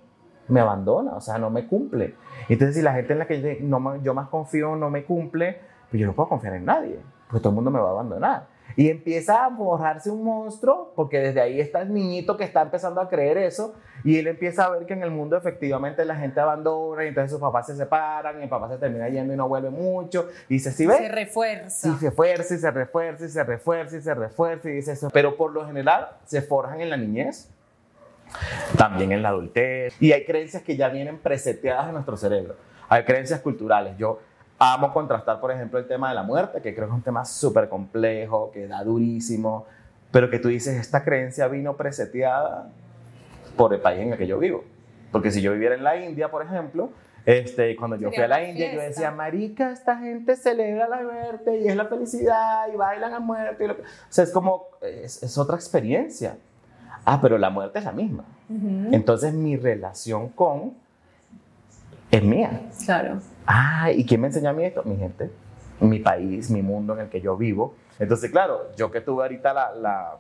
me 0.49 0.61
abandona, 0.61 1.15
o 1.15 1.21
sea, 1.21 1.39
no 1.39 1.51
me 1.51 1.67
cumple. 1.67 2.15
Entonces, 2.49 2.77
si 2.77 2.83
la 2.83 2.93
gente 2.93 3.13
en 3.13 3.19
la 3.19 3.27
que 3.27 3.41
yo, 3.41 3.49
no, 3.61 4.03
yo 4.03 4.15
más 4.15 4.29
confío 4.29 4.77
no 4.77 4.91
me 4.91 5.05
cumple, 5.05 5.61
pues 5.91 6.01
yo 6.01 6.07
no 6.07 6.15
puedo 6.15 6.29
confiar 6.29 6.55
en 6.55 6.65
nadie, 6.65 6.99
porque 7.29 7.41
todo 7.41 7.51
el 7.51 7.55
mundo 7.55 7.71
me 7.71 7.79
va 7.79 7.89
a 7.89 7.93
abandonar. 7.93 8.47
Y 8.77 8.91
empieza 8.91 9.45
a 9.45 9.49
borrarse 9.49 10.11
un 10.11 10.25
monstruo, 10.25 10.93
porque 10.97 11.21
desde 11.21 11.41
ahí 11.41 11.61
está 11.61 11.83
el 11.83 11.95
niñito 11.95 12.37
que 12.37 12.45
está 12.45 12.63
empezando 12.63 13.01
a 13.01 13.09
creer 13.09 13.39
eso, 13.39 13.75
y 14.03 14.19
él 14.19 14.27
empieza 14.27 14.65
a 14.65 14.71
ver 14.71 14.85
que 14.85 14.95
en 14.95 15.03
el 15.03 15.11
mundo 15.11 15.37
efectivamente 15.37 16.05
la 16.05 16.17
gente 16.17 16.41
abandona, 16.41 17.05
y 17.05 17.09
entonces 17.09 17.31
sus 17.31 17.41
papás 17.41 17.67
se 17.67 17.77
separan, 17.77 18.41
y 18.41 18.43
el 18.43 18.49
papá 18.49 18.69
se 18.69 18.79
termina 18.79 19.09
yendo 19.09 19.33
y 19.33 19.37
no 19.37 19.49
vuelve 19.49 19.71
mucho, 19.71 20.29
y 20.49 20.55
dice, 20.55 20.73
¿sí 20.73 20.87
ves? 20.87 20.99
Se 20.99 21.09
refuerza. 21.09 21.89
Sí, 21.89 21.97
se 21.99 22.11
refuerza 22.11 22.55
y 22.55 22.59
se 22.59 22.71
refuerza 22.71 23.25
y 23.25 23.29
se 23.29 23.45
refuerza 23.45 23.97
y 23.97 24.01
se 24.03 24.15
refuerza 24.15 24.69
y 24.69 24.73
dice 24.73 24.93
eso. 24.93 25.09
Pero 25.13 25.37
por 25.37 25.53
lo 25.53 25.65
general 25.67 26.09
se 26.25 26.43
forjan 26.43 26.81
en 26.81 26.91
la 26.91 26.97
niñez, 26.97 27.51
también 28.77 29.13
en 29.13 29.23
la 29.23 29.29
adultez, 29.29 29.95
y 30.01 30.13
hay 30.13 30.25
creencias 30.25 30.63
que 30.63 30.77
ya 30.77 30.89
vienen 30.89 31.19
preseteadas 31.19 31.87
en 31.87 31.93
nuestro 31.93 32.17
cerebro. 32.17 32.57
Hay 32.89 33.05
creencias 33.05 33.41
culturales. 33.41 33.97
Yo 33.97 34.21
amo 34.72 34.92
contrastar, 34.92 35.40
por 35.40 35.50
ejemplo, 35.53 35.79
el 35.79 35.87
tema 35.87 36.09
de 36.09 36.14
la 36.14 36.22
muerte, 36.22 36.61
que 36.62 36.74
creo 36.74 36.87
que 36.87 36.92
es 36.92 36.96
un 36.96 37.03
tema 37.03 37.24
súper 37.24 37.68
complejo, 37.68 38.50
que 38.53 38.66
da 38.66 38.83
durísimo, 38.83 39.66
pero 40.11 40.31
que 40.31 40.38
tú 40.38 40.48
dices, 40.48 40.74
esta 40.77 41.05
creencia 41.05 41.48
vino 41.48 41.77
preseteada 41.77 42.68
por 43.57 43.74
el 43.74 43.81
país 43.81 44.00
en 44.00 44.12
el 44.12 44.18
que 44.18 44.27
yo 44.27 44.38
vivo. 44.38 44.64
Porque 45.12 45.31
si 45.31 45.40
yo 45.42 45.53
viviera 45.53 45.74
en 45.74 45.85
la 45.85 45.96
India, 45.96 46.31
por 46.31 46.42
ejemplo, 46.42 46.90
este, 47.27 47.74
cuando 47.77 47.96
yo 47.96 48.11
fui 48.11 48.22
a 48.22 48.29
la 48.29 48.42
India, 48.42 48.66
yo 48.66 48.72
fiesta. 48.72 48.88
decía, 48.88 49.11
marica, 49.11 49.70
esta 49.72 49.96
gente 49.96 50.37
celebra 50.37 50.88
la 50.88 51.03
muerte 51.03 51.59
y 51.61 51.68
es 51.68 51.77
la 51.77 51.87
felicidad 51.87 52.66
y 52.72 52.77
bailan 52.77 53.14
a 53.14 53.20
muerte. 53.20 53.64
y 53.64 53.68
lo 53.68 53.77
que-". 53.77 53.83
O 53.83 53.87
sea, 54.09 54.24
es 54.24 54.31
como, 54.31 54.66
es, 54.83 55.22
es 55.22 55.38
otra 55.38 55.57
experiencia. 55.57 56.37
Ah, 57.05 57.18
pero 57.22 57.38
la 57.38 57.50
muerte 57.50 57.79
es 57.79 57.85
la 57.85 57.92
misma. 57.92 58.24
Ujú, 58.48 58.88
Entonces 58.92 59.33
mi 59.35 59.57
relación 59.57 60.29
con 60.31 60.74
es 62.11 62.22
mía. 62.22 62.61
Claro. 62.85 63.20
Ah, 63.47 63.91
¿y 63.91 64.05
quién 64.05 64.21
me 64.21 64.29
enseñó 64.29 64.51
a 64.51 64.53
mí 64.53 64.65
esto? 64.65 64.83
Mi 64.85 64.97
gente, 64.97 65.31
mi 65.81 65.99
país, 65.99 66.51
mi 66.51 66.63
mundo 66.63 66.95
en 66.95 67.01
el 67.01 67.09
que 67.09 67.21
yo 67.21 67.37
vivo. 67.37 67.75
Entonces, 67.99 68.31
claro, 68.31 68.71
yo 68.77 68.91
que 68.91 69.01
tuve 69.01 69.23
ahorita 69.23 69.53
la, 69.53 70.19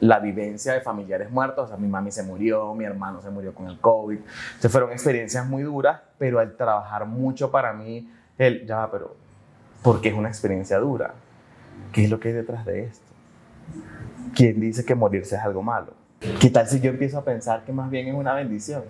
la, 0.00 0.18
vivencia 0.20 0.74
de 0.74 0.80
familiares 0.80 1.30
muertos, 1.30 1.64
o 1.64 1.68
sea, 1.68 1.76
mi 1.76 1.88
mami 1.88 2.10
se 2.10 2.22
murió, 2.22 2.74
mi 2.74 2.84
hermano 2.84 3.20
se 3.20 3.30
murió 3.30 3.54
con 3.54 3.68
el 3.68 3.78
COVID. 3.80 4.18
Entonces 4.18 4.70
fueron 4.70 4.92
experiencias 4.92 5.46
muy 5.46 5.62
duras, 5.62 6.00
pero 6.18 6.38
al 6.38 6.56
trabajar 6.56 7.06
mucho 7.06 7.50
para 7.50 7.72
mí, 7.72 8.08
el, 8.38 8.66
ya, 8.66 8.88
pero, 8.90 9.16
¿por 9.82 10.00
qué 10.00 10.10
es 10.10 10.14
una 10.14 10.28
experiencia 10.28 10.78
dura? 10.78 11.14
¿Qué 11.92 12.04
es 12.04 12.10
lo 12.10 12.20
que 12.20 12.28
hay 12.28 12.34
detrás 12.34 12.64
de 12.64 12.84
esto? 12.84 13.04
¿Quién 14.34 14.60
dice 14.60 14.84
que 14.84 14.94
morirse 14.94 15.36
es 15.36 15.42
algo 15.42 15.62
malo? 15.62 15.94
¿Qué 16.40 16.50
tal 16.50 16.68
si 16.68 16.80
yo 16.80 16.90
empiezo 16.90 17.18
a 17.18 17.24
pensar 17.24 17.64
que 17.64 17.72
más 17.72 17.90
bien 17.90 18.06
es 18.06 18.14
una 18.14 18.34
bendición? 18.34 18.84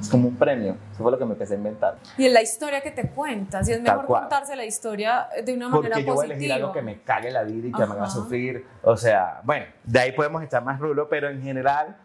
Es 0.00 0.08
como 0.08 0.28
un 0.28 0.36
premio. 0.36 0.76
Eso 0.92 1.02
fue 1.02 1.10
lo 1.10 1.18
que 1.18 1.24
me 1.24 1.32
empecé 1.32 1.54
a 1.54 1.56
inventar. 1.56 1.96
Y 2.18 2.26
es 2.26 2.32
la 2.32 2.42
historia 2.42 2.80
que 2.82 2.90
te 2.90 3.08
cuentas, 3.08 3.68
y 3.68 3.72
es 3.72 3.80
mejor 3.80 4.04
contarse 4.06 4.54
la 4.54 4.64
historia 4.64 5.28
de 5.44 5.54
una 5.54 5.68
manera 5.68 5.94
Porque 5.94 6.04
yo 6.06 6.14
voy 6.14 6.24
a 6.26 6.28
positiva. 6.28 6.34
elegir 6.34 6.52
algo 6.52 6.72
que 6.72 6.82
me 6.82 7.00
cague 7.02 7.30
la 7.30 7.42
vida 7.44 7.68
y 7.68 7.72
que 7.72 7.78
me 7.86 7.92
haga 7.94 8.02
Ajá. 8.02 8.10
sufrir. 8.10 8.66
O 8.82 8.96
sea, 8.96 9.40
bueno, 9.44 9.66
de 9.84 10.00
ahí 10.00 10.12
podemos 10.12 10.42
echar 10.42 10.62
más 10.62 10.78
rulo, 10.78 11.08
pero 11.08 11.28
en 11.30 11.40
general 11.42 11.96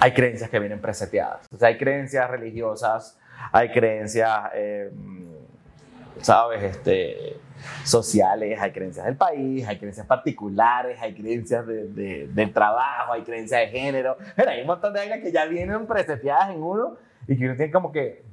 hay 0.00 0.12
creencias 0.12 0.48
que 0.48 0.58
vienen 0.58 0.80
preseteadas. 0.80 1.46
O 1.52 1.58
sea, 1.58 1.68
hay 1.68 1.76
creencias 1.78 2.28
religiosas, 2.30 3.18
hay 3.52 3.70
creencias, 3.70 4.50
eh, 4.54 4.90
¿sabes? 6.20 6.62
Este, 6.62 7.36
sociales, 7.84 8.58
hay 8.60 8.72
creencias 8.72 9.06
del 9.06 9.16
país, 9.16 9.66
hay 9.66 9.78
creencias 9.78 10.06
particulares, 10.06 10.98
hay 11.00 11.14
creencias 11.14 11.66
de, 11.66 11.88
de- 11.88 12.28
del 12.28 12.52
trabajo, 12.52 13.12
hay 13.12 13.22
creencias 13.22 13.60
de 13.60 13.68
género. 13.68 14.16
Pero 14.36 14.50
hay 14.50 14.60
un 14.62 14.66
montón 14.66 14.92
de 14.92 15.00
vainas 15.00 15.20
que 15.20 15.32
ya 15.32 15.44
vienen 15.46 15.86
preseteadas 15.86 16.50
en 16.50 16.62
uno 16.62 16.96
y 17.26 17.36
que 17.38 17.44
uno 17.46 17.56
tiene 17.56 17.70
como 17.72 17.92
que, 17.92 18.24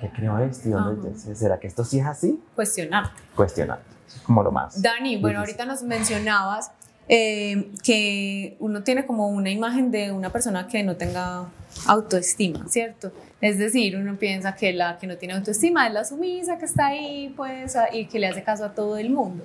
¿qué 0.00 0.10
creo 0.10 0.38
esto? 0.38 0.68
¿Y 0.68 0.72
dónde- 0.72 1.14
¿Será 1.14 1.58
que 1.58 1.66
esto 1.66 1.84
sí 1.84 1.98
es 2.00 2.06
así? 2.06 2.42
Cuestionar. 2.54 3.10
Cuestionar. 3.36 3.80
Es 4.06 4.20
como 4.22 4.42
lo 4.42 4.50
más. 4.50 4.80
Dani, 4.80 5.20
bueno, 5.20 5.40
difícil. 5.40 5.60
ahorita 5.60 5.64
nos 5.66 5.82
mencionabas 5.82 6.72
eh, 7.12 7.72
que 7.82 8.56
uno 8.60 8.84
tiene 8.84 9.04
como 9.04 9.26
una 9.26 9.50
imagen 9.50 9.90
de 9.90 10.12
una 10.12 10.30
persona 10.30 10.68
que 10.68 10.84
no 10.84 10.94
tenga 10.94 11.50
autoestima, 11.86 12.68
¿cierto? 12.68 13.10
Es 13.40 13.58
decir, 13.58 13.96
uno 13.96 14.14
piensa 14.16 14.54
que 14.54 14.72
la 14.72 14.96
que 14.96 15.08
no 15.08 15.16
tiene 15.16 15.34
autoestima 15.34 15.88
es 15.88 15.92
la 15.92 16.04
sumisa 16.04 16.56
que 16.58 16.66
está 16.66 16.86
ahí, 16.86 17.34
pues, 17.36 17.76
y 17.92 18.04
que 18.06 18.20
le 18.20 18.28
hace 18.28 18.44
caso 18.44 18.64
a 18.64 18.74
todo 18.76 18.96
el 18.96 19.10
mundo. 19.10 19.42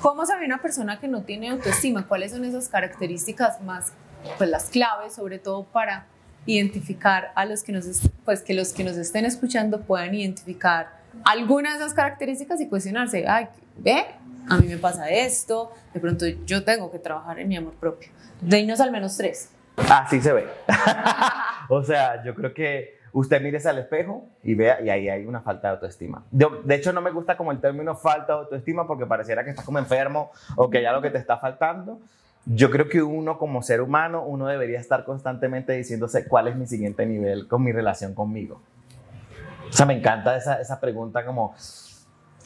¿Cómo 0.00 0.24
sabe 0.24 0.46
una 0.46 0.62
persona 0.62 0.98
que 0.98 1.06
no 1.06 1.20
tiene 1.20 1.50
autoestima? 1.50 2.08
¿Cuáles 2.08 2.32
son 2.32 2.46
esas 2.46 2.70
características 2.70 3.60
más, 3.60 3.92
pues 4.38 4.48
las 4.48 4.70
claves, 4.70 5.12
sobre 5.12 5.38
todo 5.38 5.64
para 5.64 6.06
identificar 6.46 7.30
a 7.34 7.44
los 7.44 7.62
que 7.62 7.72
nos, 7.72 7.84
pues 8.24 8.40
que 8.40 8.54
los 8.54 8.72
que 8.72 8.84
nos 8.84 8.96
estén 8.96 9.26
escuchando 9.26 9.82
puedan 9.82 10.14
identificar 10.14 10.98
alguna 11.26 11.72
de 11.72 11.76
esas 11.76 11.92
características 11.92 12.58
y 12.62 12.68
cuestionarse, 12.68 13.28
ay, 13.28 13.48
ve, 13.76 14.06
a 14.48 14.58
mí 14.58 14.68
me 14.68 14.76
pasa 14.76 15.08
esto, 15.10 15.72
de 15.92 16.00
pronto 16.00 16.26
yo 16.46 16.64
tengo 16.64 16.90
que 16.90 16.98
trabajar 16.98 17.38
en 17.38 17.48
mi 17.48 17.56
amor 17.56 17.74
propio. 17.74 18.10
Denos 18.40 18.80
al 18.80 18.90
menos 18.90 19.16
tres. 19.16 19.50
Así 19.76 20.20
se 20.20 20.32
ve. 20.32 20.46
o 21.68 21.82
sea, 21.82 22.22
yo 22.24 22.34
creo 22.34 22.52
que 22.52 22.98
usted 23.12 23.42
mires 23.42 23.66
al 23.66 23.78
espejo 23.78 24.24
y 24.42 24.54
vea, 24.54 24.80
y 24.80 24.90
ahí 24.90 25.08
hay 25.08 25.26
una 25.26 25.40
falta 25.40 25.68
de 25.68 25.74
autoestima. 25.74 26.24
De, 26.30 26.74
hecho, 26.74 26.92
no 26.92 27.00
me 27.00 27.10
gusta 27.10 27.36
como 27.36 27.52
el 27.52 27.60
término 27.60 27.96
falta 27.96 28.34
de 28.34 28.38
autoestima 28.40 28.86
porque 28.86 29.06
pareciera 29.06 29.44
que 29.44 29.50
estás 29.50 29.64
como 29.64 29.78
enfermo 29.78 30.30
o 30.56 30.70
que 30.70 30.78
hay 30.78 30.84
algo 30.84 31.02
que 31.02 31.10
te 31.10 31.18
está 31.18 31.38
faltando. 31.38 32.00
Yo 32.46 32.70
creo 32.70 32.88
que 32.88 33.02
uno 33.02 33.38
como 33.38 33.62
ser 33.62 33.80
humano, 33.80 34.24
uno 34.24 34.46
debería 34.46 34.80
estar 34.80 35.04
constantemente 35.04 35.72
diciéndose 35.72 36.26
cuál 36.26 36.48
es 36.48 36.56
mi 36.56 36.66
siguiente 36.66 37.04
nivel 37.04 37.46
con 37.48 37.62
mi 37.62 37.72
relación 37.72 38.14
conmigo. 38.14 38.60
O 39.68 39.72
sea, 39.72 39.86
me 39.86 39.94
encanta 39.94 40.36
esa, 40.36 40.60
esa 40.60 40.80
pregunta 40.80 41.24
como, 41.24 41.54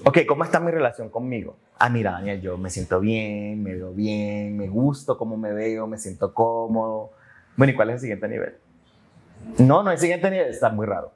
ok, 0.04 0.18
¿cómo 0.26 0.44
está 0.44 0.60
mi 0.60 0.70
relación 0.70 1.08
conmigo? 1.08 1.56
Ah, 1.78 1.88
mira, 1.90 2.12
Daniel, 2.12 2.40
yo 2.40 2.56
me 2.56 2.70
siento 2.70 3.00
bien, 3.00 3.62
me 3.62 3.74
veo 3.74 3.92
bien, 3.92 4.56
me 4.56 4.68
gusto 4.68 5.18
cómo 5.18 5.36
me 5.36 5.52
veo, 5.52 5.86
me 5.86 5.98
siento 5.98 6.32
cómodo. 6.32 7.10
Bueno, 7.56 7.72
¿y 7.72 7.76
cuál 7.76 7.90
es 7.90 7.94
el 7.96 8.00
siguiente 8.00 8.28
nivel? 8.28 8.54
No, 9.58 9.82
no 9.82 9.90
hay 9.90 9.98
siguiente 9.98 10.30
nivel, 10.30 10.48
está 10.48 10.70
muy 10.70 10.86
raro. 10.86 11.12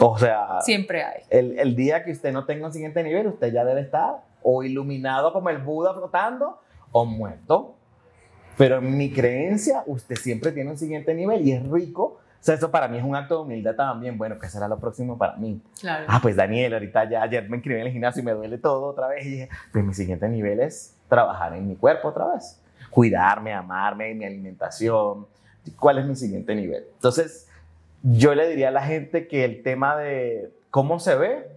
O 0.00 0.18
sea, 0.18 0.60
Siempre 0.62 1.02
hay. 1.02 1.22
el, 1.30 1.58
el 1.58 1.76
día 1.76 2.04
que 2.04 2.12
usted 2.12 2.32
no 2.32 2.44
tenga 2.46 2.66
un 2.66 2.72
siguiente 2.72 3.02
nivel, 3.02 3.28
usted 3.28 3.52
ya 3.52 3.64
debe 3.64 3.80
estar 3.80 4.24
o 4.42 4.62
iluminado 4.62 5.32
como 5.32 5.50
el 5.50 5.58
Buda 5.58 5.94
flotando 5.94 6.60
o 6.92 7.04
muerto. 7.04 7.76
Pero 8.56 8.78
en 8.78 8.96
mi 8.96 9.10
creencia, 9.12 9.82
usted 9.86 10.16
siempre 10.16 10.52
tiene 10.52 10.70
un 10.70 10.78
siguiente 10.78 11.14
nivel 11.14 11.46
y 11.46 11.52
es 11.52 11.68
rico. 11.68 12.18
Sea, 12.44 12.56
eso 12.56 12.70
para 12.70 12.88
mí 12.88 12.98
es 12.98 13.04
un 13.04 13.16
acto 13.16 13.36
de 13.36 13.40
humildad 13.40 13.74
también. 13.74 14.18
Bueno, 14.18 14.38
¿qué 14.38 14.50
será 14.50 14.68
lo 14.68 14.78
próximo 14.78 15.16
para 15.16 15.34
mí? 15.36 15.62
Claro. 15.80 16.04
Ah, 16.06 16.18
pues 16.20 16.36
Daniel, 16.36 16.74
ahorita 16.74 17.08
ya 17.08 17.22
ayer 17.22 17.48
me 17.48 17.56
inscribí 17.56 17.80
en 17.80 17.86
el 17.86 17.92
gimnasio 17.92 18.20
y 18.20 18.24
me 18.26 18.32
duele 18.32 18.58
todo 18.58 18.88
otra 18.88 19.08
vez. 19.08 19.24
Y 19.24 19.30
dije, 19.30 19.48
pues 19.72 19.82
mi 19.82 19.94
siguiente 19.94 20.28
nivel 20.28 20.60
es 20.60 20.94
trabajar 21.08 21.54
en 21.54 21.66
mi 21.66 21.74
cuerpo 21.74 22.08
otra 22.08 22.34
vez. 22.34 22.60
Cuidarme, 22.90 23.54
amarme, 23.54 24.12
mi 24.12 24.26
alimentación. 24.26 25.26
¿Cuál 25.80 26.00
es 26.00 26.04
mi 26.04 26.14
siguiente 26.16 26.54
nivel? 26.54 26.84
Entonces, 26.92 27.48
yo 28.02 28.34
le 28.34 28.46
diría 28.46 28.68
a 28.68 28.72
la 28.72 28.82
gente 28.82 29.26
que 29.26 29.46
el 29.46 29.62
tema 29.62 29.96
de 29.96 30.52
cómo 30.68 31.00
se 31.00 31.16
ve, 31.16 31.48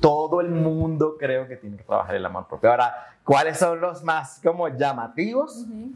todo 0.00 0.40
el 0.40 0.50
mundo 0.50 1.16
creo 1.18 1.48
que 1.48 1.56
tiene 1.56 1.78
que 1.78 1.82
trabajar 1.82 2.14
el 2.14 2.24
amor 2.24 2.46
propio. 2.46 2.70
Ahora, 2.70 2.94
¿cuáles 3.24 3.58
son 3.58 3.80
los 3.80 4.04
más 4.04 4.40
como 4.40 4.68
llamativos? 4.68 5.66
Ujú. 5.66 5.90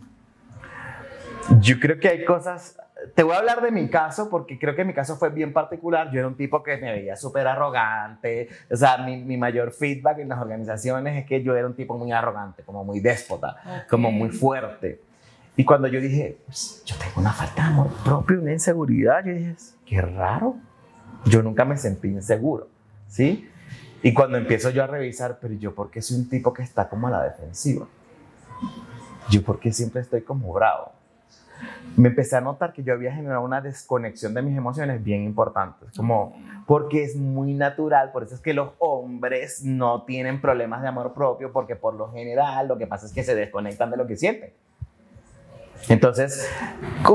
Yo 1.60 1.80
creo 1.80 1.98
que 1.98 2.08
hay 2.08 2.24
cosas, 2.24 2.76
te 3.14 3.22
voy 3.22 3.34
a 3.34 3.38
hablar 3.38 3.60
de 3.62 3.70
mi 3.70 3.88
caso 3.88 4.28
porque 4.28 4.58
creo 4.58 4.74
que 4.74 4.84
mi 4.84 4.92
caso 4.92 5.16
fue 5.16 5.30
bien 5.30 5.52
particular. 5.52 6.10
Yo 6.10 6.18
era 6.18 6.28
un 6.28 6.36
tipo 6.36 6.62
que 6.62 6.76
me 6.78 6.92
veía 6.92 7.16
súper 7.16 7.46
arrogante. 7.46 8.48
O 8.70 8.76
sea, 8.76 8.98
mi, 8.98 9.16
mi 9.22 9.36
mayor 9.36 9.72
feedback 9.72 10.18
en 10.18 10.28
las 10.30 10.40
organizaciones 10.40 11.16
es 11.16 11.26
que 11.26 11.42
yo 11.42 11.54
era 11.56 11.66
un 11.66 11.74
tipo 11.74 11.96
muy 11.96 12.10
arrogante, 12.12 12.62
como 12.64 12.84
muy 12.84 13.00
déspota, 13.00 13.56
Ok. 13.64 13.90
como 13.90 14.10
muy 14.10 14.30
fuerte. 14.30 15.00
Y 15.56 15.64
cuando 15.64 15.88
yo 15.88 16.00
dije, 16.00 16.38
"Pues, 16.46 16.82
yo 16.84 16.96
tengo 16.96 17.20
una 17.20 17.32
falta 17.32 17.62
de 17.62 17.68
amor 17.68 17.88
propio, 18.04 18.40
una 18.40 18.52
inseguridad, 18.52 19.24
yo 19.24 19.32
dije, 19.32 19.54
qué 19.86 20.00
raro. 20.00 20.56
Yo 21.24 21.42
nunca 21.42 21.64
me 21.64 21.76
sentí 21.76 22.08
inseguro, 22.08 22.68
¿sí? 23.08 23.48
Y 24.02 24.14
cuando 24.14 24.38
empiezo 24.38 24.70
yo 24.70 24.84
a 24.84 24.86
revisar, 24.86 25.38
pero 25.40 25.54
yo, 25.54 25.74
¿por 25.74 25.90
qué 25.90 26.00
soy 26.00 26.18
un 26.18 26.28
tipo 26.28 26.52
que 26.52 26.62
está 26.62 26.88
como 26.88 27.08
a 27.08 27.10
la 27.10 27.22
defensiva? 27.24 27.86
Yo, 29.30 29.42
¿por 29.42 29.58
qué 29.58 29.72
siempre 29.72 30.00
estoy 30.00 30.22
como 30.22 30.52
bravo? 30.52 30.92
Me 31.96 32.08
empecé 32.08 32.36
a 32.36 32.40
notar 32.40 32.72
que 32.72 32.82
yo 32.82 32.92
había 32.94 33.12
generado 33.12 33.42
una 33.42 33.60
desconexión 33.60 34.34
de 34.34 34.42
mis 34.42 34.56
emociones 34.56 35.02
bien 35.02 35.24
importante. 35.24 35.86
Como, 35.96 36.36
porque 36.66 37.02
es 37.04 37.16
muy 37.16 37.54
natural, 37.54 38.12
por 38.12 38.22
eso 38.22 38.34
es 38.34 38.40
que 38.40 38.54
los 38.54 38.70
hombres 38.78 39.64
no 39.64 40.02
tienen 40.04 40.40
problemas 40.40 40.82
de 40.82 40.88
amor 40.88 41.12
propio, 41.14 41.52
porque 41.52 41.76
por 41.76 41.94
lo 41.94 42.10
general 42.12 42.68
lo 42.68 42.78
que 42.78 42.86
pasa 42.86 43.06
es 43.06 43.12
que 43.12 43.22
se 43.24 43.34
desconectan 43.34 43.90
de 43.90 43.96
lo 43.96 44.06
que 44.06 44.16
sienten. 44.16 44.52
Entonces, 45.88 46.46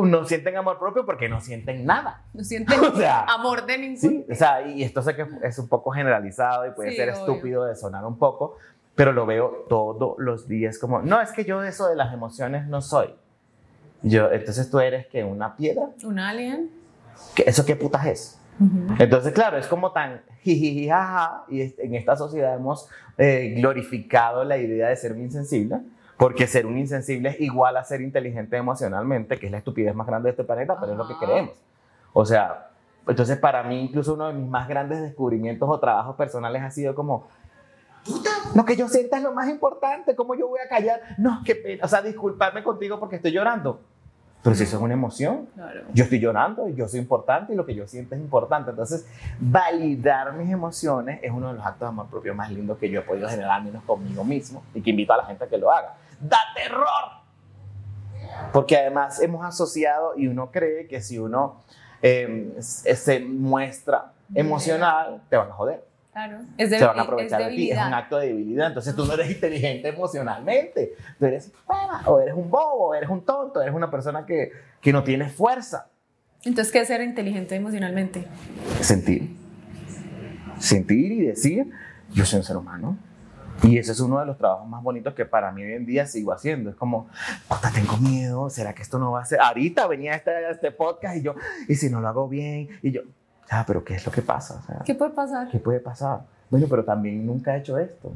no 0.03 0.25
sienten 0.25 0.57
amor 0.57 0.79
propio 0.79 1.05
porque 1.05 1.29
no 1.29 1.41
sienten 1.41 1.85
nada. 1.85 2.23
No 2.33 2.43
sienten 2.43 2.79
O 2.93 2.95
sea, 2.95 3.21
amor 3.25 3.65
de 3.65 3.77
ningún 3.77 3.97
Sí, 3.97 4.25
o 4.31 4.35
sea, 4.35 4.65
y 4.67 4.83
esto 4.83 5.01
sé 5.01 5.15
que 5.15 5.27
es 5.43 5.59
un 5.59 5.67
poco 5.67 5.91
generalizado 5.91 6.65
y 6.65 6.71
puede 6.71 6.91
Sí, 6.91 6.95
ser 6.95 7.09
obvio. 7.09 7.19
estúpido 7.19 7.65
de 7.65 7.75
sonar 7.75 8.05
un 8.05 8.17
poco, 8.17 8.57
pero 8.95 9.11
lo 9.11 9.25
veo 9.25 9.65
todos 9.69 10.15
los 10.17 10.47
días 10.47 10.79
como, 10.79 11.01
no, 11.01 11.21
es 11.21 11.31
que 11.31 11.45
yo 11.45 11.61
de 11.61 11.69
eso 11.69 11.87
de 11.87 11.95
las 11.95 12.13
emociones 12.13 12.67
no 12.67 12.81
soy. 12.81 13.13
Yo, 14.03 14.31
entonces 14.31 14.69
tú 14.69 14.79
eres 14.79 15.07
que 15.07 15.23
una 15.23 15.55
piedra, 15.55 15.89
un 16.03 16.19
alien. 16.19 16.69
¿Qué- 17.35 17.43
¿eso 17.47 17.65
qué 17.65 17.75
putas 17.75 18.05
es? 18.05 18.39
Entonces, 18.99 19.33
claro, 19.33 19.57
es 19.57 19.65
como 19.67 19.91
tan 19.91 20.21
jiji, 20.41 20.87
jaja, 20.87 21.43
y 21.49 21.61
en 21.61 21.95
esta 21.95 22.15
sociedad 22.15 22.53
hemos 22.55 22.87
eh, 23.17 23.55
glorificado 23.57 24.43
la 24.43 24.57
idea 24.57 24.89
de 24.89 24.95
ser 24.95 25.17
insensible, 25.17 25.79
porque 26.17 26.45
ser 26.45 26.65
un 26.67 26.77
insensible 26.77 27.29
es 27.29 27.41
igual 27.41 27.75
a 27.77 27.83
ser 27.83 28.01
inteligente 28.01 28.55
emocionalmente, 28.57 29.39
que 29.39 29.47
es 29.47 29.51
la 29.51 29.57
estupidez 29.57 29.95
más 29.95 30.05
grande 30.05 30.27
de 30.27 30.31
este 30.31 30.43
planeta, 30.43 30.77
pero 30.79 30.91
es 30.91 30.97
lo 30.97 31.07
que 31.07 31.15
creemos. 31.17 31.53
O 32.13 32.25
sea, 32.25 32.69
entonces 33.07 33.37
para 33.37 33.63
mí 33.63 33.81
incluso 33.81 34.13
uno 34.13 34.27
de 34.27 34.33
mis 34.33 34.47
más 34.47 34.67
grandes 34.67 35.01
descubrimientos 35.01 35.67
o 35.67 35.79
trabajos 35.79 36.15
personales 36.15 36.61
ha 36.61 36.69
sido 36.69 36.93
como, 36.93 37.27
puta, 38.05 38.29
lo 38.53 38.65
que 38.65 38.75
yo 38.75 38.87
sienta 38.87 39.17
es 39.17 39.23
lo 39.23 39.33
más 39.33 39.49
importante, 39.49 40.15
¿cómo 40.15 40.35
yo 40.35 40.47
voy 40.47 40.59
a 40.63 40.69
callar? 40.69 41.01
No, 41.17 41.41
qué 41.43 41.55
pena, 41.55 41.83
o 41.85 41.87
sea, 41.87 42.01
disculparme 42.03 42.63
contigo 42.63 42.99
porque 42.99 43.15
estoy 43.15 43.31
llorando. 43.31 43.81
Pero 44.43 44.55
si 44.57 44.63
eso 44.63 44.75
es 44.75 44.83
una 44.83 44.93
emoción, 44.93 45.47
yo 45.93 46.03
estoy 46.03 46.19
llorando 46.19 46.67
y 46.67 46.75
yo 46.75 46.85
soy 46.89 46.99
importante 46.99 47.53
y 47.53 47.55
lo 47.55 47.65
que 47.65 47.73
yo 47.73 47.87
siento 47.87 48.13
es 48.13 48.19
importante. 48.19 48.71
Entonces, 48.71 49.07
validar 49.39 50.33
mis 50.33 50.51
emociones 50.51 51.21
es 51.23 51.31
uno 51.31 51.47
de 51.47 51.53
los 51.53 51.65
actos 51.65 51.79
de 51.79 51.87
amor 51.87 52.07
propio 52.07 52.35
más 52.35 52.51
lindos 52.51 52.77
que 52.77 52.89
yo 52.89 52.99
he 52.99 53.03
podido 53.03 53.29
generar, 53.29 53.51
al 53.51 53.63
menos 53.63 53.83
conmigo 53.83 54.25
mismo, 54.25 54.61
y 54.73 54.81
que 54.81 54.89
invito 54.89 55.13
a 55.13 55.17
la 55.17 55.25
gente 55.25 55.45
a 55.45 55.47
que 55.47 55.57
lo 55.57 55.71
haga. 55.71 55.95
¡Da 56.19 56.39
terror! 56.53 57.23
Porque 58.51 58.77
además 58.77 59.21
hemos 59.21 59.45
asociado 59.45 60.13
y 60.17 60.27
uno 60.27 60.51
cree 60.51 60.87
que 60.87 60.99
si 60.99 61.17
uno 61.17 61.61
eh, 62.01 62.53
se 62.59 63.21
muestra 63.21 64.11
emocional, 64.35 65.21
te 65.29 65.37
van 65.37 65.49
a 65.49 65.53
joder. 65.53 65.92
Claro. 66.13 66.41
Es 66.57 66.69
de, 66.69 66.77
se 66.77 66.85
van 66.85 66.99
a 66.99 67.01
aprovechar 67.01 67.43
de 67.43 67.49
ti. 67.55 67.71
Es 67.71 67.77
un 67.77 67.93
acto 67.93 68.17
de 68.17 68.27
debilidad. 68.27 68.67
Entonces 68.67 68.95
tú 68.95 69.05
no 69.05 69.13
eres 69.13 69.31
inteligente 69.31 69.89
emocionalmente. 69.89 70.93
Tú 71.19 71.25
eres 71.25 71.51
o 72.05 72.19
eres 72.19 72.35
un 72.35 72.49
bobo, 72.49 72.89
o 72.89 72.95
eres 72.95 73.09
un 73.09 73.25
tonto, 73.25 73.61
eres 73.61 73.73
una 73.73 73.89
persona 73.89 74.25
que, 74.25 74.51
que 74.79 74.93
no 74.93 75.03
tiene 75.03 75.29
fuerza. 75.29 75.87
Entonces, 76.43 76.71
¿qué 76.71 76.81
es 76.81 76.87
ser 76.87 77.01
inteligente 77.01 77.55
emocionalmente? 77.55 78.27
Sentir. 78.81 79.35
Sentir 80.59 81.11
y 81.13 81.21
decir, 81.27 81.71
yo 82.11 82.25
soy 82.25 82.39
un 82.39 82.45
ser 82.45 82.57
humano. 82.57 82.97
Y 83.63 83.77
ese 83.77 83.93
es 83.93 83.99
uno 84.01 84.19
de 84.19 84.25
los 84.25 84.37
trabajos 84.37 84.67
más 84.67 84.83
bonitos 84.83 85.13
que 85.13 85.25
para 85.25 85.51
mí 85.51 85.63
hoy 85.63 85.73
en 85.73 85.85
día 85.85 86.05
sigo 86.05 86.33
haciendo. 86.33 86.69
Es 86.69 86.75
como, 86.75 87.07
puta, 87.47 87.71
tengo 87.71 87.97
miedo, 87.97 88.49
¿será 88.49 88.73
que 88.73 88.81
esto 88.81 88.99
no 88.99 89.11
va 89.11 89.21
a 89.21 89.25
ser? 89.25 89.39
Ahorita 89.39 89.87
venía 89.87 90.15
este, 90.15 90.31
este 90.51 90.71
podcast 90.71 91.15
y 91.15 91.21
yo, 91.21 91.35
¿y 91.69 91.75
si 91.75 91.89
no 91.89 92.01
lo 92.01 92.09
hago 92.09 92.27
bien? 92.27 92.67
Y 92.81 92.91
yo, 92.91 93.03
Ah, 93.49 93.63
pero 93.67 93.83
¿qué 93.83 93.95
es 93.95 94.05
lo 94.05 94.11
que 94.11 94.21
pasa? 94.21 94.61
¿Qué 94.85 94.95
puede 94.95 95.11
pasar? 95.11 95.49
¿Qué 95.49 95.59
puede 95.59 95.79
pasar? 95.79 96.21
Bueno, 96.49 96.67
pero 96.69 96.83
también 96.83 97.25
nunca 97.25 97.55
he 97.55 97.59
hecho 97.59 97.77
esto. 97.77 98.11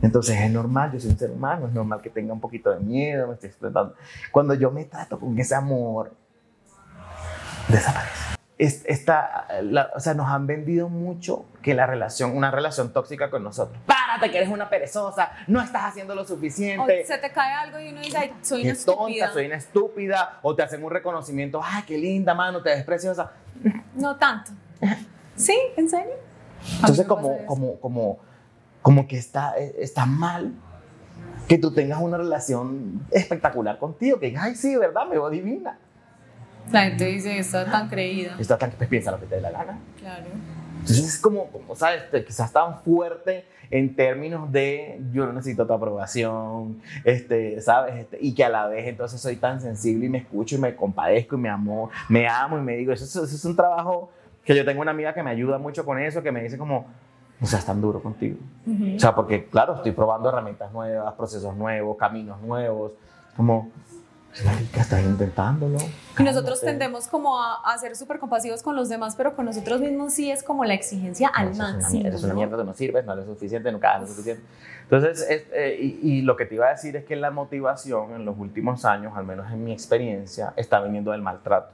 Entonces 0.00 0.40
es 0.40 0.50
normal, 0.50 0.92
yo 0.92 1.00
soy 1.00 1.10
un 1.10 1.18
ser 1.18 1.30
humano, 1.30 1.66
es 1.66 1.72
normal 1.72 2.00
que 2.00 2.10
tenga 2.10 2.32
un 2.32 2.40
poquito 2.40 2.70
de 2.70 2.78
miedo, 2.78 3.26
me 3.26 3.34
estoy 3.34 3.48
explotando. 3.48 3.94
Cuando 4.30 4.54
yo 4.54 4.70
me 4.70 4.84
trato 4.84 5.18
con 5.18 5.36
ese 5.38 5.54
amor, 5.56 6.12
desaparece. 7.68 8.28
Esta, 8.58 9.46
o 9.94 10.00
sea, 10.00 10.14
nos 10.14 10.28
han 10.28 10.48
vendido 10.48 10.88
mucho 10.88 11.44
que 11.62 11.74
la 11.74 11.86
relación, 11.86 12.36
una 12.36 12.50
relación 12.50 12.92
tóxica 12.92 13.30
con 13.30 13.44
nosotros. 13.44 13.78
Párate, 13.86 14.32
que 14.32 14.38
eres 14.38 14.48
una 14.50 14.68
perezosa, 14.68 15.30
no 15.46 15.60
estás 15.60 15.84
haciendo 15.84 16.12
lo 16.16 16.24
suficiente. 16.24 17.02
O 17.02 17.06
se 17.06 17.18
te 17.18 17.30
cae 17.30 17.52
algo 17.52 17.78
y 17.78 17.90
uno 17.90 18.00
dice, 18.00 18.18
Ay, 18.18 18.34
soy 18.42 18.62
una 18.62 18.72
estúpida. 18.72 19.06
tonta, 19.26 19.32
soy 19.32 19.46
una 19.46 19.54
estúpida. 19.56 20.38
O 20.42 20.56
te 20.56 20.64
hacen 20.64 20.82
un 20.82 20.90
reconocimiento, 20.90 21.60
ay, 21.62 21.84
qué 21.86 21.98
linda, 21.98 22.34
mano, 22.34 22.60
te 22.60 22.70
ves 22.70 22.84
preciosa. 22.84 23.30
No 23.98 24.16
tanto. 24.16 24.52
¿Sí? 25.36 25.56
¿En 25.76 25.88
serio? 25.88 26.14
Entonces, 26.80 27.06
como, 27.06 27.46
como, 27.46 27.78
como, 27.80 28.18
como 28.82 29.06
que 29.06 29.16
está, 29.16 29.54
está 29.56 30.06
mal 30.06 30.52
que 31.46 31.58
tú 31.58 31.72
tengas 31.72 32.00
una 32.00 32.18
relación 32.18 33.06
espectacular 33.10 33.78
contigo, 33.78 34.18
que 34.18 34.26
digas, 34.26 34.44
ay, 34.44 34.54
sí, 34.54 34.76
¿verdad? 34.76 35.04
Me 35.06 35.12
veo 35.12 35.30
divina. 35.30 35.78
La 36.70 36.82
gente 36.82 37.06
dice, 37.06 37.38
está 37.38 37.64
tan 37.64 37.88
creída. 37.88 38.36
Está 38.38 38.58
tan, 38.58 38.70
pues 38.72 38.88
piensa 38.88 39.10
lo 39.10 39.18
que 39.18 39.26
te 39.26 39.36
dé 39.36 39.40
la 39.40 39.50
gana. 39.50 39.78
Claro. 39.98 40.26
Entonces 40.88 41.14
es 41.14 41.20
como, 41.20 41.46
como 41.48 41.76
¿sabes? 41.76 42.04
Quizás 42.26 42.52
tan 42.52 42.80
fuerte 42.80 43.44
en 43.70 43.94
términos 43.94 44.50
de 44.50 45.00
yo 45.12 45.26
no 45.26 45.34
necesito 45.34 45.66
tu 45.66 45.72
aprobación, 45.72 46.80
este, 47.04 47.60
¿sabes? 47.60 47.96
Este, 47.96 48.18
y 48.20 48.34
que 48.34 48.44
a 48.44 48.48
la 48.48 48.66
vez 48.66 48.86
entonces 48.86 49.20
soy 49.20 49.36
tan 49.36 49.60
sensible 49.60 50.06
y 50.06 50.08
me 50.08 50.18
escucho 50.18 50.56
y 50.56 50.58
me 50.58 50.74
compadezco 50.74 51.36
y 51.36 51.38
me 51.38 51.50
amo, 51.50 51.90
me 52.08 52.26
amo 52.26 52.58
y 52.58 52.62
me 52.62 52.76
digo, 52.76 52.92
eso, 52.92 53.04
eso 53.04 53.22
es 53.24 53.44
un 53.44 53.54
trabajo 53.54 54.10
que 54.44 54.56
yo 54.56 54.64
tengo 54.64 54.80
una 54.80 54.92
amiga 54.92 55.12
que 55.12 55.22
me 55.22 55.30
ayuda 55.30 55.58
mucho 55.58 55.84
con 55.84 55.98
eso, 55.98 56.22
que 56.22 56.32
me 56.32 56.42
dice 56.42 56.56
como, 56.56 56.86
no 57.38 57.46
seas 57.46 57.66
tan 57.66 57.80
duro 57.80 58.02
contigo. 58.02 58.38
O 58.96 58.98
sea, 58.98 59.14
porque 59.14 59.46
claro, 59.46 59.76
estoy 59.76 59.92
probando 59.92 60.30
herramientas 60.30 60.72
nuevas, 60.72 61.12
procesos 61.14 61.54
nuevos, 61.54 61.96
caminos 61.98 62.40
nuevos, 62.40 62.92
como, 63.36 63.70
marica, 64.44 64.82
estás 64.82 65.02
intentándolo. 65.02 65.78
Y 66.18 66.22
nosotros 66.22 66.60
tendemos 66.60 67.08
como 67.08 67.40
a, 67.40 67.60
a 67.64 67.78
ser 67.78 67.96
súper 67.96 68.18
compasivos 68.18 68.62
con 68.62 68.76
los 68.76 68.88
demás, 68.88 69.14
pero 69.16 69.34
con 69.34 69.46
nosotros 69.46 69.80
mismos 69.80 70.12
sí 70.12 70.30
es 70.30 70.42
como 70.42 70.64
la 70.64 70.74
exigencia 70.74 71.28
al 71.28 71.54
máximo. 71.54 72.06
Eres 72.06 72.22
una, 72.22 72.34
mierda, 72.34 72.56
tú 72.56 72.64
no 72.64 72.74
sirves, 72.74 73.04
no 73.04 73.12
eres 73.14 73.26
suficiente, 73.26 73.72
nunca 73.72 73.96
eres 73.96 74.10
suficiente. 74.10 74.42
Entonces, 74.82 75.26
eh, 75.28 75.78
y, 75.80 75.98
y, 76.02 76.22
lo 76.22 76.36
que 76.36 76.46
te 76.46 76.54
iba 76.54 76.66
a 76.66 76.70
decir 76.70 76.96
es 76.96 77.04
que 77.04 77.16
la 77.16 77.30
motivación 77.30 78.14
en 78.14 78.24
los 78.24 78.38
últimos 78.38 78.84
años, 78.84 79.12
al 79.16 79.24
menos 79.24 79.50
en 79.52 79.64
mi 79.64 79.72
experiencia, 79.72 80.54
está 80.56 80.80
viniendo 80.80 81.10
del 81.12 81.22
maltrato. 81.22 81.72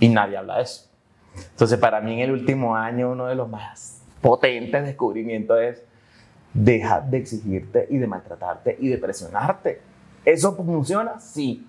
Y 0.00 0.08
nadie 0.08 0.36
habla 0.36 0.56
de 0.56 0.62
eso. 0.62 0.88
Entonces, 1.50 1.78
para 1.78 2.00
mí 2.00 2.14
en 2.14 2.20
el 2.20 2.32
último 2.32 2.76
año, 2.76 3.10
uno 3.10 3.26
de 3.26 3.34
los 3.34 3.48
más 3.48 4.02
potentes 4.20 4.84
descubrimientos 4.84 5.58
es 5.60 5.82
dejar 6.52 7.08
de 7.10 7.18
exigirte 7.18 7.86
y 7.90 7.98
de 7.98 8.06
maltratarte 8.06 8.76
y 8.80 8.88
de 8.88 8.98
presionarte. 8.98 9.80
¿Eso 10.26 10.56
funciona? 10.56 11.20
Sí. 11.20 11.64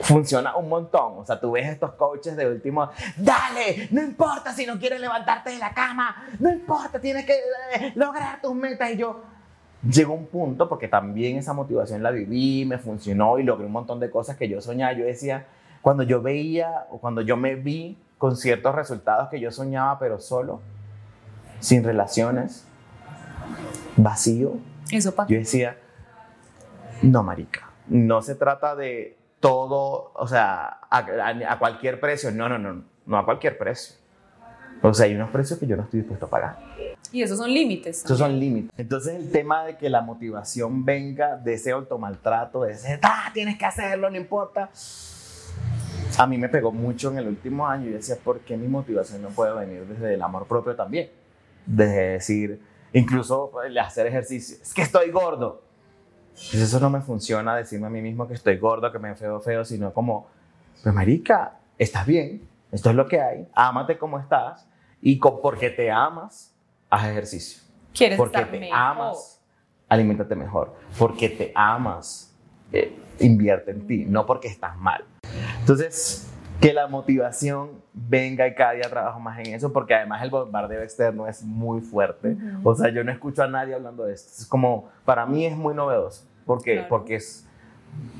Funciona 0.00 0.56
un 0.56 0.70
montón. 0.70 1.18
O 1.18 1.24
sea, 1.26 1.38
tú 1.38 1.52
ves 1.52 1.68
estos 1.68 1.92
coaches 1.92 2.34
de 2.34 2.48
último, 2.48 2.88
dale, 3.18 3.88
no 3.90 4.02
importa 4.02 4.54
si 4.54 4.64
no 4.64 4.78
quieres 4.78 4.98
levantarte 4.98 5.50
de 5.50 5.58
la 5.58 5.74
cama, 5.74 6.16
no 6.38 6.50
importa, 6.50 6.98
tienes 6.98 7.26
que 7.26 7.34
eh, 7.74 7.92
lograr 7.96 8.40
tus 8.40 8.54
metas. 8.54 8.90
Y 8.92 8.96
yo, 8.96 9.20
llegó 9.86 10.14
un 10.14 10.26
punto, 10.26 10.70
porque 10.70 10.88
también 10.88 11.36
esa 11.36 11.52
motivación 11.52 12.02
la 12.02 12.10
viví, 12.10 12.64
me 12.64 12.78
funcionó 12.78 13.38
y 13.38 13.42
logré 13.42 13.66
un 13.66 13.72
montón 13.72 14.00
de 14.00 14.10
cosas 14.10 14.38
que 14.38 14.48
yo 14.48 14.62
soñaba. 14.62 14.94
Yo 14.94 15.04
decía, 15.04 15.46
cuando 15.82 16.02
yo 16.02 16.22
veía 16.22 16.86
o 16.90 16.98
cuando 16.98 17.20
yo 17.20 17.36
me 17.36 17.54
vi 17.56 17.98
con 18.16 18.38
ciertos 18.38 18.74
resultados 18.74 19.28
que 19.28 19.38
yo 19.38 19.50
soñaba, 19.50 19.98
pero 19.98 20.18
solo, 20.18 20.62
sin 21.60 21.84
relaciones, 21.84 22.64
vacío. 23.98 24.54
Eso 24.90 25.14
Yo 25.28 25.38
decía, 25.38 25.76
no, 27.02 27.22
marica, 27.22 27.70
no 27.88 28.22
se 28.22 28.34
trata 28.34 28.76
de 28.76 29.16
todo, 29.40 30.12
o 30.14 30.26
sea, 30.26 30.80
a, 30.90 31.58
cualquier 31.58 32.00
precio. 32.00 32.30
No, 32.30 32.48
no, 32.48 32.58
no, 32.58 32.84
no 33.06 33.18
a 33.18 33.24
cualquier 33.24 33.58
precio. 33.58 33.96
O 34.82 34.94
sea, 34.94 35.06
hay 35.06 35.14
unos 35.14 35.30
precios 35.30 35.58
que 35.58 35.66
yo 35.66 35.76
no 35.76 35.82
estoy 35.82 36.00
dispuesto 36.00 36.26
a 36.26 36.30
pagar. 36.30 36.58
Y 37.12 37.22
esos 37.22 37.38
son 37.38 37.52
límites. 37.52 38.04
Esos 38.04 38.18
son 38.18 38.38
límites. 38.38 38.72
Entonces 38.78 39.14
el 39.14 39.30
tema 39.30 39.64
de 39.64 39.76
que 39.76 39.90
la 39.90 40.00
motivación 40.00 40.84
venga 40.84 41.36
de 41.36 41.54
ese 41.54 41.72
automaltrato, 41.72 42.62
de 42.62 42.72
ese, 42.72 42.98
ah, 43.02 43.30
tienes 43.34 43.58
que 43.58 43.66
hacerlo, 43.66 44.08
no 44.10 44.16
importa 44.16 44.70
a 46.18 46.26
mí 46.26 46.38
me 46.38 46.48
pegó 46.48 46.72
mucho 46.72 47.10
en 47.10 47.18
el 47.18 47.28
último 47.28 47.66
año 47.66 47.88
y 47.88 47.92
decía, 47.92 48.16
¿por 48.22 48.40
qué 48.40 48.56
mi 48.56 48.68
motivación 48.68 49.22
no 49.22 49.28
puede 49.28 49.54
venir 49.54 49.86
desde 49.86 50.14
el 50.14 50.22
amor 50.22 50.46
propio 50.46 50.74
también? 50.74 51.10
Desde 51.66 52.10
decir, 52.12 52.60
incluso 52.92 53.52
hacer 53.80 54.06
ejercicio, 54.06 54.56
es 54.60 54.74
que 54.74 54.82
estoy 54.82 55.10
gordo. 55.10 55.62
Pues 56.32 56.54
eso 56.54 56.80
no 56.80 56.90
me 56.90 57.00
funciona 57.00 57.54
decirme 57.54 57.86
a 57.88 57.90
mí 57.90 58.00
mismo 58.00 58.26
que 58.26 58.34
estoy 58.34 58.56
gordo, 58.56 58.90
que 58.90 58.98
me 58.98 59.12
veo 59.14 59.40
feo, 59.40 59.64
sino 59.64 59.92
como, 59.92 60.26
pues 60.82 60.94
marica, 60.94 61.58
estás 61.78 62.06
bien, 62.06 62.42
esto 62.72 62.90
es 62.90 62.96
lo 62.96 63.06
que 63.06 63.20
hay, 63.20 63.46
ámate 63.54 63.98
como 63.98 64.18
estás 64.18 64.66
y 65.02 65.18
porque 65.18 65.70
te 65.70 65.90
amas, 65.90 66.54
haz 66.88 67.04
ejercicio. 67.06 67.62
¿Quieres 67.94 68.16
porque 68.16 68.38
estar 68.38 68.50
te 68.50 68.60
mejor? 68.60 68.78
amas, 68.78 69.40
aliméntate 69.88 70.34
mejor. 70.34 70.74
Porque 70.98 71.28
te 71.28 71.52
amas, 71.54 72.32
eh, 72.72 72.96
invierte 73.18 73.72
en 73.72 73.86
ti, 73.86 74.04
no 74.06 74.24
porque 74.26 74.48
estás 74.48 74.76
mal. 74.76 75.04
Entonces, 75.60 76.29
que 76.60 76.72
la 76.72 76.86
motivación 76.86 77.70
venga 77.94 78.46
y 78.46 78.54
cada 78.54 78.72
día 78.72 78.88
trabajo 78.90 79.18
más 79.18 79.38
en 79.38 79.54
eso, 79.54 79.72
porque 79.72 79.94
además 79.94 80.22
el 80.22 80.30
bombardeo 80.30 80.82
externo 80.82 81.26
es 81.26 81.42
muy 81.42 81.80
fuerte. 81.80 82.36
O 82.62 82.74
sea, 82.74 82.90
yo 82.90 83.02
no 83.02 83.10
escucho 83.10 83.42
a 83.42 83.48
nadie 83.48 83.74
hablando 83.74 84.04
de 84.04 84.14
esto. 84.14 84.30
Es 84.42 84.46
como, 84.46 84.90
para 85.04 85.24
mí 85.26 85.46
es 85.46 85.56
muy 85.56 85.74
novedoso, 85.74 86.24
porque, 86.44 86.84
porque 86.88 87.16
es, 87.16 87.46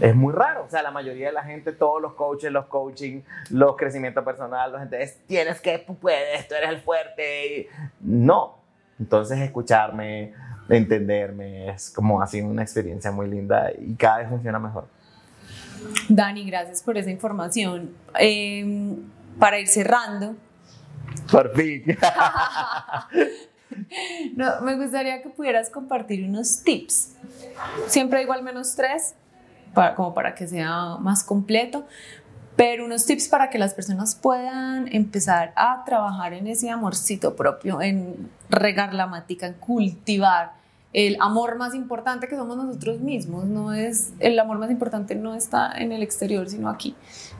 es 0.00 0.16
muy 0.16 0.32
raro. 0.32 0.64
O 0.64 0.70
sea, 0.70 0.82
la 0.82 0.90
mayoría 0.90 1.26
de 1.26 1.32
la 1.32 1.44
gente, 1.44 1.72
todos 1.72 2.00
los 2.00 2.14
coaches, 2.14 2.50
los 2.50 2.66
coaching, 2.66 3.20
los 3.50 3.76
crecimiento 3.76 4.24
personal, 4.24 4.72
la 4.72 4.80
gente 4.80 5.02
es, 5.02 5.18
tienes 5.26 5.60
que, 5.60 5.78
puedes, 5.78 6.48
tú 6.48 6.54
eres 6.54 6.70
el 6.70 6.80
fuerte. 6.80 7.68
No. 8.00 8.58
Entonces, 8.98 9.38
escucharme, 9.40 10.32
entenderme, 10.68 11.70
es 11.70 11.90
como 11.90 12.22
ha 12.22 12.26
sido 12.26 12.46
una 12.46 12.62
experiencia 12.62 13.10
muy 13.10 13.28
linda 13.28 13.70
y 13.78 13.94
cada 13.94 14.18
vez 14.18 14.28
funciona 14.28 14.58
mejor. 14.58 14.86
Dani, 16.08 16.44
gracias 16.44 16.82
por 16.82 16.98
esa 16.98 17.10
información. 17.10 17.94
Eh, 18.18 18.96
para 19.38 19.58
ir 19.58 19.68
cerrando. 19.68 20.36
Por 21.30 21.54
fin. 21.56 21.82
no, 24.36 24.60
me 24.60 24.76
gustaría 24.76 25.22
que 25.22 25.30
pudieras 25.30 25.70
compartir 25.70 26.24
unos 26.24 26.62
tips. 26.62 27.14
Siempre 27.86 28.20
digo 28.20 28.32
al 28.32 28.42
menos 28.42 28.76
tres, 28.76 29.14
para, 29.74 29.94
como 29.94 30.14
para 30.14 30.34
que 30.34 30.46
sea 30.46 30.96
más 31.00 31.24
completo. 31.24 31.86
pero 32.56 32.84
unos 32.84 33.06
tips 33.06 33.28
para 33.28 33.48
que 33.48 33.58
las 33.58 33.72
personas 33.72 34.14
puedan 34.14 34.92
empezar 34.92 35.52
a 35.56 35.82
trabajar 35.86 36.34
en 36.34 36.46
ese 36.46 36.68
amorcito 36.68 37.34
propio, 37.34 37.80
en 37.80 38.28
regar 38.50 38.92
la 38.92 39.06
matica, 39.06 39.46
en 39.46 39.54
cultivar 39.54 40.59
el 40.92 41.16
amor 41.20 41.56
más 41.56 41.74
importante 41.74 42.26
que 42.26 42.36
somos 42.36 42.56
nosotros 42.56 43.00
mismos, 43.00 43.44
no 43.44 43.72
es 43.72 44.12
el 44.18 44.38
amor 44.38 44.58
más 44.58 44.70
importante 44.70 45.14
no 45.14 45.34
está 45.34 45.72
en 45.76 45.92
el 45.92 46.02
exterior, 46.02 46.48
sino 46.48 46.68
aquí. 46.68 46.96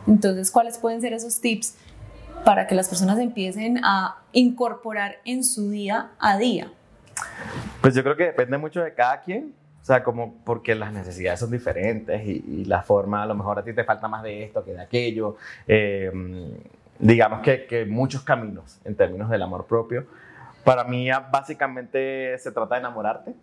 Entonces, 0.07 0.51
¿cuáles 0.51 0.79
pueden 0.79 1.01
ser 1.01 1.13
esos 1.13 1.41
tips 1.41 1.75
para 2.45 2.67
que 2.67 2.75
las 2.75 2.89
personas 2.89 3.19
empiecen 3.19 3.81
a 3.85 4.23
incorporar 4.33 5.17
en 5.25 5.43
su 5.43 5.71
día 5.71 6.11
a 6.21 6.39
día? 6.39 6.73
Pues 7.81 7.95
yo 7.95 8.03
creo 8.03 8.17
que 8.17 8.25
depende 8.25 8.57
mucho 8.57 8.83
de 8.83 8.95
cada 8.95 9.21
quien, 9.21 9.53
o 9.83 9.85
sea, 9.85 10.05
como 10.05 10.35
porque 10.45 10.75
las 10.75 10.93
necesidades 10.93 11.41
son 11.41 11.51
diferentes 11.51 12.25
y, 12.25 12.65
la 12.67 12.83
forma, 12.83 13.23
a 13.23 13.27
lo 13.27 13.35
mejor 13.35 13.59
a 13.59 13.65
ti 13.65 13.73
te 13.73 13.83
falta 13.83 14.07
más 14.07 14.23
de 14.23 14.45
esto 14.45 14.65
que 14.65 14.73
de 14.73 14.81
aquello. 14.81 15.37
Eh, 15.67 16.11
digamos 17.01 17.41
que, 17.41 17.67
que 17.67 17.85
muchos 17.85 18.23
caminos 18.23 18.79
en 18.85 18.95
términos 18.95 19.29
del 19.29 19.43
amor 19.43 19.67
propio. 19.67 20.07
Para 20.65 20.85
mí 20.85 21.09
básicamente 21.31 22.39
se 22.39 22.53
trata 22.53 22.75
de 22.75 22.81
enamorarte 22.81 23.35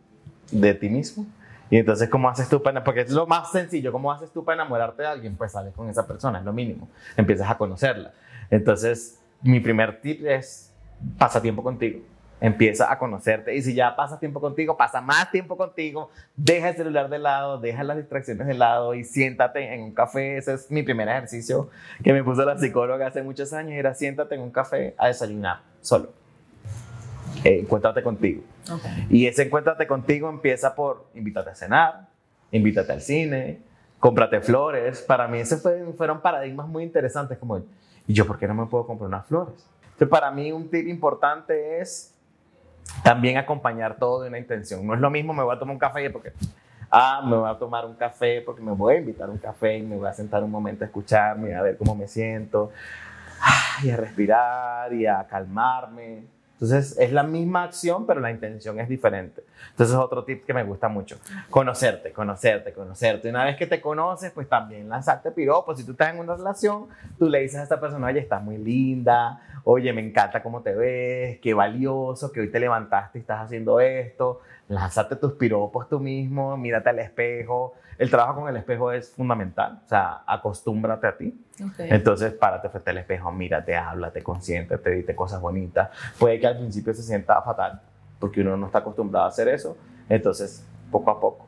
de 0.51 0.73
ti 0.73 0.89
mismo. 0.89 1.25
Y 1.69 1.77
entonces, 1.77 2.09
¿cómo 2.09 2.29
haces 2.29 2.47
tú 2.47 2.63
para, 2.63 2.83
porque 2.83 3.01
es 3.01 3.11
lo 3.11 3.27
más 3.27 3.51
sencillo, 3.51 3.91
¿cómo 3.91 4.11
haces 4.11 4.31
tú 4.31 4.43
para 4.43 4.61
enamorarte 4.61 5.01
de 5.01 5.07
alguien? 5.07 5.35
Pues 5.35 5.51
sales 5.51 5.73
con 5.73 5.89
esa 5.89 6.07
persona, 6.07 6.39
es 6.39 6.45
lo 6.45 6.53
mínimo. 6.53 6.87
Empiezas 7.17 7.49
a 7.49 7.57
conocerla. 7.57 8.13
Entonces, 8.49 9.19
mi 9.41 9.59
primer 9.59 9.99
tip 9.99 10.25
es, 10.25 10.73
pasa 11.17 11.41
tiempo 11.41 11.63
contigo. 11.63 11.99
Empieza 12.39 12.91
a 12.91 12.99
conocerte 12.99 13.55
y 13.55 13.63
si 13.63 13.73
ya 13.73 13.95
pasas 13.95 14.19
tiempo 14.19 14.39
contigo, 14.39 14.77
pasa 14.77 15.01
más 15.01 15.31
tiempo 15.31 15.57
contigo, 15.57 16.11
deja 16.35 16.69
el 16.69 16.75
celular 16.75 17.09
de 17.09 17.17
lado, 17.17 17.59
deja 17.59 17.83
las 17.83 17.97
distracciones 17.97 18.45
de 18.45 18.53
lado 18.53 18.93
y 18.93 19.03
siéntate 19.03 19.73
en 19.73 19.81
un 19.81 19.91
café. 19.91 20.37
Ese 20.37 20.53
es 20.53 20.69
mi 20.69 20.83
primer 20.83 21.09
ejercicio 21.09 21.71
que 22.03 22.13
me 22.13 22.23
puso 22.23 22.45
la 22.45 22.57
psicóloga 22.57 23.07
hace 23.07 23.23
muchos 23.23 23.53
años, 23.53 23.73
era 23.73 23.95
siéntate 23.95 24.35
en 24.35 24.41
un 24.41 24.51
café 24.51 24.93
a 24.99 25.07
desayunar 25.07 25.61
solo 25.81 26.26
eh, 27.47 27.59
encuéntrate 27.61 28.03
contigo. 28.03 28.43
Y 29.09 29.25
ese 29.25 29.43
encuéntrate 29.43 29.87
contigo 29.87 30.29
empieza 30.29 30.75
por 30.75 31.05
invítate 31.13 31.51
a 31.51 31.55
cenar, 31.55 32.07
invítate 32.51 32.91
al 32.91 32.99
cine, 32.99 33.61
cómprate 33.99 34.41
flores. 34.41 35.01
Para 35.01 35.29
mí 35.29 35.39
esos 35.39 35.63
fueron 35.95 36.19
paradigmas 36.19 36.67
muy 36.67 36.83
interesantes 36.83 37.37
como, 37.37 37.59
¿y 38.05 38.13
yo 38.13 38.27
por 38.27 38.37
qué 38.37 38.49
no 38.49 38.53
me 38.53 38.65
puedo 38.65 38.85
comprar 38.85 39.07
unas 39.07 39.25
flores? 39.27 39.65
Entonces, 39.83 40.09
para 40.09 40.29
mí 40.29 40.51
un 40.51 40.69
tip 40.69 40.89
importante 40.89 41.79
es 41.79 42.13
también 43.01 43.37
acompañar 43.37 43.95
todo 43.95 44.23
de 44.23 44.27
una 44.27 44.39
intención. 44.39 44.85
No 44.85 44.93
es 44.93 44.99
lo 44.99 45.09
mismo 45.09 45.33
me 45.33 45.41
voy 45.41 45.55
a 45.55 45.59
tomar 45.59 45.73
un 45.73 45.79
café 45.79 46.09
porque, 46.09 46.33
ah, 46.91 47.21
me 47.25 47.37
voy 47.37 47.49
a 47.49 47.57
tomar 47.57 47.85
un 47.85 47.95
café 47.95 48.41
porque 48.41 48.61
me 48.61 48.73
voy 48.73 48.95
a 48.95 48.97
invitar 48.97 49.29
a 49.29 49.31
un 49.31 49.37
café 49.37 49.77
y 49.77 49.83
me 49.83 49.95
voy 49.95 50.09
a 50.09 50.13
sentar 50.13 50.43
un 50.43 50.51
momento 50.51 50.83
a 50.83 50.87
escucharme, 50.87 51.55
a 51.55 51.61
ver 51.61 51.77
cómo 51.77 51.95
me 51.95 52.09
siento, 52.09 52.71
y 53.83 53.89
a 53.89 53.95
respirar 53.95 54.91
y 54.91 55.05
a 55.05 55.25
calmarme 55.25 56.35
entonces 56.59 56.97
es 56.97 57.13
la 57.13 57.21
misma 57.21 57.65
acción, 57.65 58.07
pero 58.07 58.19
la 58.19 58.31
intención 58.31 58.79
es 58.79 58.89
diferente. 58.89 59.43
Entonces 59.69 59.93
es 59.95 60.01
otro 60.01 60.23
tip 60.23 60.43
que 60.43 60.55
me 60.55 60.63
gusta 60.63 60.87
mucho. 60.87 61.19
Conocerte, 61.51 62.11
conocerte, 62.11 62.73
conocerte. 62.73 63.29
Una 63.29 63.45
vez 63.45 63.57
que 63.57 63.67
te 63.67 63.79
conoces, 63.79 64.31
pues 64.31 64.49
también 64.49 64.89
lanzarte 64.89 65.29
piropos. 65.29 65.77
Si 65.77 65.85
tú 65.85 65.91
estás 65.91 66.15
en 66.15 66.19
una 66.19 66.35
relación, 66.35 66.87
tú 67.19 67.29
le 67.29 67.41
dices 67.41 67.59
a 67.59 67.63
esta 67.63 67.79
persona, 67.79 68.07
oye, 68.07 68.21
estás 68.21 68.41
muy 68.41 68.57
linda, 68.57 69.39
oye, 69.65 69.93
me 69.93 70.01
encanta 70.01 70.41
cómo 70.41 70.63
te 70.63 70.73
ves, 70.73 71.39
qué 71.41 71.53
valioso, 71.53 72.31
que 72.31 72.39
hoy 72.39 72.49
te 72.49 72.59
levantaste 72.59 73.19
y 73.19 73.21
estás 73.21 73.41
haciendo 73.41 73.79
esto. 73.79 74.41
Lánzate 74.69 75.15
tus 75.15 75.33
piropos 75.33 75.87
tú 75.87 75.99
mismo, 75.99 76.57
mírate 76.57 76.89
al 76.89 76.99
espejo, 76.99 77.75
el 77.97 78.11
trabajo 78.11 78.41
con 78.41 78.49
el 78.49 78.57
espejo 78.57 78.91
es 78.91 79.09
fundamental, 79.09 79.81
o 79.85 79.87
sea, 79.87 80.21
acostúmbrate 80.27 81.07
a 81.07 81.17
ti. 81.17 81.33
Entonces, 81.79 82.33
párate 82.33 82.69
frente 82.69 82.91
al 82.91 82.97
espejo, 82.99 83.31
mírate, 83.31 83.75
háblate, 83.75 84.21
consiéntete, 84.21 84.91
dite 84.91 85.15
cosas 85.15 85.41
bonitas. 85.41 85.89
Puede 86.19 86.39
que 86.39 86.47
al 86.47 86.57
principio 86.57 86.93
se 86.93 87.01
sienta 87.01 87.41
fatal, 87.41 87.81
porque 88.19 88.41
uno 88.41 88.55
no 88.55 88.67
está 88.67 88.79
acostumbrado 88.79 89.25
a 89.25 89.29
hacer 89.29 89.47
eso. 89.47 89.77
Entonces, 90.09 90.63
poco 90.91 91.09
a 91.09 91.19
poco. 91.19 91.47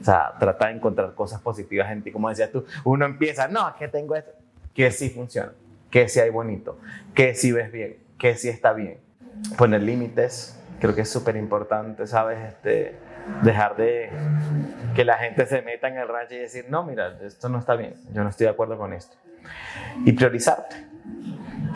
O 0.00 0.04
sea, 0.04 0.32
trata 0.38 0.68
de 0.68 0.74
encontrar 0.74 1.12
cosas 1.14 1.40
positivas 1.40 1.90
en 1.90 2.02
ti. 2.02 2.10
Como 2.10 2.28
decías 2.28 2.50
tú, 2.50 2.64
uno 2.84 3.04
empieza, 3.04 3.48
no, 3.48 3.68
es 3.68 3.74
que 3.74 3.88
tengo 3.88 4.14
esto, 4.14 4.30
que 4.72 4.90
sí 4.90 5.10
funciona, 5.10 5.52
que 5.90 6.08
sí 6.08 6.20
hay 6.20 6.30
bonito, 6.30 6.78
que 7.14 7.34
sí 7.34 7.52
ves 7.52 7.70
bien, 7.70 7.98
que 8.18 8.34
sí 8.36 8.48
está 8.48 8.72
bien. 8.72 8.98
Poner 9.58 9.82
límites, 9.82 10.58
creo 10.80 10.94
que 10.94 11.02
es 11.02 11.10
súper 11.10 11.36
importante, 11.36 12.06
¿sabes? 12.06 12.38
Este, 12.46 12.96
dejar 13.42 13.76
de 13.76 14.10
que 14.94 15.04
la 15.04 15.18
gente 15.18 15.46
se 15.46 15.62
meta 15.62 15.88
en 15.88 15.96
el 15.96 16.08
rancho 16.08 16.34
y 16.34 16.38
decir, 16.38 16.66
no, 16.68 16.84
mira, 16.84 17.18
esto 17.22 17.48
no 17.48 17.58
está 17.58 17.74
bien, 17.76 17.94
yo 18.12 18.22
no 18.22 18.30
estoy 18.30 18.44
de 18.44 18.50
acuerdo 18.50 18.78
con 18.78 18.92
esto. 18.92 19.16
Y 20.04 20.12
priorizarte. 20.12 20.76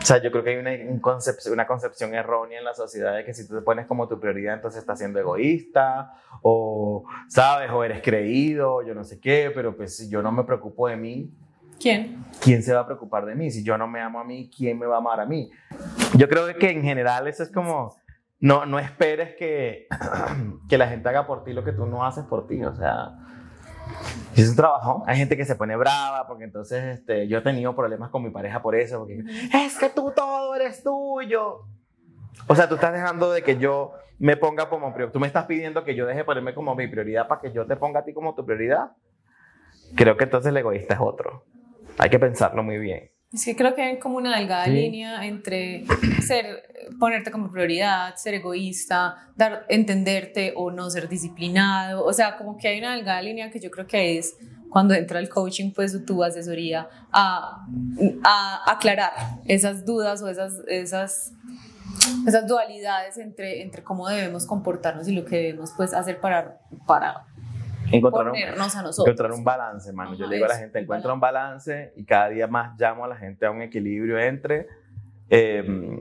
O 0.01 0.05
sea, 0.05 0.17
yo 0.17 0.31
creo 0.31 0.43
que 0.43 0.49
hay 0.51 0.57
una, 0.57 0.99
concepción, 0.99 1.53
una 1.53 1.67
concepción 1.67 2.15
errónea 2.15 2.57
en 2.57 2.65
la 2.65 2.73
sociedad 2.73 3.15
de 3.15 3.23
que 3.23 3.33
si 3.33 3.47
tú 3.47 3.55
te 3.55 3.61
pones 3.61 3.85
como 3.85 4.07
tu 4.07 4.19
prioridad, 4.19 4.55
entonces 4.55 4.81
estás 4.81 4.97
siendo 4.97 5.19
egoísta, 5.19 6.13
o, 6.41 7.05
¿sabes? 7.27 7.69
O 7.71 7.83
eres 7.83 8.01
creído, 8.01 8.81
yo 8.81 8.95
no 8.95 9.03
sé 9.03 9.19
qué, 9.19 9.51
pero 9.53 9.75
pues 9.75 9.95
si 9.95 10.09
yo 10.09 10.21
no 10.23 10.31
me 10.31 10.43
preocupo 10.43 10.87
de 10.87 10.95
mí, 10.95 11.31
¿Quién? 11.81 12.23
¿Quién 12.39 12.61
se 12.61 12.73
va 12.73 12.81
a 12.81 12.85
preocupar 12.85 13.25
de 13.25 13.33
mí? 13.33 13.49
Si 13.49 13.63
yo 13.63 13.75
no 13.75 13.87
me 13.87 13.99
amo 14.01 14.19
a 14.19 14.23
mí, 14.23 14.51
¿quién 14.55 14.77
me 14.77 14.85
va 14.85 14.95
a 14.95 14.97
amar 14.99 15.19
a 15.19 15.25
mí? 15.25 15.49
Yo 16.15 16.29
creo 16.29 16.45
que 16.55 16.69
en 16.69 16.83
general 16.83 17.27
eso 17.27 17.41
es 17.41 17.51
como 17.51 17.95
no, 18.41 18.65
no 18.65 18.79
esperes 18.79 19.35
que, 19.35 19.87
que 20.69 20.77
la 20.77 20.87
gente 20.87 21.07
haga 21.07 21.27
por 21.27 21.43
ti 21.43 21.53
lo 21.53 21.63
que 21.63 21.71
tú 21.71 21.85
no 21.85 22.03
haces 22.03 22.25
por 22.25 22.47
ti. 22.47 22.63
O 22.63 22.75
sea, 22.75 23.11
es 24.35 24.49
un 24.49 24.55
trabajo. 24.55 25.03
Hay 25.05 25.17
gente 25.17 25.37
que 25.37 25.45
se 25.45 25.55
pone 25.55 25.75
brava 25.75 26.27
porque 26.27 26.43
entonces 26.43 26.97
este, 26.97 27.27
yo 27.27 27.37
he 27.37 27.41
tenido 27.41 27.75
problemas 27.75 28.09
con 28.09 28.23
mi 28.23 28.31
pareja 28.31 28.61
por 28.61 28.75
eso. 28.75 28.99
Porque 28.99 29.23
es 29.53 29.77
que 29.77 29.89
tú 29.89 30.11
todo 30.15 30.55
eres 30.55 30.83
tuyo. 30.83 31.67
O 32.47 32.55
sea, 32.55 32.67
tú 32.67 32.75
estás 32.75 32.91
dejando 32.91 33.31
de 33.31 33.43
que 33.43 33.57
yo 33.57 33.93
me 34.17 34.35
ponga 34.37 34.69
como 34.69 34.91
prioridad. 34.91 35.13
Tú 35.13 35.19
me 35.19 35.27
estás 35.27 35.45
pidiendo 35.45 35.83
que 35.83 35.93
yo 35.93 36.07
deje 36.07 36.19
de 36.19 36.25
ponerme 36.25 36.55
como 36.55 36.75
mi 36.75 36.87
prioridad 36.87 37.27
para 37.27 37.41
que 37.41 37.51
yo 37.51 37.67
te 37.67 37.75
ponga 37.75 37.99
a 37.99 38.03
ti 38.03 38.13
como 38.13 38.33
tu 38.33 38.43
prioridad. 38.43 38.93
Creo 39.95 40.17
que 40.17 40.23
entonces 40.23 40.49
el 40.49 40.57
egoísta 40.57 40.95
es 40.95 40.99
otro. 40.99 41.45
Hay 41.99 42.09
que 42.09 42.17
pensarlo 42.17 42.63
muy 42.63 42.79
bien. 42.79 43.10
Es 43.33 43.45
que 43.45 43.55
creo 43.55 43.73
que 43.73 43.81
hay 43.81 43.97
como 43.99 44.17
una 44.17 44.37
delgada 44.37 44.67
línea 44.67 45.25
entre 45.25 45.85
ser, 46.21 46.63
ponerte 46.99 47.31
como 47.31 47.49
prioridad, 47.49 48.13
ser 48.17 48.33
egoísta, 48.33 49.31
dar, 49.37 49.65
entenderte 49.69 50.53
o 50.57 50.69
no 50.69 50.89
ser 50.89 51.07
disciplinado. 51.07 52.03
O 52.03 52.11
sea, 52.11 52.35
como 52.37 52.57
que 52.57 52.67
hay 52.67 52.79
una 52.79 52.93
delgada 52.93 53.21
línea 53.21 53.49
que 53.49 53.61
yo 53.61 53.71
creo 53.71 53.87
que 53.87 54.17
es 54.17 54.35
cuando 54.69 54.93
entra 54.93 55.19
el 55.19 55.29
coaching, 55.29 55.71
pues 55.71 56.05
tu 56.05 56.23
asesoría, 56.23 56.89
a, 57.11 57.65
a 58.23 58.71
aclarar 58.71 59.11
esas 59.45 59.85
dudas 59.85 60.21
o 60.21 60.27
esas, 60.27 60.59
esas, 60.67 61.31
esas 62.27 62.47
dualidades 62.47 63.17
entre, 63.17 63.61
entre 63.61 63.81
cómo 63.81 64.09
debemos 64.09 64.45
comportarnos 64.45 65.07
y 65.07 65.13
lo 65.13 65.23
que 65.23 65.37
debemos 65.37 65.71
pues 65.77 65.93
hacer 65.93 66.19
para, 66.19 66.59
para 66.85 67.27
encontrar 67.91 68.29
un, 68.29 68.35
encontrar 68.35 69.31
un 69.31 69.43
balance, 69.43 69.91
mano. 69.93 70.15
Yo 70.15 70.27
le 70.27 70.35
digo 70.35 70.45
a 70.45 70.49
la 70.49 70.57
gente, 70.57 70.79
encuentra 70.79 71.13
un 71.13 71.19
balance 71.19 71.93
y 71.95 72.05
cada 72.05 72.29
día 72.29 72.47
más 72.47 72.79
llamo 72.79 73.05
a 73.05 73.07
la 73.07 73.15
gente 73.15 73.45
a 73.45 73.51
un 73.51 73.61
equilibrio 73.61 74.19
entre 74.19 74.67
em, 75.29 75.99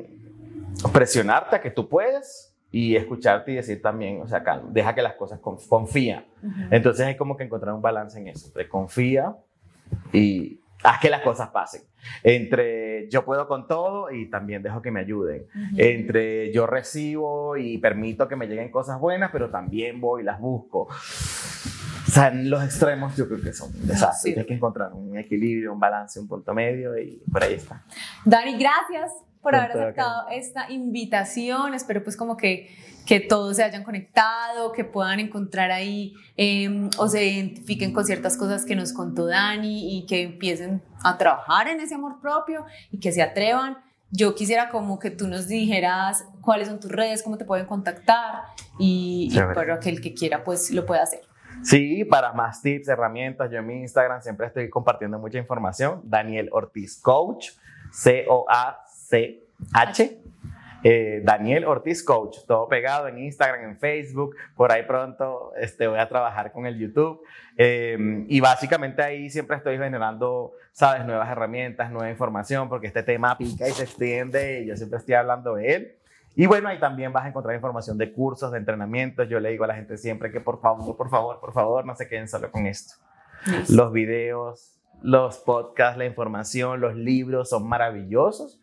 presionarte 0.92 1.56
a 1.56 1.60
que 1.60 1.70
tú 1.70 1.88
puedes 1.88 2.54
y 2.72 2.96
escucharte 2.96 3.52
y 3.52 3.56
decir 3.56 3.82
también, 3.82 4.22
o 4.22 4.28
sea, 4.28 4.42
deja 4.68 4.94
que 4.94 5.02
las 5.02 5.14
cosas 5.14 5.40
confía. 5.40 6.26
Entonces 6.70 7.08
es 7.08 7.16
como 7.16 7.36
que 7.36 7.44
encontrar 7.44 7.74
un 7.74 7.82
balance 7.82 8.18
en 8.18 8.28
eso, 8.28 8.46
entre 8.46 8.68
confía 8.68 9.36
y 10.12 10.60
haz 10.82 11.00
que 11.00 11.10
las 11.10 11.22
cosas 11.22 11.48
pasen. 11.48 11.82
Entre 12.22 13.08
yo 13.10 13.24
puedo 13.24 13.46
con 13.46 13.66
todo 13.66 14.10
y 14.10 14.30
también 14.30 14.62
dejo 14.62 14.80
que 14.82 14.90
me 14.90 15.00
ayuden. 15.00 15.46
Entre 15.76 16.52
yo 16.52 16.66
recibo 16.66 17.56
y 17.56 17.78
permito 17.78 18.28
que 18.28 18.36
me 18.36 18.46
lleguen 18.46 18.70
cosas 18.70 19.00
buenas, 19.00 19.30
pero 19.32 19.50
también 19.50 20.00
voy 20.00 20.22
y 20.22 20.24
las 20.24 20.40
busco. 20.40 20.88
O 22.10 22.12
sea, 22.12 22.26
en 22.26 22.50
los 22.50 22.64
extremos 22.64 23.16
yo 23.16 23.28
creo 23.28 23.40
que 23.40 23.52
son 23.52 23.70
desastres. 23.86 24.36
Hay 24.36 24.44
que 24.44 24.54
encontrar 24.54 24.92
un 24.92 25.16
equilibrio, 25.16 25.72
un 25.72 25.78
balance, 25.78 26.18
un 26.18 26.26
punto 26.26 26.52
medio 26.52 26.98
y 26.98 27.22
por 27.30 27.44
ahí 27.44 27.54
está. 27.54 27.84
Dani, 28.24 28.58
gracias 28.58 29.12
por 29.40 29.54
haber 29.54 29.70
aceptado 29.70 30.28
esta 30.28 30.68
invitación. 30.72 31.72
Espero 31.72 32.02
pues 32.02 32.16
como 32.16 32.36
que, 32.36 32.68
que 33.06 33.20
todos 33.20 33.58
se 33.58 33.62
hayan 33.62 33.84
conectado, 33.84 34.72
que 34.72 34.82
puedan 34.82 35.20
encontrar 35.20 35.70
ahí 35.70 36.14
em, 36.36 36.90
o 36.98 37.06
se 37.06 37.24
identifiquen 37.24 37.92
con 37.92 38.04
ciertas 38.04 38.36
cosas 38.36 38.64
que 38.64 38.74
nos 38.74 38.92
contó 38.92 39.26
Dani 39.26 39.96
y 39.96 40.06
que 40.06 40.22
empiecen 40.22 40.82
a 41.04 41.16
trabajar 41.16 41.68
en 41.68 41.78
ese 41.78 41.94
amor 41.94 42.20
propio 42.20 42.66
y 42.90 42.98
que 42.98 43.12
se 43.12 43.22
atrevan. 43.22 43.78
Yo 44.10 44.34
quisiera 44.34 44.68
como 44.70 44.98
que 44.98 45.12
tú 45.12 45.28
nos 45.28 45.46
dijeras 45.46 46.24
cuáles 46.40 46.66
son 46.66 46.80
tus 46.80 46.90
redes, 46.90 47.22
cómo 47.22 47.38
te 47.38 47.44
pueden 47.44 47.66
contactar 47.66 48.42
y, 48.80 49.28
y 49.30 49.38
para 49.54 49.78
que 49.78 49.90
el 49.90 50.00
que 50.00 50.12
quiera 50.12 50.42
pues 50.42 50.72
lo 50.72 50.84
pueda 50.84 51.04
hacer. 51.04 51.29
Sí, 51.62 52.04
para 52.04 52.32
más 52.32 52.62
tips, 52.62 52.88
herramientas, 52.88 53.50
yo 53.50 53.58
en 53.58 53.66
mi 53.66 53.80
Instagram 53.80 54.22
siempre 54.22 54.46
estoy 54.46 54.70
compartiendo 54.70 55.18
mucha 55.18 55.38
información. 55.38 56.00
Daniel 56.04 56.48
Ortiz 56.52 57.00
Coach, 57.00 57.50
C-O-A-C-H. 57.92 59.40
eh, 60.82 61.20
Daniel 61.22 61.66
Ortiz 61.66 62.02
Coach, 62.02 62.38
todo 62.46 62.66
pegado 62.66 63.06
en 63.08 63.18
Instagram, 63.18 63.62
en 63.68 63.78
Facebook, 63.78 64.34
por 64.56 64.72
ahí 64.72 64.84
pronto 64.84 65.52
este, 65.60 65.86
voy 65.86 65.98
a 65.98 66.08
trabajar 66.08 66.52
con 66.52 66.64
el 66.64 66.78
YouTube. 66.78 67.20
Em, 67.56 68.24
y 68.28 68.40
básicamente 68.40 69.02
ahí 69.02 69.28
siempre 69.28 69.58
estoy 69.58 69.76
generando, 69.76 70.52
sabes, 70.72 71.04
nuevas 71.04 71.28
herramientas, 71.30 71.90
nueva 71.90 72.08
información, 72.08 72.70
porque 72.70 72.86
este 72.86 73.02
tema 73.02 73.36
pica 73.36 73.68
y 73.68 73.72
se 73.72 73.82
extiende 73.82 74.64
yo 74.64 74.74
siempre 74.76 74.98
estoy 74.98 75.14
hablando 75.14 75.56
de 75.56 75.74
él. 75.74 75.96
Y 76.34 76.46
bueno, 76.46 76.68
ahí 76.68 76.78
también 76.78 77.12
vas 77.12 77.24
a 77.24 77.28
encontrar 77.28 77.54
información 77.54 77.98
de 77.98 78.12
cursos, 78.12 78.52
de 78.52 78.58
entrenamientos. 78.58 79.28
Yo 79.28 79.40
le 79.40 79.50
digo 79.50 79.64
a 79.64 79.66
la 79.66 79.74
gente 79.74 79.96
siempre 79.96 80.30
que 80.30 80.40
por 80.40 80.60
favor, 80.60 80.96
por 80.96 81.10
favor, 81.10 81.40
por 81.40 81.52
favor, 81.52 81.84
no 81.84 81.94
se 81.96 82.08
queden 82.08 82.28
solo 82.28 82.50
con 82.50 82.66
esto. 82.66 82.94
Los 83.68 83.92
videos, 83.92 84.80
los 85.02 85.38
podcasts, 85.38 85.98
la 85.98 86.04
información, 86.04 86.80
los 86.80 86.94
libros 86.94 87.48
son 87.48 87.66
maravillosos, 87.66 88.60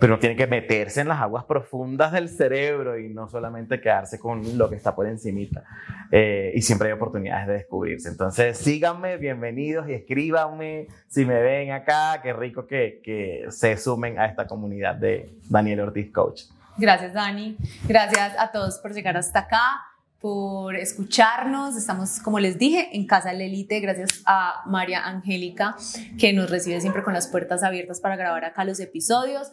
pero 0.00 0.18
tiene 0.18 0.36
que 0.36 0.46
meterse 0.46 1.00
en 1.00 1.08
las 1.08 1.20
aguas 1.20 1.44
profundas 1.44 2.12
del 2.12 2.28
cerebro 2.28 2.98
y 2.98 3.08
no 3.08 3.28
solamente 3.28 3.80
quedarse 3.80 4.18
con 4.18 4.58
lo 4.58 4.68
que 4.68 4.76
está 4.76 4.94
por 4.94 5.06
encimita. 5.06 5.64
Eh, 6.10 6.52
y 6.54 6.62
siempre 6.62 6.88
hay 6.88 6.94
oportunidades 6.94 7.46
de 7.46 7.52
descubrirse. 7.54 8.08
Entonces, 8.08 8.58
síganme, 8.58 9.16
bienvenidos 9.16 9.88
y 9.88 9.94
escríbanme 9.94 10.88
si 11.08 11.24
me 11.24 11.40
ven 11.40 11.72
acá. 11.72 12.20
Qué 12.22 12.32
rico 12.32 12.66
que, 12.66 13.00
que 13.02 13.46
se 13.50 13.76
sumen 13.76 14.18
a 14.18 14.26
esta 14.26 14.46
comunidad 14.46 14.94
de 14.96 15.30
Daniel 15.48 15.80
Ortiz 15.80 16.12
Coach. 16.12 16.42
Gracias, 16.76 17.12
Dani. 17.12 17.56
Gracias 17.86 18.34
a 18.38 18.50
todos 18.50 18.78
por 18.78 18.92
llegar 18.92 19.16
hasta 19.16 19.40
acá, 19.40 19.82
por 20.20 20.74
escucharnos. 20.76 21.76
Estamos, 21.76 22.18
como 22.20 22.40
les 22.40 22.58
dije, 22.58 22.90
en 22.96 23.06
Casa 23.06 23.30
del 23.30 23.42
Elite, 23.42 23.80
gracias 23.80 24.22
a 24.26 24.62
María 24.66 25.06
Angélica, 25.06 25.76
que 26.18 26.32
nos 26.32 26.50
recibe 26.50 26.80
siempre 26.80 27.02
con 27.02 27.14
las 27.14 27.28
puertas 27.28 27.62
abiertas 27.62 28.00
para 28.00 28.16
grabar 28.16 28.44
acá 28.44 28.64
los 28.64 28.80
episodios. 28.80 29.52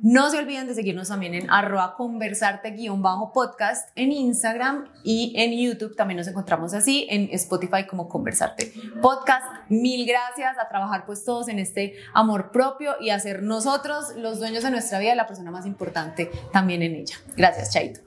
No 0.00 0.30
se 0.30 0.38
olviden 0.38 0.68
de 0.68 0.74
seguirnos 0.74 1.08
también 1.08 1.34
en 1.34 1.50
arroba 1.50 1.96
conversarte-podcast 1.96 3.90
en 3.96 4.12
Instagram 4.12 4.88
y 5.02 5.34
en 5.36 5.58
YouTube 5.58 5.96
también 5.96 6.18
nos 6.18 6.28
encontramos 6.28 6.72
así, 6.72 7.08
en 7.10 7.28
Spotify 7.32 7.84
como 7.88 8.08
Conversarte 8.08 8.72
Podcast. 9.02 9.44
Mil 9.68 10.06
gracias 10.06 10.56
a 10.58 10.68
trabajar 10.68 11.04
pues 11.04 11.24
todos 11.24 11.48
en 11.48 11.58
este 11.58 11.94
amor 12.14 12.52
propio 12.52 12.94
y 13.00 13.10
a 13.10 13.18
ser 13.18 13.42
nosotros 13.42 14.14
los 14.16 14.38
dueños 14.38 14.62
de 14.62 14.70
nuestra 14.70 15.00
vida, 15.00 15.16
la 15.16 15.26
persona 15.26 15.50
más 15.50 15.66
importante 15.66 16.30
también 16.52 16.82
en 16.82 16.94
ella. 16.94 17.16
Gracias, 17.36 17.72
Chaito. 17.72 18.00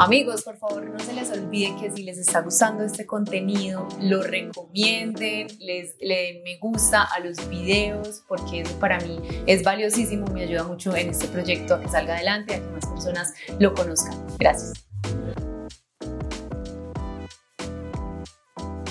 Amigos, 0.00 0.42
por 0.42 0.56
favor, 0.56 0.88
no 0.88 0.98
se 0.98 1.12
les 1.12 1.30
olvide 1.30 1.76
que 1.78 1.90
si 1.90 2.04
les 2.04 2.16
está 2.16 2.40
gustando 2.40 2.82
este 2.84 3.04
contenido, 3.04 3.86
lo 4.00 4.22
recomienden, 4.22 5.48
les 5.58 5.94
le 6.00 6.22
den 6.22 6.42
me 6.42 6.56
gusta 6.56 7.02
a 7.02 7.20
los 7.20 7.46
videos, 7.50 8.22
porque 8.26 8.62
eso 8.62 8.78
para 8.78 8.98
mí 9.00 9.20
es 9.46 9.62
valiosísimo, 9.62 10.24
me 10.28 10.44
ayuda 10.44 10.64
mucho 10.64 10.96
en 10.96 11.10
este 11.10 11.28
proyecto 11.28 11.74
a 11.74 11.80
que 11.80 11.88
salga 11.88 12.14
adelante, 12.14 12.54
a 12.54 12.60
que 12.60 12.68
más 12.68 12.86
personas 12.86 13.34
lo 13.58 13.74
conozcan. 13.74 14.14
Gracias. 14.38 14.72